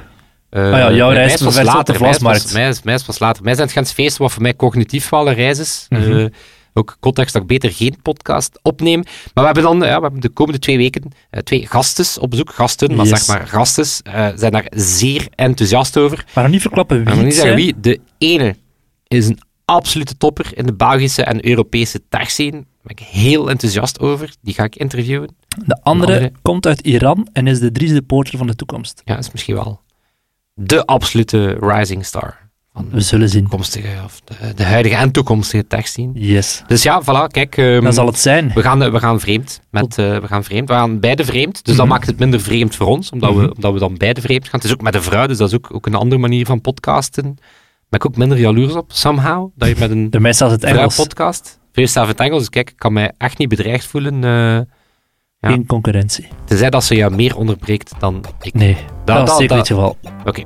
Ah 0.50 0.62
ja, 0.72 0.92
jouw 0.92 1.10
reis 1.10 1.42
was 1.42 1.58
op 1.58 1.62
de 1.62 1.64
later. 1.64 2.00
Mij 2.00 2.10
is 2.10 2.18
pas- 2.18 2.22
Vlasmarkt. 2.28 2.54
Mij 2.54 2.70
is, 2.70 2.82
mij 2.84 2.94
is 2.94 3.04
pas 3.04 3.20
later. 3.20 3.44
Mij 3.44 3.56
zijn 3.56 3.70
het 3.74 3.92
feesten 3.94 4.22
wat 4.22 4.32
voor 4.32 4.42
mij 4.42 4.56
cognitief 4.56 5.12
een 5.12 5.34
reis 5.34 5.60
is. 5.60 5.86
Mhm. 5.90 6.18
Eh, 6.20 6.26
ook 6.78 6.98
context 7.00 7.34
dat 7.34 7.42
ik 7.42 7.48
beter 7.48 7.72
geen 7.72 7.98
podcast 8.02 8.60
opneem. 8.62 9.00
Maar 9.04 9.14
we 9.34 9.46
hebben 9.46 9.64
dan 9.64 9.78
ja, 9.90 9.96
we 9.96 10.02
hebben 10.02 10.22
de 10.22 10.30
komende 10.30 10.60
twee 10.60 10.78
weken 10.78 11.12
eh, 11.30 11.42
twee 11.42 11.68
gasten 11.68 12.22
op 12.22 12.30
bezoek. 12.30 12.54
Gasten, 12.54 12.96
maar 12.96 13.06
Yes. 13.06 13.26
zeg 13.26 13.38
maar 13.38 13.48
gasten. 13.48 13.86
eh, 14.14 14.28
zijn 14.36 14.52
daar 14.52 14.72
zeer 14.76 15.28
enthousiast 15.36 15.98
over. 15.98 16.26
Maar 16.34 16.44
nog 16.44 16.54
niet 16.54 16.62
verklappen 16.62 16.98
wie 16.98 17.16
Maar 17.16 17.24
niet 17.24 17.36
zeggen 17.36 17.56
wie. 17.56 17.80
De 17.80 18.00
ene 18.18 18.56
is 19.08 19.28
een 19.28 19.40
absolute 19.66 20.18
topper 20.18 20.52
in 20.58 20.66
de 20.66 20.74
Belgische 20.74 21.24
en 21.24 21.48
Europese 21.48 22.02
techscene. 22.10 22.52
Daar 22.52 22.62
ben 22.96 22.96
ik 22.98 23.00
heel 23.00 23.50
enthousiast 23.50 24.00
over. 24.00 24.34
Die 24.42 24.54
ga 24.54 24.64
ik 24.64 24.76
interviewen. 24.76 25.36
De 25.66 25.80
andere, 25.84 26.12
De 26.12 26.18
andere- 26.18 26.32
komt 26.42 26.68
uit 26.68 26.82
Iran 26.82 27.28
en 27.34 27.48
is 27.48 27.60
de 27.60 27.72
Dries 27.72 27.92
de 27.92 28.02
Poorter 28.02 28.38
van 28.38 28.48
de 28.48 28.56
toekomst. 28.56 29.02
Ja, 29.06 29.18
is 29.18 29.32
misschien 29.32 29.56
wel 29.56 29.82
de 30.54 30.86
absolute 30.86 31.58
rising 31.60 32.06
star 32.06 32.47
van 32.78 32.90
We 32.92 33.02
zullen 33.02 33.30
zien. 33.30 33.42
toekomstige, 33.42 33.88
of 34.06 34.22
de, 34.24 34.54
de 34.56 34.64
huidige 34.64 34.96
en 34.96 35.12
toekomstige 35.12 35.68
techscene. 35.68 36.12
Yes. 36.14 36.64
Dus 36.68 36.84
ja, 36.84 37.02
voilà, 37.04 37.28
kijk. 37.32 37.58
ehm, 37.58 37.84
Dan 37.84 37.94
zal 37.94 38.06
het 38.06 38.20
zijn. 38.20 38.52
we, 38.54 38.62
gaan, 38.62 38.84
eh, 38.84 38.92
we 38.92 39.00
gaan 39.00 39.20
vreemd. 39.20 39.62
Met, 39.72 39.98
eh, 39.98 40.18
we 40.18 40.28
gaan 40.28 40.44
vreemd. 40.44 40.68
We 40.68 40.74
gaan 40.74 41.00
beide 41.00 41.26
vreemd. 41.26 41.54
Dus 41.66 41.76
dat 41.76 41.86
Mhm. 41.86 41.94
maakt 41.96 42.08
het 42.08 42.20
minder 42.20 42.40
vreemd 42.42 42.76
voor 42.76 42.88
ons, 42.88 43.10
omdat, 43.10 43.32
Mhm. 43.34 43.40
we, 43.42 43.56
omdat 43.56 43.74
we 43.74 43.80
dan 43.80 43.98
beide 43.98 44.22
vreemd 44.22 44.44
gaan. 44.44 44.60
Het 44.60 44.64
is 44.64 44.74
ook 44.74 44.82
met 44.82 44.96
een 44.96 45.04
vrouw, 45.04 45.28
dus 45.28 45.38
dat 45.38 45.48
is 45.48 45.56
ook, 45.56 45.70
ook 45.74 45.86
een 45.86 45.96
andere 45.96 46.22
manier 46.22 46.46
van 46.46 46.62
podcasten. 46.62 47.24
Ben 47.90 48.00
ik 48.00 48.06
ook 48.06 48.18
minder 48.18 48.40
jaloers 48.40 48.74
op, 48.74 48.92
somehow. 48.92 49.50
Dat 49.56 49.68
je 49.70 49.76
met 49.80 49.92
een 49.92 50.10
Bij 50.10 50.20
mij 50.20 50.34
staat 50.34 50.52
het 50.52 50.64
Engels. 50.64 50.96
podcast. 50.96 51.60
Veel 51.72 51.88
staat 51.88 52.04
in 52.04 52.10
het 52.10 52.20
Engels, 52.20 52.40
dus 52.40 52.50
kijk, 52.50 52.70
ik 52.70 52.78
kan 52.78 52.94
mij 52.94 53.12
echt 53.18 53.38
niet 53.38 53.50
bedreigd 53.50 53.86
voelen. 53.86 54.24
eh 54.24 54.60
ja. 55.40 55.50
Geen 55.50 55.66
concurrentie. 55.66 56.28
tenzij 56.46 56.70
dat 56.70 56.84
ze 56.84 56.96
jou 56.96 57.16
meer 57.16 57.36
onderbreekt 57.38 57.92
dan 58.00 58.26
ik. 58.42 58.54
Nee, 58.54 58.78
dat, 59.06 59.18
is 59.18 59.26
dat- 59.26 59.38
zeker 59.38 59.48
dat- 59.56 59.58
niet 59.58 59.68
het 59.68 59.78
geval. 59.78 59.98
Oké. 60.26 60.42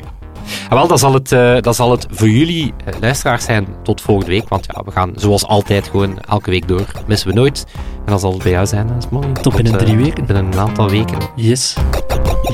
En 0.69 0.75
wel, 0.75 0.87
dan 0.87 0.99
zal, 0.99 1.13
het, 1.13 1.31
eh, 1.31 1.57
dan 1.59 1.73
zal 1.73 1.91
het 1.91 2.07
voor 2.09 2.29
jullie 2.29 2.73
eh, 2.85 2.93
luisteraars 2.99 3.45
zijn 3.45 3.67
tot 3.83 4.01
volgende 4.01 4.31
week. 4.31 4.49
Want 4.49 4.65
ja, 4.73 4.83
we 4.85 4.91
gaan 4.91 5.11
zoals 5.15 5.45
altijd 5.45 5.87
gewoon 5.87 6.19
elke 6.19 6.49
week 6.49 6.67
door. 6.67 6.85
Missen 7.07 7.27
we 7.27 7.33
nooit. 7.33 7.65
En 8.05 8.11
dan 8.11 8.19
zal 8.19 8.33
het 8.33 8.43
bij 8.43 8.51
jou 8.51 8.65
zijn, 8.65 8.87
dat 8.87 8.97
is 8.97 9.09
mooi. 9.09 9.31
Tot 9.31 9.55
binnen 9.55 9.77
drie 9.77 9.97
weken. 9.97 10.25
Binnen 10.25 10.45
een 10.45 10.59
aantal 10.59 10.89
weken. 10.89 11.17
Yes. 11.35 11.75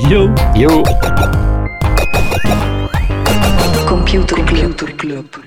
Yo. 0.08 0.32
Yo! 0.54 0.82
Computer 3.86 4.44
Club. 4.96 5.46